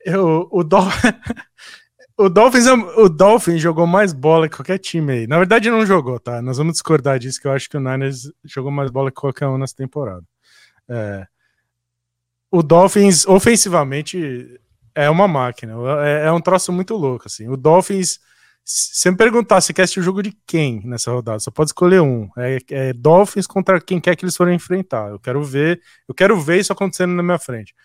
[0.05, 0.83] eu, o, Dol...
[2.17, 5.27] o, Dolphins, o Dolphins jogou mais bola que qualquer time aí.
[5.27, 6.41] Na verdade, não jogou, tá?
[6.41, 9.47] Nós vamos discordar disso, que eu acho que o Niners jogou mais bola que qualquer
[9.47, 10.25] um nessa temporada.
[10.89, 11.25] É,
[12.51, 14.59] o Dolphins, ofensivamente,
[14.95, 15.73] é uma máquina.
[16.03, 17.47] É, é, um troço muito louco, assim.
[17.47, 18.19] O Dolphins.
[18.67, 22.01] Se me perguntar se quer assistir o jogo de quem nessa rodada, só pode escolher
[22.01, 22.27] um.
[22.35, 25.11] É, é, Dolphins contra quem quer que eles forem enfrentar.
[25.11, 27.75] Eu quero ver, eu quero ver isso acontecendo na minha frente.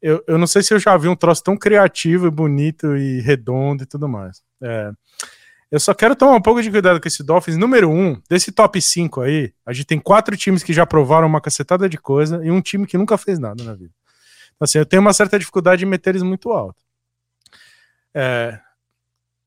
[0.00, 3.20] Eu, eu não sei se eu já vi um troço tão criativo e bonito e
[3.20, 4.42] redondo e tudo mais.
[4.62, 4.92] É,
[5.72, 7.56] eu só quero tomar um pouco de cuidado com esse Dolphins.
[7.56, 11.40] Número um, desse top 5 aí, a gente tem quatro times que já provaram uma
[11.40, 13.90] cacetada de coisa e um time que nunca fez nada na vida.
[14.54, 16.82] Então, assim, eu tenho uma certa dificuldade de meter eles muito alto.
[18.14, 18.60] É,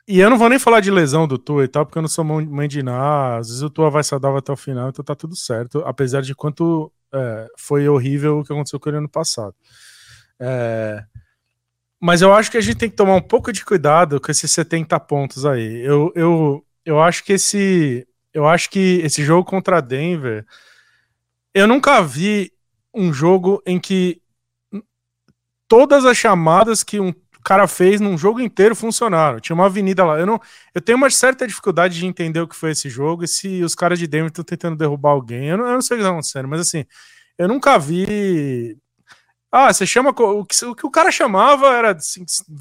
[0.08, 2.10] e eu não vou nem falar de lesão do Tua e tal, porque eu não
[2.10, 3.38] sou mãe de nada.
[3.38, 5.80] Às vezes o Tua vai saudável até o final, então tá tudo certo.
[5.80, 9.56] Apesar de quanto é, foi horrível o que aconteceu com ele ano passado.
[10.40, 11.04] É,
[12.00, 14.52] mas eu acho que a gente tem que tomar um pouco de cuidado com esses
[14.52, 15.82] 70 pontos aí.
[15.84, 18.08] Eu, eu, eu acho que esse.
[18.32, 20.46] Eu acho que esse jogo contra Denver.
[21.52, 22.52] Eu nunca vi
[22.94, 24.22] um jogo em que
[25.68, 27.14] todas as chamadas que um
[27.44, 29.40] cara fez num jogo inteiro funcionaram.
[29.40, 30.20] Tinha uma avenida lá.
[30.20, 30.42] Eu, não,
[30.74, 33.76] eu tenho uma certa dificuldade de entender o que foi esse jogo e se os
[33.76, 35.50] caras de Denver estão tentando derrubar alguém.
[35.50, 36.86] Eu não, eu não sei o que está acontecendo, mas assim,
[37.38, 38.78] eu nunca vi
[39.58, 40.10] ah, você chama.
[40.10, 41.96] O que, o que o cara chamava era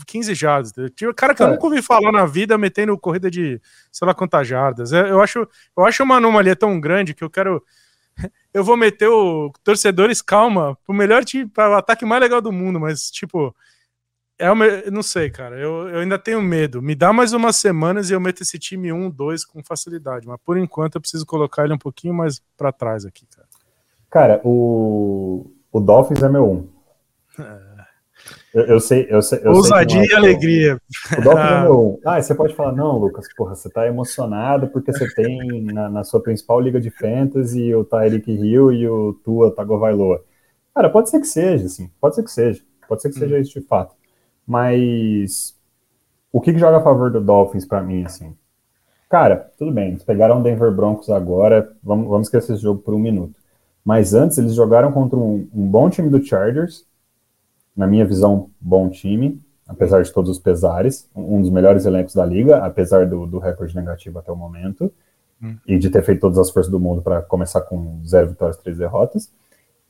[0.06, 0.72] 15 jardas.
[0.94, 3.60] Tinha cara que eu nunca ouvi falar na vida metendo corrida de
[3.90, 4.92] sei lá quantas jardas.
[4.92, 5.40] É, eu acho,
[5.76, 7.60] eu acho uma anomalia tão grande que eu quero.
[8.52, 12.52] Eu vou meter o torcedores calma pro melhor time, para o ataque mais legal do
[12.52, 13.54] mundo, mas tipo.
[14.36, 15.56] É uma, não sei, cara.
[15.56, 16.82] Eu, eu ainda tenho medo.
[16.82, 20.26] Me dá mais umas semanas e eu meto esse time 1, 2 com facilidade.
[20.26, 23.46] Mas por enquanto eu preciso colocar ele um pouquinho mais para trás aqui, cara.
[24.10, 26.68] Cara, o, o Dolphins é meu 1.
[28.54, 29.40] Eu, eu, sei, eu sei.
[29.42, 30.80] Eu Ousadia sei é e alegria.
[31.18, 32.00] O Dolphins é meu.
[32.04, 36.04] Ah, você pode falar, não, Lucas, porra, você tá emocionado porque você tem na, na
[36.04, 40.22] sua principal liga de fantasy o Tyreek Hill e o Tua Tagovailoa.
[40.74, 42.62] Cara, pode ser que seja, assim, pode ser que seja.
[42.88, 43.38] Pode ser que seja hum.
[43.38, 43.94] isso de fato.
[44.46, 45.54] Mas
[46.32, 48.36] o que, que joga a favor do Dolphins para mim, assim?
[49.08, 52.94] Cara, tudo bem, eles pegaram o Denver Broncos agora, vamos, vamos esquecer esse jogo por
[52.94, 53.34] um minuto.
[53.84, 56.84] Mas antes eles jogaram contra um, um bom time do Chargers,
[57.76, 62.24] na minha visão, bom time, apesar de todos os pesares, um dos melhores elencos da
[62.24, 64.92] liga, apesar do, do recorde negativo até o momento,
[65.42, 65.56] hum.
[65.66, 68.78] e de ter feito todas as forças do mundo para começar com zero vitórias, três
[68.78, 69.32] derrotas.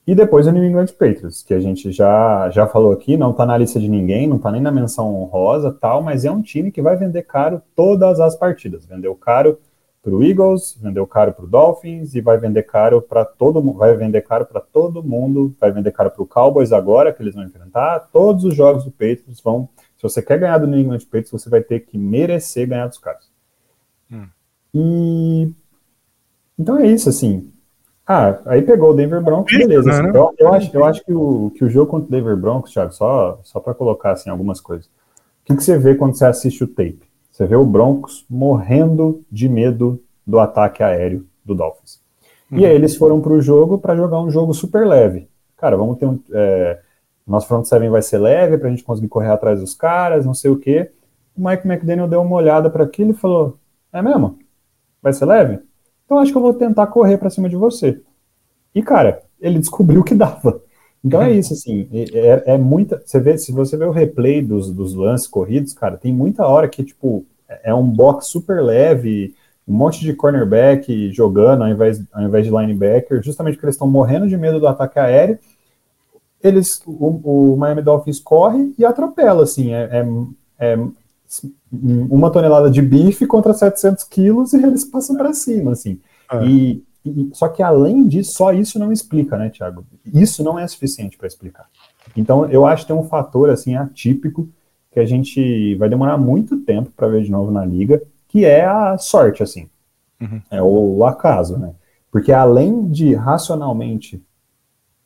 [0.07, 3.47] E depois o New England Patriots, que a gente já, já falou aqui, não está
[3.47, 6.71] na lista de ninguém, não está nem na menção honrosa tal, mas é um time
[6.71, 8.85] que vai vender caro todas as partidas.
[8.85, 9.59] Vendeu caro
[10.05, 13.79] para o Eagles, vendeu caro para o Dolphins e vai vender caro para todo mundo,
[13.79, 17.35] vai vender caro para todo mundo, vai vender caro para o Cowboys agora que eles
[17.35, 18.01] vão enfrentar.
[18.13, 19.67] Todos os jogos do Patriots vão.
[19.97, 22.99] Se você quer ganhar do New England Patriots, você vai ter que merecer ganhar dos
[22.99, 23.31] caras.
[24.13, 24.27] Hum.
[24.75, 25.51] E
[26.59, 27.51] então é isso assim.
[28.07, 29.91] Ah, aí pegou o Denver Broncos, beleza.
[29.91, 32.73] Assim, eu, eu, acho, eu acho que o, que o jogo contra o Denver Broncos,
[32.73, 34.85] Thiago, só, só para colocar assim, algumas coisas.
[34.85, 37.14] O que, que você vê quando você assiste o tape?
[37.35, 42.01] Você vê o Broncos morrendo de medo do ataque aéreo do Dolphins.
[42.49, 42.61] Uhum.
[42.61, 45.29] E aí eles foram para o jogo para jogar um jogo super leve.
[45.57, 46.21] Cara, vamos ter um.
[46.31, 46.79] É,
[47.27, 50.33] nosso front seven vai ser leve para a gente conseguir correr atrás dos caras, não
[50.33, 50.93] sei o quê.
[51.37, 53.59] O Mike McDaniel deu uma olhada para aquilo e falou:
[53.93, 54.39] É mesmo?
[55.03, 55.59] Vai ser leve?
[56.05, 58.01] Então acho que eu vou tentar correr para cima de você.
[58.73, 60.63] E cara, ele descobriu que dava.
[61.05, 63.03] Então é isso, assim, é, é, muita.
[63.05, 66.67] Você vê, se você vê o replay dos, dos lances corridos, cara, tem muita hora
[66.67, 67.27] que, tipo,
[67.63, 69.35] é um box super leve,
[69.69, 73.89] um monte de cornerback jogando ao invés, ao invés de linebacker, justamente porque eles estão
[73.89, 75.39] morrendo de medo do ataque aéreo.
[76.43, 80.05] Eles, o, o Miami Dolphins corre e atropela, assim, é,
[80.59, 80.79] é, é
[81.71, 86.01] uma tonelada de bife contra 700 quilos e eles passam para cima, assim.
[86.33, 86.47] É.
[86.47, 89.85] E e, só que além disso, só isso não explica, né, Tiago?
[90.13, 91.69] Isso não é suficiente para explicar.
[92.17, 94.49] Então, eu acho que tem um fator assim atípico
[94.91, 98.65] que a gente vai demorar muito tempo para ver de novo na liga, que é
[98.65, 99.69] a sorte, assim,
[100.21, 100.41] uhum.
[100.51, 101.75] é o, o, acaso, né?
[102.11, 104.23] Porque além de racionalmente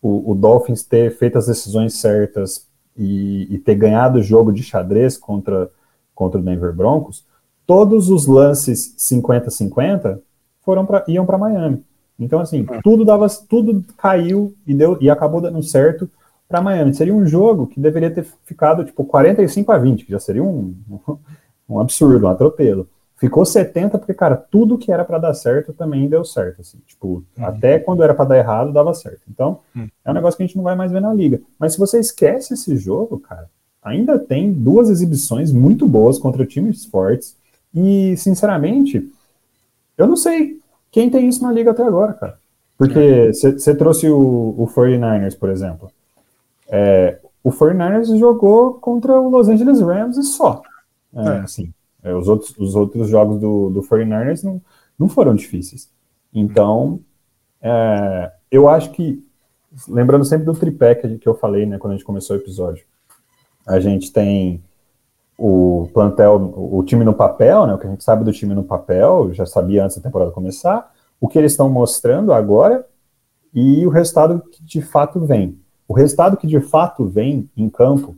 [0.00, 4.62] o, o, Dolphins ter feito as decisões certas e, e ter ganhado o jogo de
[4.62, 5.70] xadrez contra,
[6.14, 7.24] contra o Denver Broncos,
[7.66, 10.20] todos os lances 50-50
[10.60, 11.82] foram pra, iam para Miami.
[12.18, 12.80] Então, assim, é.
[12.82, 16.10] tudo dava, tudo caiu e deu e acabou dando certo
[16.48, 16.94] para Miami.
[16.94, 20.74] Seria um jogo que deveria ter ficado tipo 45 a 20, que já seria um,
[21.68, 22.88] um absurdo, um atropelo.
[23.16, 27.24] Ficou 70 porque, cara, tudo que era para dar certo também deu certo, assim, tipo,
[27.36, 27.44] uhum.
[27.44, 29.22] até quando era para dar errado, dava certo.
[29.28, 29.88] Então, uhum.
[30.04, 31.40] é um negócio que a gente não vai mais ver na liga.
[31.58, 33.50] Mas se você esquece esse jogo, cara,
[33.82, 37.36] ainda tem duas exibições muito boas contra times fortes
[37.74, 39.10] e, sinceramente,
[39.96, 42.38] eu não sei quem tem isso na liga até agora, cara.
[42.76, 43.74] Porque você é.
[43.74, 45.90] trouxe o, o 49ers, por exemplo.
[46.68, 50.62] É, o o 49ers jogou contra o Los Angeles Rams e só.
[51.14, 51.38] É, é.
[51.38, 54.60] Assim, é, os, outros, os outros jogos do, do 49ers não,
[54.98, 55.90] não foram difíceis.
[56.32, 57.00] Então,
[57.60, 59.24] é, eu acho que,
[59.88, 62.84] lembrando sempre do tripé que, que eu falei né, quando a gente começou o episódio,
[63.66, 64.62] a gente tem
[65.38, 68.64] o plantel, o time no papel, né, o que a gente sabe do time no
[68.64, 72.84] papel, já sabia antes da temporada começar, o que eles estão mostrando agora
[73.54, 75.56] e o resultado que de fato vem.
[75.86, 78.16] O resultado que de fato vem em campo,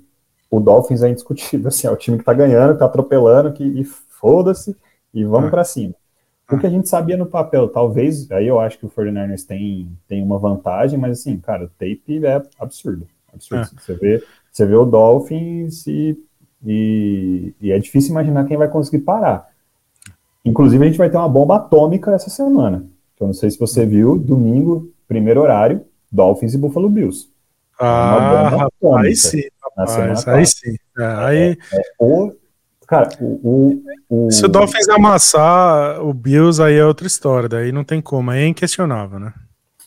[0.50, 3.84] o Dolphins é indiscutível, assim, é o time que tá ganhando, tá atropelando, que e
[3.84, 4.74] foda-se,
[5.12, 5.50] e vamos é.
[5.50, 5.94] para cima.
[6.50, 9.96] O que a gente sabia no papel, talvez, aí eu acho que o 49ers tem,
[10.08, 13.06] tem uma vantagem, mas assim, cara, o tape é absurdo.
[13.32, 13.62] absurdo.
[13.62, 13.80] É.
[13.80, 16.18] Você, vê, você vê o Dolphins e,
[16.64, 19.48] e, e, é difícil imaginar quem vai conseguir parar.
[20.44, 22.86] Inclusive, a gente vai ter uma bomba atômica essa semana.
[23.16, 27.28] Que eu não sei se você viu, domingo, primeiro horário, Dolphins e Buffalo Bills.
[27.80, 28.68] É ah,
[28.98, 30.76] aí sim, rapaz, aí sim.
[30.98, 31.58] É, aí...
[31.72, 32.32] É, é, o,
[32.86, 37.72] cara, o, o, o, Se o Dolphins amassar o Bills, aí é outra história, daí
[37.72, 39.32] não tem como, aí é inquestionável, né?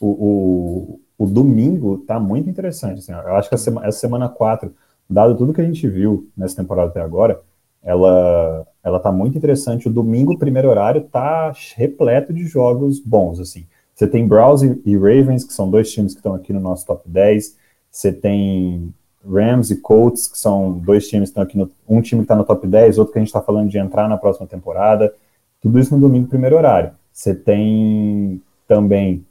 [0.00, 4.74] O, o, domingo tá muito interessante, assim, eu acho que essa semana, essa semana 4,
[5.08, 7.40] dado tudo que a gente viu nessa temporada até agora,
[7.82, 9.88] ela, ela tá muito interessante.
[9.88, 13.66] O domingo, primeiro horário, tá repleto de jogos bons, assim.
[13.94, 17.08] Você tem Browns e Ravens, que são dois times que estão aqui no nosso top
[17.08, 17.56] 10.
[17.90, 18.92] Você tem
[19.24, 21.70] Rams e Colts, que são dois times que estão aqui no.
[21.88, 24.08] Um time que está no top 10, outro que a gente está falando de entrar
[24.08, 25.14] na próxima temporada.
[25.62, 26.92] Tudo isso no domingo, primeiro horário.
[27.12, 29.24] Você tem também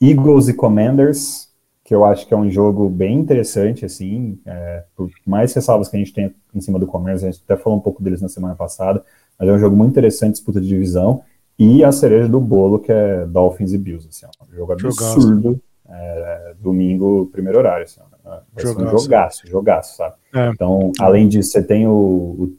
[0.00, 1.47] Eagles e Commanders,
[1.88, 5.96] que eu acho que é um jogo bem interessante, assim, é, por mais ressalvas que
[5.96, 8.28] a gente tem em cima do Commanders, a gente até falou um pouco deles na
[8.28, 9.02] semana passada,
[9.38, 11.22] mas é um jogo muito interessante, disputa de divisão,
[11.58, 15.58] e a cereja do bolo, que é Dolphins e Bills, assim, é um jogo absurdo,
[15.88, 17.84] é, domingo, primeiro horário.
[17.84, 18.74] Assim, vai jogaço.
[18.74, 20.14] ser um jogaço, jogaço, sabe?
[20.34, 20.50] É.
[20.50, 21.90] Então, além disso, você tem o,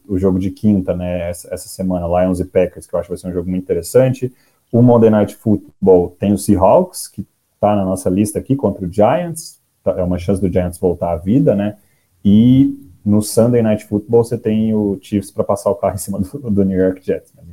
[0.07, 3.06] o, o, jogo de quinta, né, essa, essa, semana, Lions e Packers, que eu acho
[3.06, 4.34] que vai ser um jogo muito interessante.
[4.72, 7.27] O Monday Night Football tem o Seahawks, que
[7.60, 11.11] tá na nossa lista aqui, contra o Giants, tá, é uma chance do Giants voltar
[11.11, 11.77] à vida, né?
[12.23, 16.19] E no Sunday Night Football você tem o Chiefs para passar o carro em cima
[16.19, 17.34] do, do New York Jets.
[17.34, 17.44] Né?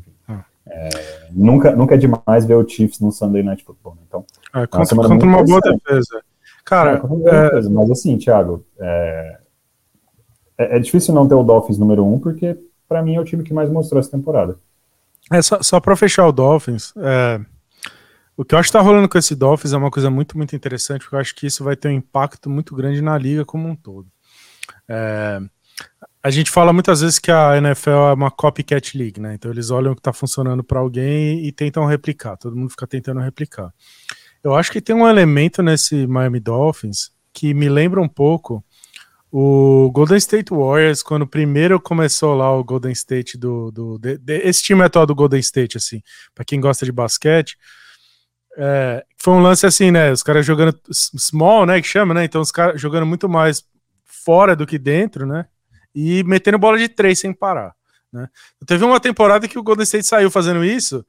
[0.68, 0.88] É,
[1.30, 3.94] nunca, nunca é demais ver o Chiefs no Sunday Night Football.
[3.94, 4.02] Né?
[4.08, 4.24] Então,
[4.54, 6.22] é, contra, contra uma boa defesa.
[6.64, 7.68] Cara, é, é...
[7.68, 9.38] mas assim, Thiago, é,
[10.58, 12.58] é, é, difícil não ter o Dolphins número um, porque
[12.88, 14.58] para mim é o time que mais mostrou essa temporada.
[15.32, 17.40] É, só, só para fechar o Dolphins, é,
[18.36, 20.54] o que eu acho que tá rolando com esse Dolphins é uma coisa muito, muito
[20.54, 23.68] interessante, porque eu acho que isso vai ter um impacto muito grande na liga como
[23.68, 24.08] um todo.
[24.88, 25.40] É,
[26.22, 29.34] a gente fala muitas vezes que a NFL é uma copycat league, né?
[29.34, 32.36] Então eles olham o que está funcionando para alguém e tentam replicar.
[32.36, 33.72] Todo mundo fica tentando replicar.
[34.42, 38.64] Eu acho que tem um elemento nesse Miami Dolphins que me lembra um pouco
[39.30, 43.70] o Golden State Warriors, quando primeiro começou lá o Golden State do.
[43.70, 46.00] do de, de, esse time atual do Golden State, assim,
[46.34, 47.56] para quem gosta de basquete.
[48.56, 50.10] É, foi um lance assim, né?
[50.10, 51.80] Os caras jogando small, né?
[51.80, 52.24] Que chama, né?
[52.24, 53.64] Então os caras jogando muito mais
[54.04, 55.46] fora do que dentro, né?
[55.96, 57.74] e metendo bola de três sem parar.
[58.12, 58.28] Né?
[58.66, 61.04] Teve uma temporada que o Golden State saiu fazendo isso.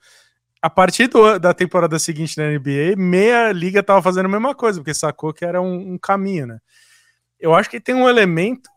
[0.61, 4.79] A partir do, da temporada seguinte na NBA, meia liga tava fazendo a mesma coisa,
[4.79, 6.59] porque sacou que era um, um caminho, né?
[7.37, 8.69] Eu acho que tem um elemento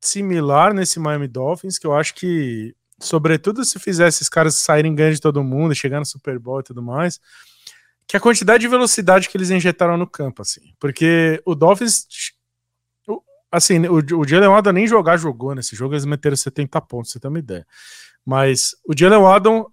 [0.00, 5.14] similar nesse Miami Dolphins, que eu acho que, sobretudo se fizesse esses caras saírem ganhando
[5.14, 7.20] de todo mundo, chegar no Super Bowl e tudo mais,
[8.08, 10.72] que a quantidade de velocidade que eles injetaram no campo, assim.
[10.80, 12.06] Porque o Dolphins
[13.50, 17.18] Assim, o, o Jalen Waddle nem jogar jogou nesse jogo, eles meteram 70 pontos, você
[17.18, 17.66] tem uma ideia.
[18.24, 19.72] Mas o Jalen Waddle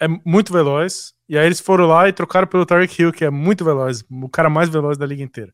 [0.00, 3.30] é muito veloz, e aí eles foram lá e trocaram pelo Tarek Hill, que é
[3.30, 5.52] muito veloz, o cara mais veloz da liga inteira.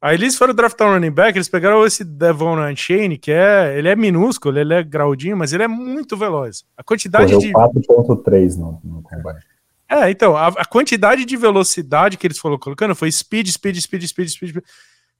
[0.00, 3.88] Aí eles foram draftar um running back, eles pegaram esse Devon Unchained, que é, ele
[3.88, 6.64] é minúsculo, ele é graudinho, mas ele é muito veloz.
[6.78, 9.44] A quantidade Correu de 4.3 no, no combate.
[9.90, 14.06] É, então, a, a, quantidade de velocidade que eles foram colocando foi speed, speed, speed,
[14.06, 14.50] speed, speed.
[14.50, 14.64] speed.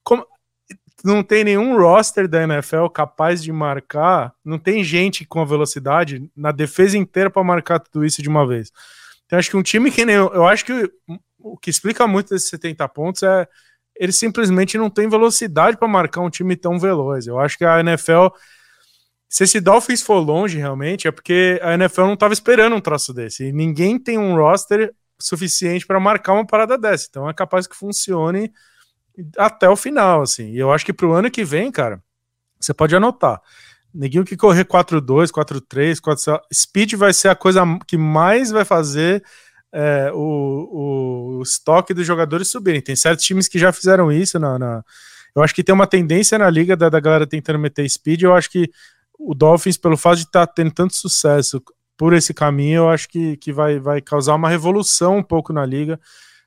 [0.01, 0.25] Como,
[1.03, 6.29] não tem nenhum roster da NFL capaz de marcar, não tem gente com a velocidade
[6.35, 8.71] na defesa inteira para marcar tudo isso de uma vez.
[9.25, 10.89] Então acho que um time que nem eu, acho que
[11.39, 13.47] o que explica muito desses 70 pontos é
[13.95, 17.27] ele simplesmente não tem velocidade para marcar um time tão veloz.
[17.27, 18.27] Eu acho que a NFL
[19.31, 23.13] se esse Dolphins for longe realmente é porque a NFL não estava esperando um troço
[23.13, 23.45] desse.
[23.45, 27.07] E ninguém tem um roster suficiente para marcar uma parada dessa.
[27.09, 28.51] Então é capaz que funcione
[29.37, 30.51] até o final, assim.
[30.51, 32.03] E eu acho que pro ano que vem, cara,
[32.59, 33.41] você pode anotar.
[33.93, 39.23] Neguinho que correr 4-2, 4-3, 4 Speed vai ser a coisa que mais vai fazer
[39.71, 42.81] é, o, o, estoque dos jogadores subirem.
[42.81, 44.83] Tem certos times que já fizeram isso na, na,
[45.33, 48.23] eu acho que tem uma tendência na liga da, da galera tentando meter speed.
[48.23, 48.69] Eu acho que
[49.25, 51.61] o Dolphins, pelo fato de estar tá tendo tanto sucesso
[51.97, 55.65] por esse caminho, eu acho que, que vai, vai causar uma revolução um pouco na
[55.65, 55.99] liga,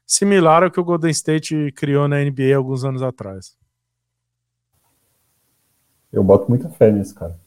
[0.06, 3.56] similar ao que o Golden State criou na NBA alguns anos atrás.
[6.12, 7.38] Eu boto muita fé nisso, cara.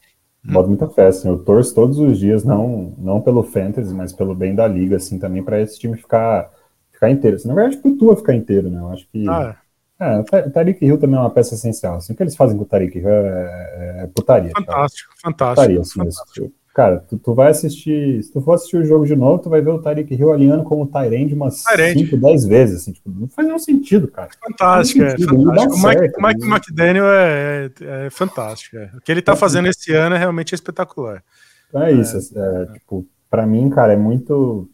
[0.46, 0.54] Hum.
[0.54, 4.34] Boto muita fé, assim, eu torço todos os dias, não, não pelo fantasy, mas pelo
[4.34, 6.50] bem da liga, assim, também para esse time ficar,
[6.92, 7.36] ficar inteiro.
[7.36, 8.80] Assim, na verdade, pro Tua ficar inteiro, né?
[8.80, 9.28] Eu acho que.
[9.28, 9.67] Ah, é.
[10.00, 11.96] É, o Tariq Hill também é uma peça essencial.
[11.96, 14.52] Assim, o que eles fazem com o Tariq Hill é, é, é putaria.
[14.56, 15.22] Fantástico, cara.
[15.24, 15.56] fantástico.
[15.56, 16.52] Putaria, assim, fantástico.
[16.78, 18.22] Cara, tu, tu, vai assistir.
[18.22, 20.64] Se tu for assistir o jogo de novo, tu vai ver o Tariq Hill alinhando
[20.64, 22.82] como Tyrande umas 5, 10 vezes.
[22.82, 24.30] Assim, tipo, não faz nenhum sentido, cara.
[24.40, 25.18] Fantástico, é.
[25.18, 25.36] Fantástico.
[25.36, 26.56] O Mike, certo, Mike né?
[26.56, 28.78] McDaniel é, é, é, fantástico.
[28.78, 28.92] É.
[28.96, 31.24] O que ele tá fazendo esse ano é realmente espetacular.
[31.68, 32.16] Então é isso.
[32.38, 34.70] É, tipo, pra mim, cara, é muito.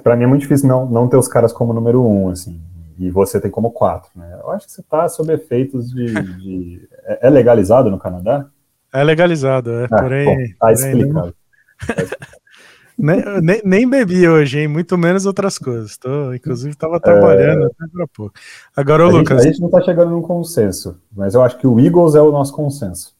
[0.00, 2.62] Pra mim é muito difícil não, não ter os caras como número um, assim
[2.98, 4.38] e você tem como quatro, né?
[4.40, 6.88] Eu acho que você está sob efeitos de, de,
[7.20, 8.46] É legalizado no Canadá?
[8.92, 9.84] É legalizado, é.
[9.90, 10.24] Ah, porém.
[10.24, 11.34] Bom, tá explicado.
[12.96, 14.68] nem, nem, nem, bebi hoje, hein?
[14.68, 15.96] Muito menos outras coisas.
[15.96, 17.66] Tô, inclusive, estava trabalhando é...
[17.66, 18.34] até para pouco.
[18.76, 19.38] Agora, o Lucas.
[19.38, 22.20] Gente, a gente não está chegando num consenso, mas eu acho que o Eagles é
[22.20, 23.14] o nosso consenso.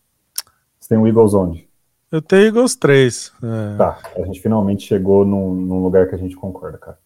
[0.78, 1.68] Você tem o Eagles onde?
[2.12, 3.32] Eu tenho Eagles 3.
[3.42, 3.76] É...
[3.76, 6.98] Tá, a gente finalmente chegou num, num lugar que a gente concorda, cara.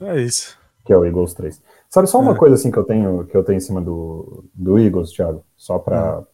[0.00, 1.62] É isso que é o Eagles 3.
[1.88, 2.36] Sabe só uma é.
[2.36, 5.78] coisa assim que eu tenho que eu tenho em cima do, do Eagles, Thiago, só
[5.78, 6.26] para é.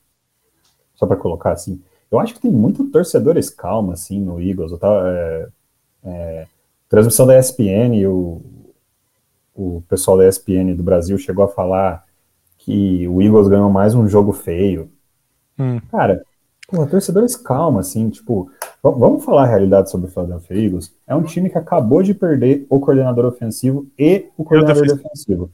[0.95, 1.83] só para colocar assim.
[2.11, 4.71] Eu acho que tem muito torcedores calma assim no Eagles.
[4.73, 5.49] Eu tava, é,
[6.05, 6.47] é,
[6.89, 8.43] transmissão da ESPN, o,
[9.55, 12.05] o pessoal da ESPN do Brasil chegou a falar
[12.59, 14.91] que o Eagles ganhou mais um jogo feio.
[15.59, 15.81] Hum.
[15.91, 16.25] Cara,
[16.69, 18.51] Pô, torcedores calma, assim, tipo,
[18.93, 20.95] vamos falar a realidade sobre o Philadelphia Eagles.
[21.07, 25.51] É um time que acabou de perder o coordenador ofensivo e o coordenador defensivo.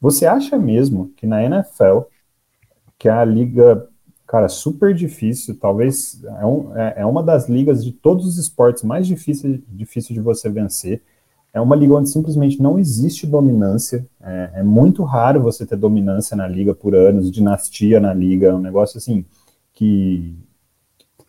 [0.00, 2.00] Você acha mesmo que na NFL,
[2.98, 3.88] que é a liga,
[4.26, 8.82] cara, super difícil, talvez é, um, é, é uma das ligas de todos os esportes
[8.82, 11.02] mais difíceis difícil de você vencer.
[11.52, 14.06] É uma liga onde simplesmente não existe dominância.
[14.20, 18.54] É, é muito raro você ter dominância na liga por anos, dinastia na liga, é
[18.54, 19.24] um negócio assim
[19.72, 20.36] que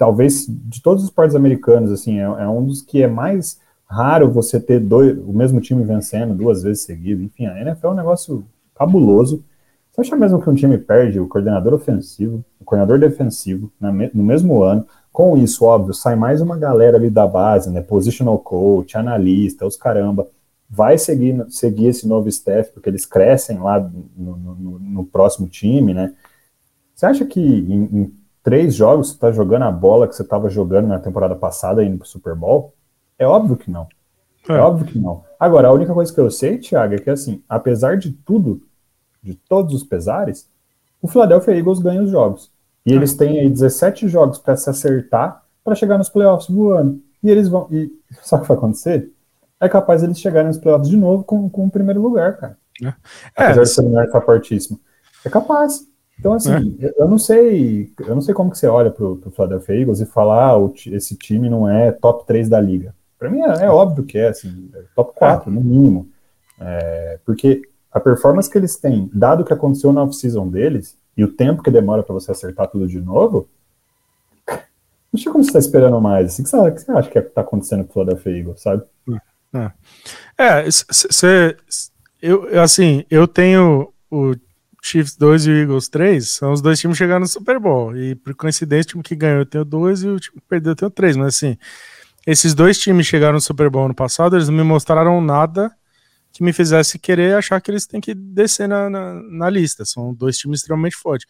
[0.01, 4.31] talvez de todos os esportes americanos, assim, é, é, um dos que é mais raro
[4.31, 7.23] você ter dois, o mesmo time vencendo duas vezes seguidas.
[7.23, 9.43] Enfim, a NFL é um negócio cabuloso.
[9.91, 14.23] Você acha mesmo que um time perde o coordenador ofensivo, o coordenador defensivo na, no
[14.23, 14.87] mesmo ano?
[15.13, 17.79] Com isso, óbvio, sai mais uma galera ali da base, né?
[17.79, 20.27] Positional coach, analista, os caramba.
[20.67, 25.93] Vai seguir, seguir esse novo staff, porque eles crescem lá no, no, no próximo time,
[25.93, 26.11] né?
[26.95, 30.49] Você acha que em, em três jogos você está jogando a bola que você estava
[30.49, 32.73] jogando na temporada passada indo para o Super Bowl?
[33.17, 33.87] É óbvio que não.
[34.49, 34.53] É.
[34.53, 34.59] é.
[34.59, 35.23] óbvio que não.
[35.39, 38.61] Agora, a única coisa que eu sei, Thiago, é que assim, apesar de tudo,
[39.21, 40.49] de todos os pesares,
[41.01, 42.51] o Philadelphia Eagles ganha os jogos.
[42.85, 42.95] E é.
[42.95, 46.99] eles têm aí 17 jogos para se acertar para chegar nos playoffs voando.
[47.23, 47.67] E eles vão.
[47.71, 47.91] E
[48.21, 49.11] sabe o que vai acontecer?
[49.59, 52.57] É capaz eles chegarem nos playoffs de novo com, com o primeiro lugar, cara.
[52.83, 52.93] É.
[53.35, 54.79] Apesar de ser um tá fortíssimo.
[55.23, 55.87] É capaz.
[56.21, 56.93] Então, assim, é.
[56.99, 60.05] eu não sei, eu não sei como que você olha pro, pro Philadelphia Eagles e
[60.05, 62.93] falar ah, esse time não é top 3 da liga.
[63.17, 65.53] Para mim é, é, óbvio que é, assim, é top 4, é.
[65.53, 66.07] no mínimo.
[66.59, 71.23] É, porque a performance que eles têm, dado o que aconteceu na off-season deles, e
[71.23, 73.49] o tempo que demora para você acertar tudo de novo,
[75.11, 76.27] não sei como você está esperando mais.
[76.27, 78.83] Assim, o que, você, o acha que está acontecendo com o Philadelphia Eagles, sabe?
[80.37, 81.57] É, você,
[82.21, 84.35] eu, assim, eu tenho o
[84.81, 87.95] Chiefs 2 e o Eagles 3 são os dois times que chegaram no Super Bowl.
[87.95, 90.75] E por coincidência, o time que ganhou tem o 2 e o time que perdeu
[90.75, 91.17] tem o 3.
[91.17, 91.55] Mas assim,
[92.25, 95.71] esses dois times chegaram no Super Bowl no passado, eles não me mostraram nada
[96.33, 99.85] que me fizesse querer achar que eles têm que descer na, na, na lista.
[99.85, 101.27] São dois times extremamente fortes.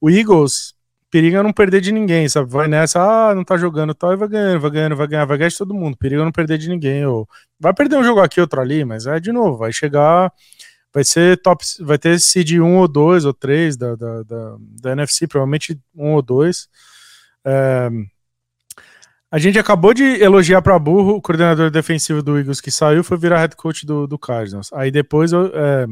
[0.00, 0.74] O Eagles
[1.10, 2.50] periga não perder de ninguém, sabe?
[2.50, 5.38] Vai nessa, ah, não tá jogando tal, e vai ganhando, vai ganhando, vai ganhar, vai
[5.38, 5.96] ganhar de todo mundo.
[5.96, 7.06] Periga não perder de ninguém.
[7.06, 7.28] Ou
[7.60, 10.32] vai perder um jogo aqui, outro ali, mas é de novo, vai chegar
[10.92, 14.92] vai ser top, vai ter seed 1 ou 2 ou 3 da, da, da, da
[14.92, 16.68] NFC, provavelmente 1 ou 2.
[17.44, 17.88] É,
[19.30, 23.16] a gente acabou de elogiar para burro o coordenador defensivo do Eagles que saiu, foi
[23.16, 24.70] virar head coach do, do Cardinals.
[24.74, 25.86] Aí depois eu, é,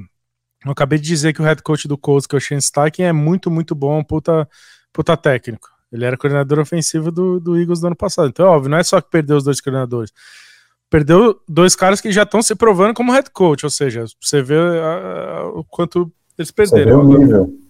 [0.65, 3.07] eu acabei de dizer que o head coach do Colts, que é o Shane Steichen,
[3.07, 4.47] é muito, muito bom, puta,
[4.93, 5.71] puta técnico.
[5.91, 8.29] Ele era coordenador ofensivo do, do Eagles do ano passado.
[8.29, 10.13] Então, óbvio, não é só que perdeu os dois coordenadores
[10.91, 14.57] perdeu dois caras que já estão se provando como head coach, ou seja, você vê
[15.55, 17.07] o quanto eles perderam.
[17.07, 17.61] Você vê o nível.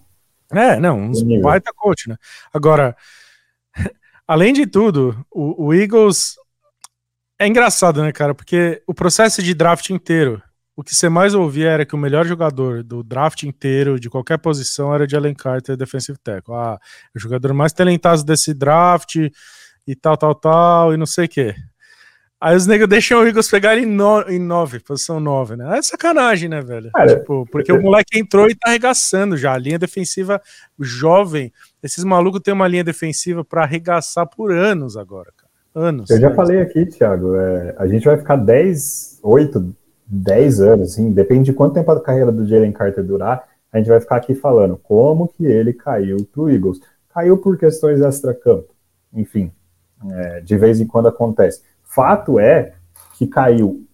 [0.51, 2.17] É, não, uns baita coach, né?
[2.53, 2.95] Agora,
[4.27, 6.35] além de tudo, o, o, Eagles
[7.39, 8.35] é engraçado, né, cara?
[8.35, 10.41] Porque o processo de draft inteiro,
[10.75, 14.39] o que você mais ouvia era que o melhor jogador do draft inteiro, de qualquer
[14.39, 16.53] posição, era Jalen Carter, defensive tackle.
[16.53, 16.79] Ah,
[17.15, 19.15] o jogador mais talentoso desse draft
[19.87, 21.55] e tal, tal, tal, e não sei o quê.
[22.41, 25.77] Aí os negros deixam o Eagles pegar em, no, em nove, posição nove, né?
[25.77, 26.89] É sacanagem, né, velho?
[26.91, 29.53] Cara, tipo, porque o moleque entrou e tá arregaçando já.
[29.53, 30.41] A linha defensiva
[30.79, 31.53] jovem.
[31.83, 35.51] Esses malucos têm uma linha defensiva para arregaçar por anos agora, cara.
[35.73, 36.09] Anos.
[36.09, 39.75] Eu já falei aqui, Thiago, é, a gente vai ficar 10, 8,
[40.07, 43.87] 10 anos, assim, depende de quanto tempo a carreira do Jalen Carter durar, a gente
[43.87, 46.81] vai ficar aqui falando como que ele caiu pro Eagles.
[47.13, 48.67] Caiu por questões extra-campo.
[49.13, 49.51] Enfim,
[50.11, 51.61] é, de vez em quando acontece.
[51.93, 52.73] Fato é
[53.17, 53.85] que caiu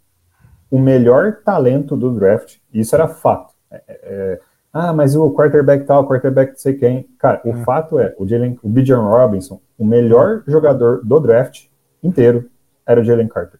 [0.69, 3.55] o melhor talento do draft, isso era fato.
[3.71, 4.39] É, é, é
[4.71, 7.09] ah, mas o quarterback tal, o quarterback não sei quem.
[7.17, 7.63] Cara, o é.
[7.63, 11.65] fato é, o, Jalen, o Bijan Robinson, o melhor jogador do draft
[12.03, 12.47] inteiro
[12.85, 13.59] era o Jalen Carter.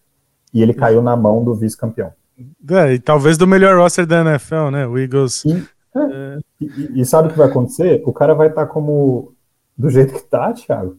[0.54, 2.12] E ele caiu na mão do vice-campeão.
[2.70, 4.86] É, e talvez do melhor roster da NFL, né?
[4.86, 5.44] O Eagles.
[5.44, 8.02] E, é, e, e sabe o que vai acontecer?
[8.06, 9.34] O cara vai estar tá como.
[9.76, 10.96] Do jeito que tá, Thiago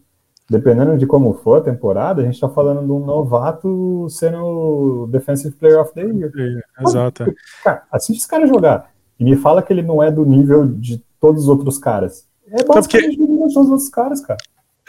[0.49, 5.55] dependendo de como for a temporada, a gente está falando de um novato sendo Defensive
[5.55, 6.63] Player of the Year.
[6.81, 7.33] Exato.
[7.63, 11.03] Cara, assiste esse cara jogar e me fala que ele não é do nível de
[11.19, 12.25] todos os outros caras.
[12.51, 14.39] É basicamente do nível de todos os outros caras, cara.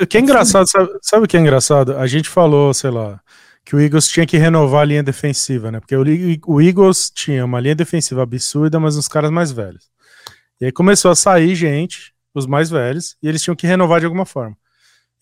[0.01, 1.95] O que é engraçado, sabe, sabe o que é engraçado?
[1.97, 3.21] A gente falou, sei lá,
[3.65, 5.79] que o Eagles tinha que renovar a linha defensiva, né?
[5.79, 6.03] Porque o,
[6.47, 9.91] o Eagles tinha uma linha defensiva absurda, mas uns caras mais velhos.
[10.59, 14.07] E aí começou a sair gente, os mais velhos, e eles tinham que renovar de
[14.07, 14.57] alguma forma.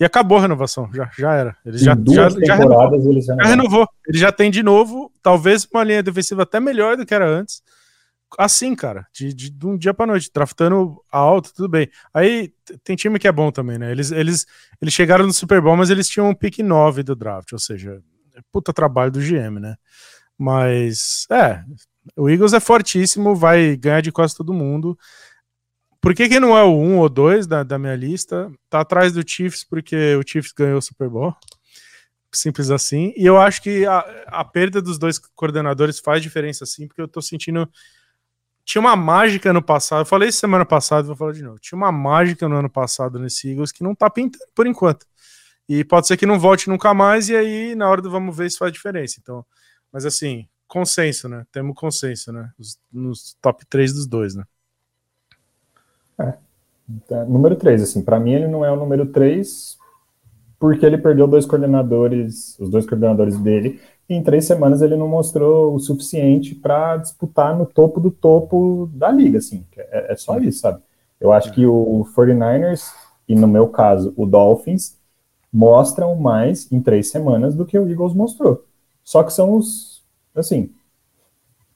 [0.01, 1.57] E acabou a renovação, já, já era.
[1.67, 3.11] Eles já, já, já, renovou.
[3.11, 3.89] Eles já, renovou.
[4.07, 7.63] Ele já tem de novo, talvez uma linha defensiva até melhor do que era antes.
[8.39, 11.89] Assim, cara, de, de, de um dia para noite, draftando alto, tudo bem.
[12.13, 12.53] Aí
[12.85, 13.91] tem time que é bom também, né?
[13.91, 14.47] Eles, eles,
[14.81, 18.01] eles chegaram no Super Bowl, mas eles tinham um pick 9 do draft, ou seja,
[18.37, 19.77] é puta trabalho do GM, né?
[20.39, 21.65] Mas, é,
[22.17, 24.97] o Eagles é fortíssimo, vai ganhar de quase todo mundo.
[26.01, 28.51] Por que, que não é o 1 ou 2 da, da minha lista?
[28.71, 31.35] Tá atrás do Chiefs porque o Chiefs ganhou o Super Bowl.
[32.33, 33.13] Simples assim.
[33.17, 37.09] E eu acho que a, a perda dos dois coordenadores faz diferença sim, porque eu
[37.09, 37.69] tô sentindo.
[38.65, 40.03] Tinha uma mágica no passado.
[40.03, 41.59] Eu falei semana passada, vou falar de novo.
[41.59, 45.07] Tinha uma mágica no ano passado nesse Eagles que não tá pintando por enquanto.
[45.69, 48.47] E pode ser que não volte nunca mais, e aí na hora do vamos ver
[48.47, 49.17] isso faz diferença.
[49.21, 49.45] Então,
[49.93, 51.45] mas assim, consenso, né?
[51.51, 52.51] Temos consenso, né?
[52.59, 54.45] Os, nos top 3 dos dois, né?
[56.21, 56.35] É.
[56.89, 59.79] Então, número 3, assim, para mim ele não é o número 3
[60.59, 65.07] porque ele perdeu dois coordenadores, os dois coordenadores dele, e em três semanas ele não
[65.07, 70.39] mostrou o suficiente para disputar no topo do topo da liga, assim, é, é só
[70.39, 70.83] isso, sabe?
[71.21, 72.91] Eu acho que o 49ers,
[73.29, 74.97] e no meu caso, o Dolphins,
[75.53, 78.65] mostram mais em três semanas do que o Eagles mostrou.
[79.03, 80.03] Só que são os,
[80.35, 80.71] assim,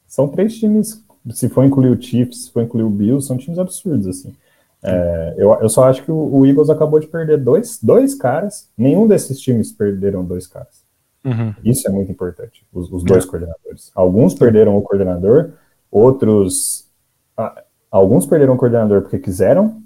[0.07, 3.59] são três times se for incluir o Chiefs, se for incluir o Bills, são times
[3.59, 4.35] absurdos, assim.
[4.83, 8.69] É, eu, eu só acho que o, o, Eagles acabou de perder dois, dois caras,
[8.77, 10.83] nenhum desses times perderam dois caras.
[11.25, 11.55] Uhum.
[11.65, 13.29] Isso é muito importante, os, os dois é.
[13.29, 13.93] coordenadores.
[13.95, 15.53] Alguns perderam o coordenador,
[15.89, 16.89] outros.
[17.37, 19.81] Ah, alguns perderam o coordenador porque quiseram,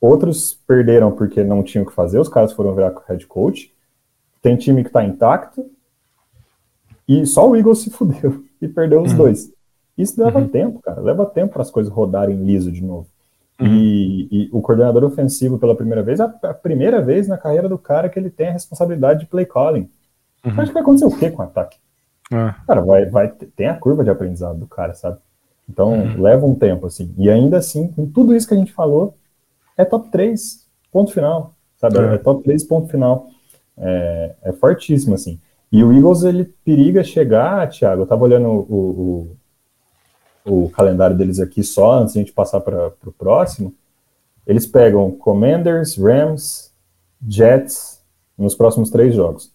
[0.00, 3.72] outros perderam porque não tinham o que fazer, os caras foram virar head coach.
[4.42, 5.70] Tem time que está intacto,
[7.06, 9.18] e só o Eagles se fudeu e perdeu os uhum.
[9.18, 9.52] dois.
[9.96, 10.48] Isso leva uhum.
[10.48, 11.00] tempo, cara.
[11.00, 13.06] Leva tempo para as coisas rodarem liso de novo.
[13.60, 13.66] Uhum.
[13.68, 17.78] E, e, o coordenador ofensivo, pela primeira vez, é a, primeira vez na carreira do
[17.78, 19.88] cara que ele tem a responsabilidade de play calling.
[20.44, 20.52] Uhum.
[20.52, 21.78] Acho que vai acontecer o quê com o ataque?
[22.32, 22.54] É.
[22.66, 25.18] Cara, vai, vai, tem a curva de aprendizado do cara, sabe?
[25.68, 26.20] Então, uhum.
[26.20, 27.14] leva um tempo, assim.
[27.16, 29.14] E ainda assim, com tudo isso que a gente falou,
[29.76, 31.98] é top 3, ponto final, sabe?
[31.98, 33.28] É, é top 3, ponto final.
[33.78, 35.40] É, é fortíssimo, assim.
[35.70, 39.36] E o Eagles, ele periga chegar, Thiago, eu tava olhando o, o
[40.44, 43.74] o calendário deles aqui só, antes de a gente passar para o próximo,
[44.46, 46.72] eles pegam Commanders, Rams,
[47.26, 48.02] Jets
[48.36, 49.52] nos próximos três jogos.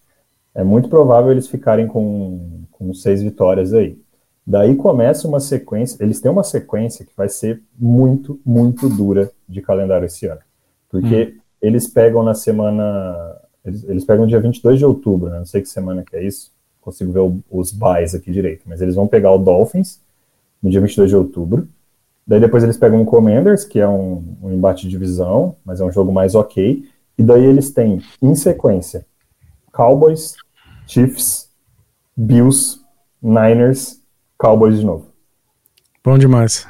[0.53, 3.99] É muito provável eles ficarem com, com seis vitórias aí.
[4.45, 9.61] Daí começa uma sequência, eles têm uma sequência que vai ser muito, muito dura de
[9.61, 10.41] calendário esse ano.
[10.90, 11.41] Porque hum.
[11.61, 13.38] eles pegam na semana.
[13.64, 15.38] Eles, eles pegam dia 22 de outubro, né?
[15.38, 16.52] não sei que semana que é isso,
[16.82, 19.99] consigo ver o, os buys aqui direito, mas eles vão pegar o Dolphins,
[20.61, 21.68] no dia 22 de outubro.
[22.26, 25.84] Daí depois eles pegam o Commanders, que é um, um embate de divisão, mas é
[25.84, 26.88] um jogo mais ok.
[27.18, 29.06] E daí eles têm, em sequência,
[29.72, 30.36] Cowboys,
[30.86, 31.49] Chiefs,
[32.15, 32.80] Bills,
[33.22, 34.02] Niners,
[34.38, 35.07] Cowboys de novo.
[36.03, 36.68] Bom demais.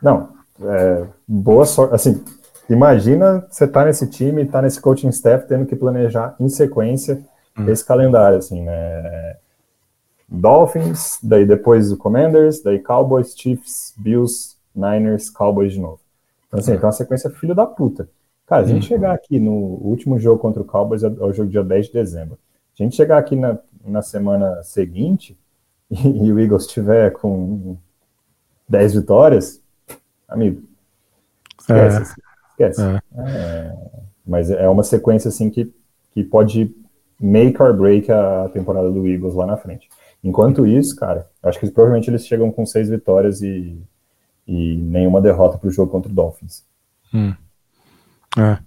[0.00, 0.30] Não,
[0.62, 1.94] é, boa sorte.
[1.94, 2.24] Assim,
[2.70, 7.24] imagina você tá nesse time, tá nesse coaching staff, tendo que planejar em sequência
[7.58, 7.68] hum.
[7.68, 9.36] esse calendário, assim, né?
[10.28, 16.00] Dolphins, daí depois o Commanders, daí Cowboys, Chiefs, Bills, Niners, Cowboys de novo.
[16.46, 18.08] Então, assim, então é uma sequência filho da puta.
[18.46, 21.64] Cara, a gente chegar aqui no último jogo contra o Cowboys, é o jogo dia
[21.64, 22.38] 10 de dezembro.
[22.78, 25.36] A gente chegar aqui na, na semana seguinte
[25.90, 27.76] e, e o Eagles tiver com
[28.68, 29.62] 10 vitórias,
[30.28, 30.62] amigo,
[31.58, 31.98] esquece.
[31.98, 32.34] É.
[32.50, 32.82] Esquece.
[32.82, 33.00] É.
[33.16, 33.76] É,
[34.26, 35.72] mas é uma sequência assim que,
[36.12, 36.74] que pode
[37.20, 39.88] make or break a temporada do Eagles lá na frente.
[40.24, 43.78] Enquanto isso, cara, acho que provavelmente eles chegam com seis vitórias e,
[44.48, 46.64] e nenhuma derrota para o jogo contra o Dolphins.
[47.12, 47.34] Hum.
[48.38, 48.58] É.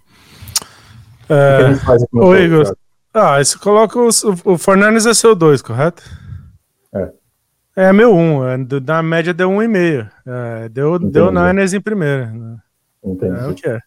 [1.29, 2.13] É...
[2.13, 2.71] O Eagles.
[3.11, 4.09] Ah, você coloca o,
[4.45, 6.03] o Fernandes é seu 2, correto?
[6.93, 7.11] É.
[7.75, 10.09] É meu 1, um, é, na média deu 1,5.
[10.25, 12.31] É, deu, deu Niners em primeiro.
[12.31, 12.57] Né?
[13.03, 13.39] Entendi.
[13.39, 13.79] É o que é.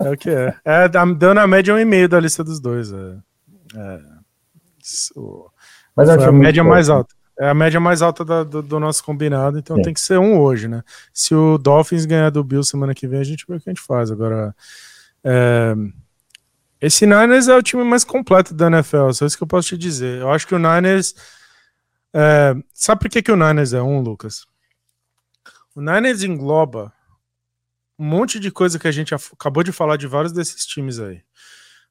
[0.00, 0.54] É o que é.
[0.64, 2.92] é deu na média 1,5 da lista dos dois.
[2.92, 3.16] É.
[3.76, 4.00] É,
[6.06, 7.14] Mas é a média mais alta.
[7.38, 9.82] É a média mais alta da, do, do, nosso combinado, então Sim.
[9.82, 10.82] tem que ser um hoje, né?
[11.12, 13.72] Se o Dolphins ganhar do Bill semana que vem, a gente vê o que a
[13.72, 14.10] gente faz.
[14.10, 14.54] Agora,
[15.24, 15.74] é,
[16.80, 19.78] esse Niners é o time mais completo da NFL, só isso que eu posso te
[19.78, 20.20] dizer.
[20.20, 21.14] Eu acho que o Niners.
[22.12, 24.46] É, sabe por que, que o Niners é um, Lucas?
[25.74, 26.92] O Niners engloba
[27.98, 31.22] um monte de coisa que a gente acabou de falar de vários desses times aí.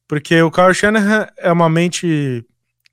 [0.08, 2.44] Porque o Kyle Shanahan é uma mente.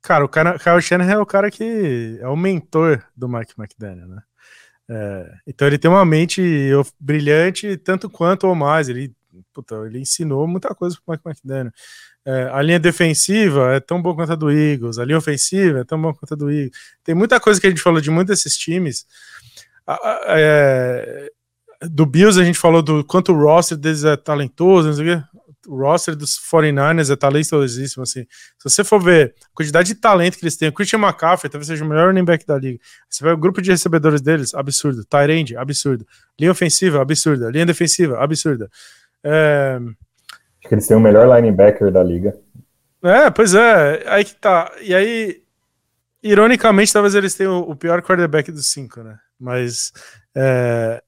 [0.08, 4.22] Cara, o Kyle Shanahan é o cara que é o mentor do Mike McDaniel, né?
[4.88, 6.42] É, então ele tem uma mente
[6.98, 8.88] brilhante, tanto quanto ou mais.
[8.88, 9.14] Ele,
[9.52, 11.70] puta, ele ensinou muita coisa pro Mike McDaniel.
[12.24, 15.84] É, a linha defensiva é tão boa quanto a do Eagles, a linha ofensiva é
[15.84, 16.72] tão boa quanto a do Eagles.
[17.04, 19.06] Tem muita coisa que a gente falou de muitos desses times.
[20.26, 21.30] É,
[21.82, 25.18] do Bills a gente falou do quanto o roster deles é talentoso, não sei o
[25.18, 25.37] quê
[25.68, 28.22] o roster dos 49ers é talentosíssimo, assim.
[28.22, 31.66] Se você for ver a quantidade de talento que eles têm, o Christian McCaffrey talvez
[31.66, 32.78] seja o melhor running back da liga.
[33.08, 35.04] Você vê o grupo de recebedores deles, absurdo.
[35.04, 36.06] Tyrande, absurdo.
[36.40, 37.50] Linha ofensiva, absurda.
[37.50, 38.70] Linha defensiva, absurda.
[39.22, 39.78] É...
[39.78, 42.34] Acho que eles têm o melhor linebacker da liga.
[43.02, 44.04] É, pois é.
[44.06, 44.72] Aí que tá.
[44.80, 45.42] E aí,
[46.22, 49.18] ironicamente, talvez eles tenham o pior quarterback dos cinco, né?
[49.38, 49.92] Mas.
[50.34, 51.02] É...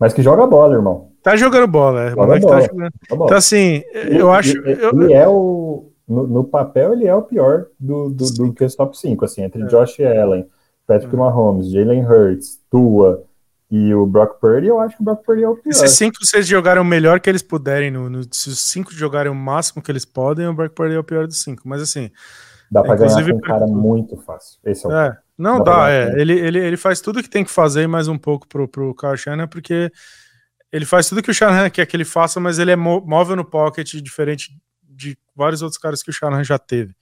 [0.00, 1.11] Mas que joga bola, irmão.
[1.22, 2.10] Tá jogando bola, é.
[2.10, 2.60] Joga bola.
[2.60, 2.92] Tá jogando.
[2.92, 4.58] Tá então, assim, ele, eu acho.
[4.58, 5.88] Ele, ele é o.
[6.08, 9.42] No, no, papel, ele é o pior do, do, do que os top 5, assim,
[9.42, 9.66] entre é.
[9.66, 10.46] Josh Allen,
[10.86, 11.18] Patrick é.
[11.18, 13.24] Mahomes, Jalen Hurts, Tua
[13.70, 15.70] e o Brock Purdy, eu acho que o Brock Purdy é o pior.
[15.70, 19.32] Esses cinco, vocês jogaram o melhor que eles puderem, no, no, se os cinco jogarem
[19.32, 21.62] o máximo que eles podem, o Brock Purdy é o pior dos cinco.
[21.64, 22.10] Mas assim.
[22.70, 24.58] Dá pra ganhar com um cara muito fácil.
[24.64, 24.92] Esse é o.
[24.92, 26.20] É, não dá, dá é.
[26.20, 29.16] Ele, ele, ele faz tudo que tem que fazer mais um pouco pro, pro Kyle
[29.16, 29.90] Shanahan, porque
[30.72, 33.44] ele faz tudo que o Shanahan quer que ele faça, mas ele é móvel no
[33.44, 36.94] pocket, diferente de vários outros caras que o Shanahan já teve.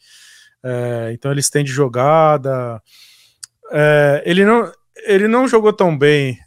[0.63, 2.83] É, então ele estende jogada.
[3.71, 4.73] É, ele, não,
[5.07, 6.39] ele não jogou tão bem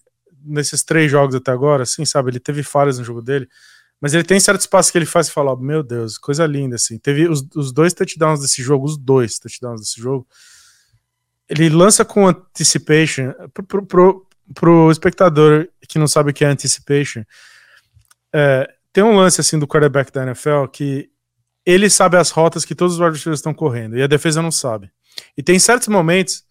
[0.43, 2.29] nesses três jogos até agora, assim, sabe?
[2.29, 3.47] Ele teve falhas no jogo dele,
[4.01, 6.97] mas ele tem certos passos que ele faz e fala: Meu Deus, coisa linda, assim.
[6.97, 10.27] Teve os, os dois touchdowns desse jogo, os dois touchdowns desse jogo.
[11.47, 13.33] Ele lança com anticipation.
[13.53, 14.27] Pro, pro,
[14.91, 17.23] espectador que não sabe o que é anticipation,
[18.33, 21.09] é, tem um lance assim do quarterback da NFL que
[21.65, 24.51] ele sabe as rotas que todos os wide receivers estão correndo e a defesa não
[24.51, 24.91] sabe.
[25.37, 26.43] E tem certos momentos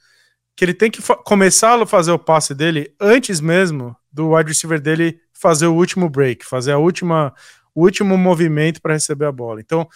[0.56, 4.80] que ele tem que começar a fazer o passe dele antes mesmo do wide receiver
[4.80, 7.34] dele fazer o último break, fazer a última,
[7.74, 9.60] o último movimento para receber a bola.
[9.60, 9.88] Então,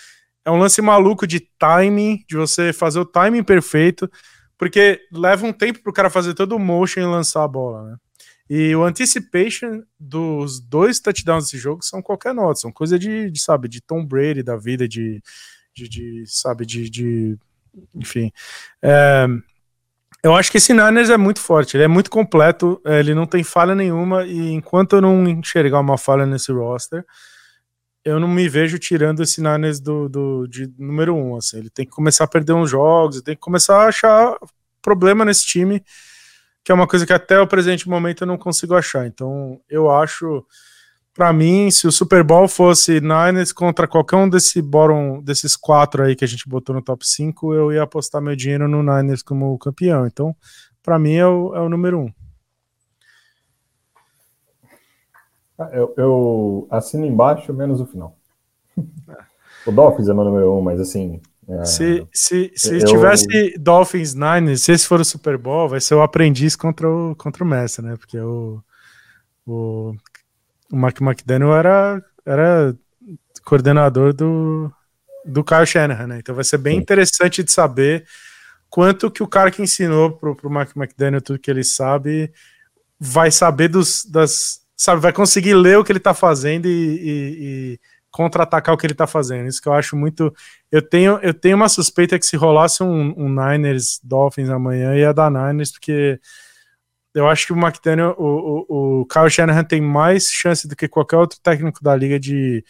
[0.45, 4.11] é um lance maluco de timing, de você fazer o timing perfeito
[4.59, 7.91] porque leva um tempo para o cara fazer todo o motion e lançar a bola,
[7.91, 7.97] né?
[8.49, 13.41] E o anticipation dos dois touchdowns desse jogo são qualquer nota, são coisa de, de,
[13.41, 15.21] sabe, de Tom Brady da vida, de,
[15.75, 17.37] de, de sabe, de, de
[17.93, 18.31] enfim.
[18.81, 19.27] É,
[20.23, 23.27] eu acho que esse Niners é muito forte, ele é muito completo, é, ele não
[23.27, 27.05] tem falha nenhuma, e enquanto eu não enxergar uma falha nesse roster,
[28.07, 31.37] eu não me vejo tirando esse Niners do, do, de número um.
[31.37, 31.59] Assim.
[31.59, 34.39] Ele tem que começar a perder uns jogos, tem que começar a achar
[34.81, 35.85] problema nesse time,
[36.63, 39.09] que é uma coisa que até o presente momento eu não consigo achar.
[39.09, 40.47] Então, eu acho,
[41.13, 46.05] para mim, se o Super Bowl fosse Niners contra qualquer um desse bottom, desses quatro
[46.05, 49.21] aí que a gente botou no top 5, eu ia apostar meu dinheiro no Niners
[49.21, 50.07] como campeão.
[50.07, 50.33] Então,
[50.81, 52.13] para mim, é o, é o número um.
[55.13, 55.27] Ah,
[55.73, 58.17] eu, eu, assino embaixo, menos o final.
[59.67, 61.21] o Dolphins é meu número um, mas assim.
[61.49, 62.85] É, se se, se eu...
[62.85, 67.15] tivesse Dolphins Niners, se esse for o Super Bowl, vai ser o aprendiz contra o,
[67.15, 67.97] contra o Messi, né?
[67.97, 68.61] Porque o,
[69.47, 69.95] o,
[70.73, 72.77] o Mike McDaniel era, era
[73.45, 74.71] coordenador do,
[75.25, 76.19] do Kyle Shanahan, né?
[76.19, 76.83] Então vai ser bem Sim.
[76.83, 78.05] interessante de saber
[78.69, 82.33] quanto que o cara que ensinou pro, pro Mike McDaniel tudo que ele sabe
[82.99, 87.37] vai saber dos, das, sabe, vai conseguir ler o que ele tá fazendo e, e,
[87.41, 87.81] e
[88.11, 89.49] contra-atacar o que ele tá fazendo.
[89.49, 90.35] Isso que eu acho muito.
[90.71, 95.13] Eu tenho, eu tenho uma suspeita que se rolasse um, um Niners Dolphins amanhã ia
[95.13, 96.21] dar Niners, porque
[97.15, 100.87] eu acho que o McDaniel, o, o, o Kyle Shanahan tem mais chance do que
[100.87, 102.63] qualquer outro técnico da liga de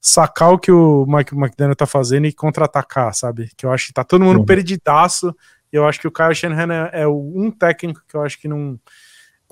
[0.00, 3.50] sacar o que o Mike McDaniel tá fazendo e contra-atacar, sabe?
[3.56, 4.46] Que eu acho que tá todo mundo uhum.
[4.46, 5.34] perdidaço.
[5.72, 8.46] E eu acho que o Kyle Shanahan é, é um técnico que eu acho que
[8.46, 8.78] não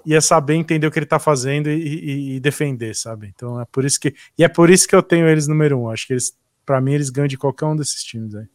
[0.06, 3.32] ia saber entender o que ele tá fazendo e, e, e, defender, sabe?
[3.34, 4.14] Então é por isso que.
[4.38, 5.88] E é por isso que eu tenho eles número um.
[5.88, 8.46] Acho que eles, para mim, eles ganham de qualquer um desses times aí.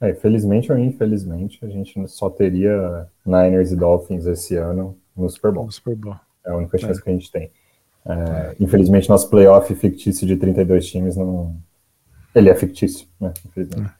[0.00, 5.52] É, felizmente ou infelizmente, a gente só teria Niners e Dolphins esse ano no Super
[5.52, 5.64] Bowl.
[5.66, 6.16] No Super Bowl.
[6.44, 7.02] É a única chance é.
[7.02, 7.50] que a gente tem.
[8.04, 11.56] É, infelizmente, nosso playoff fictício de 32 times não.
[12.34, 13.32] Ele é fictício, né?
[13.46, 13.90] Infelizmente.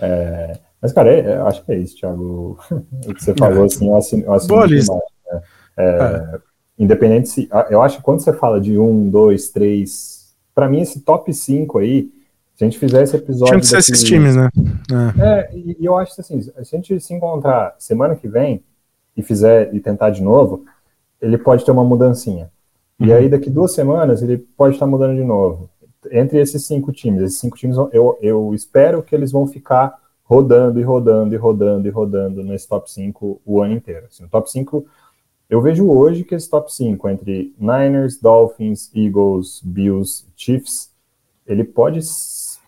[0.00, 2.58] É, mas, cara, é, é, acho que é isso, Thiago.
[2.70, 5.42] o que você falou, assim, eu assino, eu assino demais, né?
[5.78, 6.38] É.
[6.78, 7.48] Independente se.
[7.70, 10.34] Eu acho que quando você fala de um, dois, três.
[10.54, 12.10] Para mim, esse top 5 aí,
[12.54, 13.52] se a gente fizer esse episódio.
[13.52, 14.48] Tinha que ser esses times, né?
[15.18, 18.62] É, é e, e, eu acho assim, se a gente se encontrar semana que vem
[19.16, 20.64] e fizer e tentar de novo,
[21.20, 22.50] ele pode ter uma mudancinha.
[22.98, 23.06] Uhum.
[23.06, 25.68] E aí, daqui duas semanas, ele pode estar mudando de novo.
[26.10, 30.80] Entre esses cinco times, esses cinco times, eu, eu espero que eles vão ficar rodando
[30.80, 34.06] e rodando e rodando e rodando nesse top 5 o ano inteiro.
[34.10, 34.86] Assim, o top 5
[35.48, 40.90] eu vejo hoje que esse top 5 entre Niners, Dolphins, Eagles, Bills, Chiefs,
[41.46, 42.00] ele pode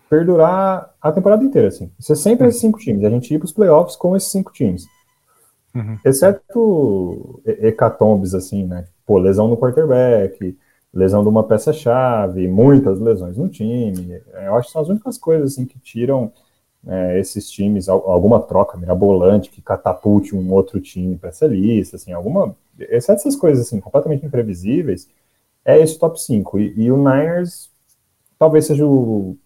[0.09, 1.90] perdurar a temporada inteira, assim.
[1.98, 3.05] Isso é sempre esses cinco times.
[3.05, 4.86] A gente ir para os playoffs com esses cinco times.
[5.74, 5.98] Uhum.
[6.05, 8.86] Exceto hecatombes, assim, né?
[9.05, 10.56] Pô, lesão no quarterback,
[10.92, 14.20] lesão de uma peça-chave, muitas lesões no time.
[14.44, 16.32] Eu acho que são as únicas coisas, assim, que tiram
[16.86, 22.12] é, esses times, alguma troca mirabolante que catapulte um outro time para essa lista, assim,
[22.12, 25.09] alguma exceto essas coisas assim, completamente imprevisíveis,
[25.64, 26.59] é esse top 5.
[26.59, 27.70] E, e, o Niners
[28.38, 29.36] talvez seja o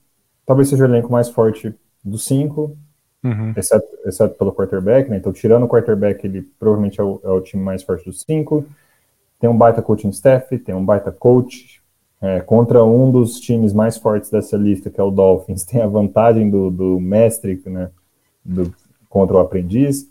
[0.46, 2.76] talvez seja o elenco mais forte dos cinco,
[3.24, 3.54] uhum.
[3.56, 5.16] exceto, exceto pelo quarterback, né?
[5.16, 8.66] Então, tirando o quarterback, ele provavelmente é o, é o time mais forte dos cinco.
[9.38, 11.81] Tem um baita coaching staff, tem um baita coach.
[12.22, 15.88] É, contra um dos times mais fortes dessa lista, que é o Dolphins, tem a
[15.88, 17.90] vantagem do, do mestre, né?
[18.44, 18.72] Do,
[19.08, 20.08] contra o aprendiz.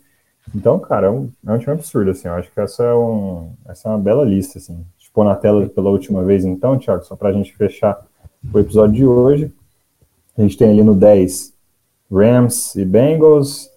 [0.54, 2.28] Então, cara, é um, é um time absurdo, assim.
[2.28, 4.84] Eu acho que essa é, um, essa é uma bela lista, assim.
[5.00, 8.06] Expor na tela pela última vez, então, Thiago, só para a gente fechar
[8.52, 9.52] o episódio de hoje.
[10.36, 11.52] A gente tem ali no 10
[12.10, 13.70] Rams e Bengals,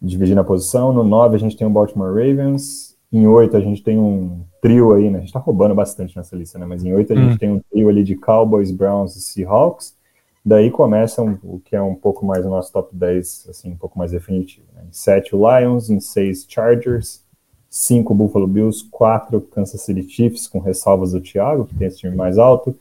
[0.00, 0.92] dividindo a posição.
[0.92, 2.87] No 9 a gente tem o Baltimore Ravens.
[3.12, 5.18] Em 8 a gente tem um trio aí, né?
[5.18, 6.66] A gente tá roubando bastante nessa lista, né?
[6.66, 7.28] Mas em 8 a hum.
[7.28, 9.96] gente tem um trio ali de Cowboys, Browns e Seahawks.
[10.44, 13.76] Daí começa um, o que é um pouco mais o nosso top 10, assim, um
[13.76, 14.66] pouco mais definitivo.
[14.74, 14.84] Né?
[14.88, 17.22] Em 7 o Lions, em 6 Chargers,
[17.68, 22.16] 5 Buffalo Bills, 4 Kansas City Chiefs, com ressalvas do Thiago, que tem esse time
[22.16, 22.74] mais alto,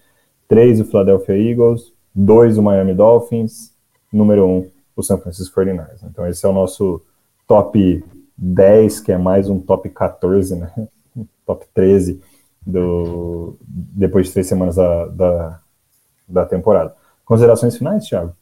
[0.47, 3.73] 3 o Philadelphia Eagles, 2 o Miami Dolphins,
[4.11, 6.03] número 1 um, o San Francisco 49ers.
[6.03, 7.01] Então esse é o nosso
[7.45, 8.03] top
[8.37, 10.71] 10, que é mais um top 14, né?
[11.45, 12.21] top 13
[12.65, 15.59] do, depois de três semanas da, da,
[16.27, 16.93] da temporada.
[17.25, 18.33] Considerações finais, Thiago?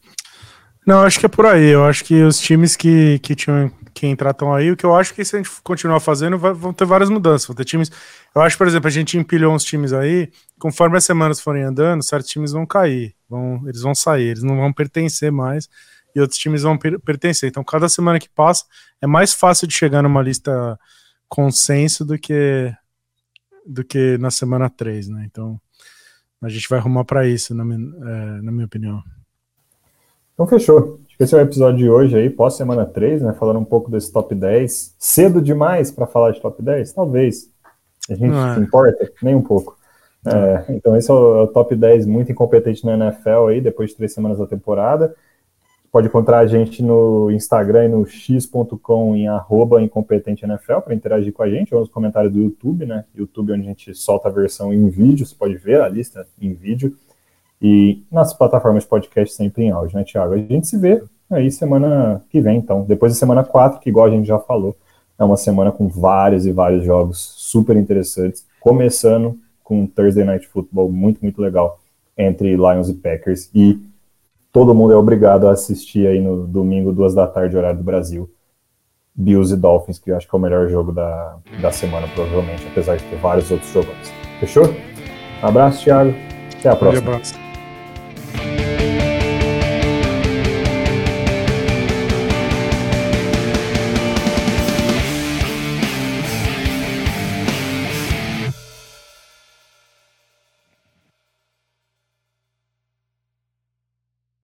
[0.86, 1.70] Não, acho que é por aí.
[1.70, 4.72] Eu acho que os times que, que tinham que entrar estão aí.
[4.72, 7.48] O que eu acho que se a gente continuar fazendo, vai, vão ter várias mudanças.
[7.48, 7.92] Vão ter times.
[8.36, 10.30] Eu acho, por exemplo, a gente empilhou uns times aí.
[10.60, 13.16] Conforme as semanas forem andando, certos times vão cair.
[13.28, 15.68] Vão, eles vão sair, eles não vão pertencer mais.
[16.16, 17.50] E outros times vão per pertencer.
[17.50, 18.64] Então, cada semana que passa,
[19.02, 20.80] é mais fácil de chegar numa lista
[21.28, 22.74] consenso do que
[23.66, 25.26] do que na semana 3, né?
[25.26, 25.60] Então,
[26.42, 29.02] a gente vai arrumar para isso, na minha, é, na minha opinião.
[30.34, 31.00] Então fechou.
[31.08, 33.34] Acho que esse é o episódio de hoje aí, pós semana 3, né?
[33.34, 34.96] Falando um pouco desse top 10.
[35.00, 36.94] Cedo demais para falar de top 10?
[36.94, 37.50] Talvez.
[38.10, 38.54] A gente é.
[38.54, 39.12] se importa?
[39.24, 39.78] Nem um pouco.
[40.28, 43.92] É, então esse é o, é o, top 10 muito incompetente na NFL aí, depois
[43.92, 45.16] de três semanas da temporada
[45.96, 51.42] pode encontrar a gente no Instagram e no x.com em arroba incompetenteNFL para interagir com
[51.42, 53.06] a gente, ou nos comentários do YouTube, né?
[53.16, 56.54] YouTube onde a gente solta a versão em vídeo, você pode ver a lista em
[56.54, 56.98] vídeo.
[57.62, 60.34] E nas plataformas de podcast sempre em áudio, né, Thiago?
[60.34, 61.02] A gente se vê
[61.32, 62.84] aí semana que vem, então.
[62.84, 64.76] Depois da semana 4, que igual a gente já falou,
[65.18, 70.46] é uma semana com vários e vários jogos super interessantes, começando com um Thursday Night
[70.46, 71.80] Football muito, muito legal
[72.18, 73.80] entre Lions e Packers e
[74.56, 78.34] todo mundo é obrigado a assistir aí no domingo, duas da tarde, horário do Brasil.
[79.14, 82.66] Bills e Dolphins, que eu acho que é o melhor jogo da, da semana, provavelmente,
[82.72, 83.92] apesar de ter vários outros jogos.
[84.40, 84.64] Fechou?
[85.44, 86.14] Um abraço, Thiago.
[86.58, 87.12] Até a próxima.
[87.12, 87.45] Um abraço.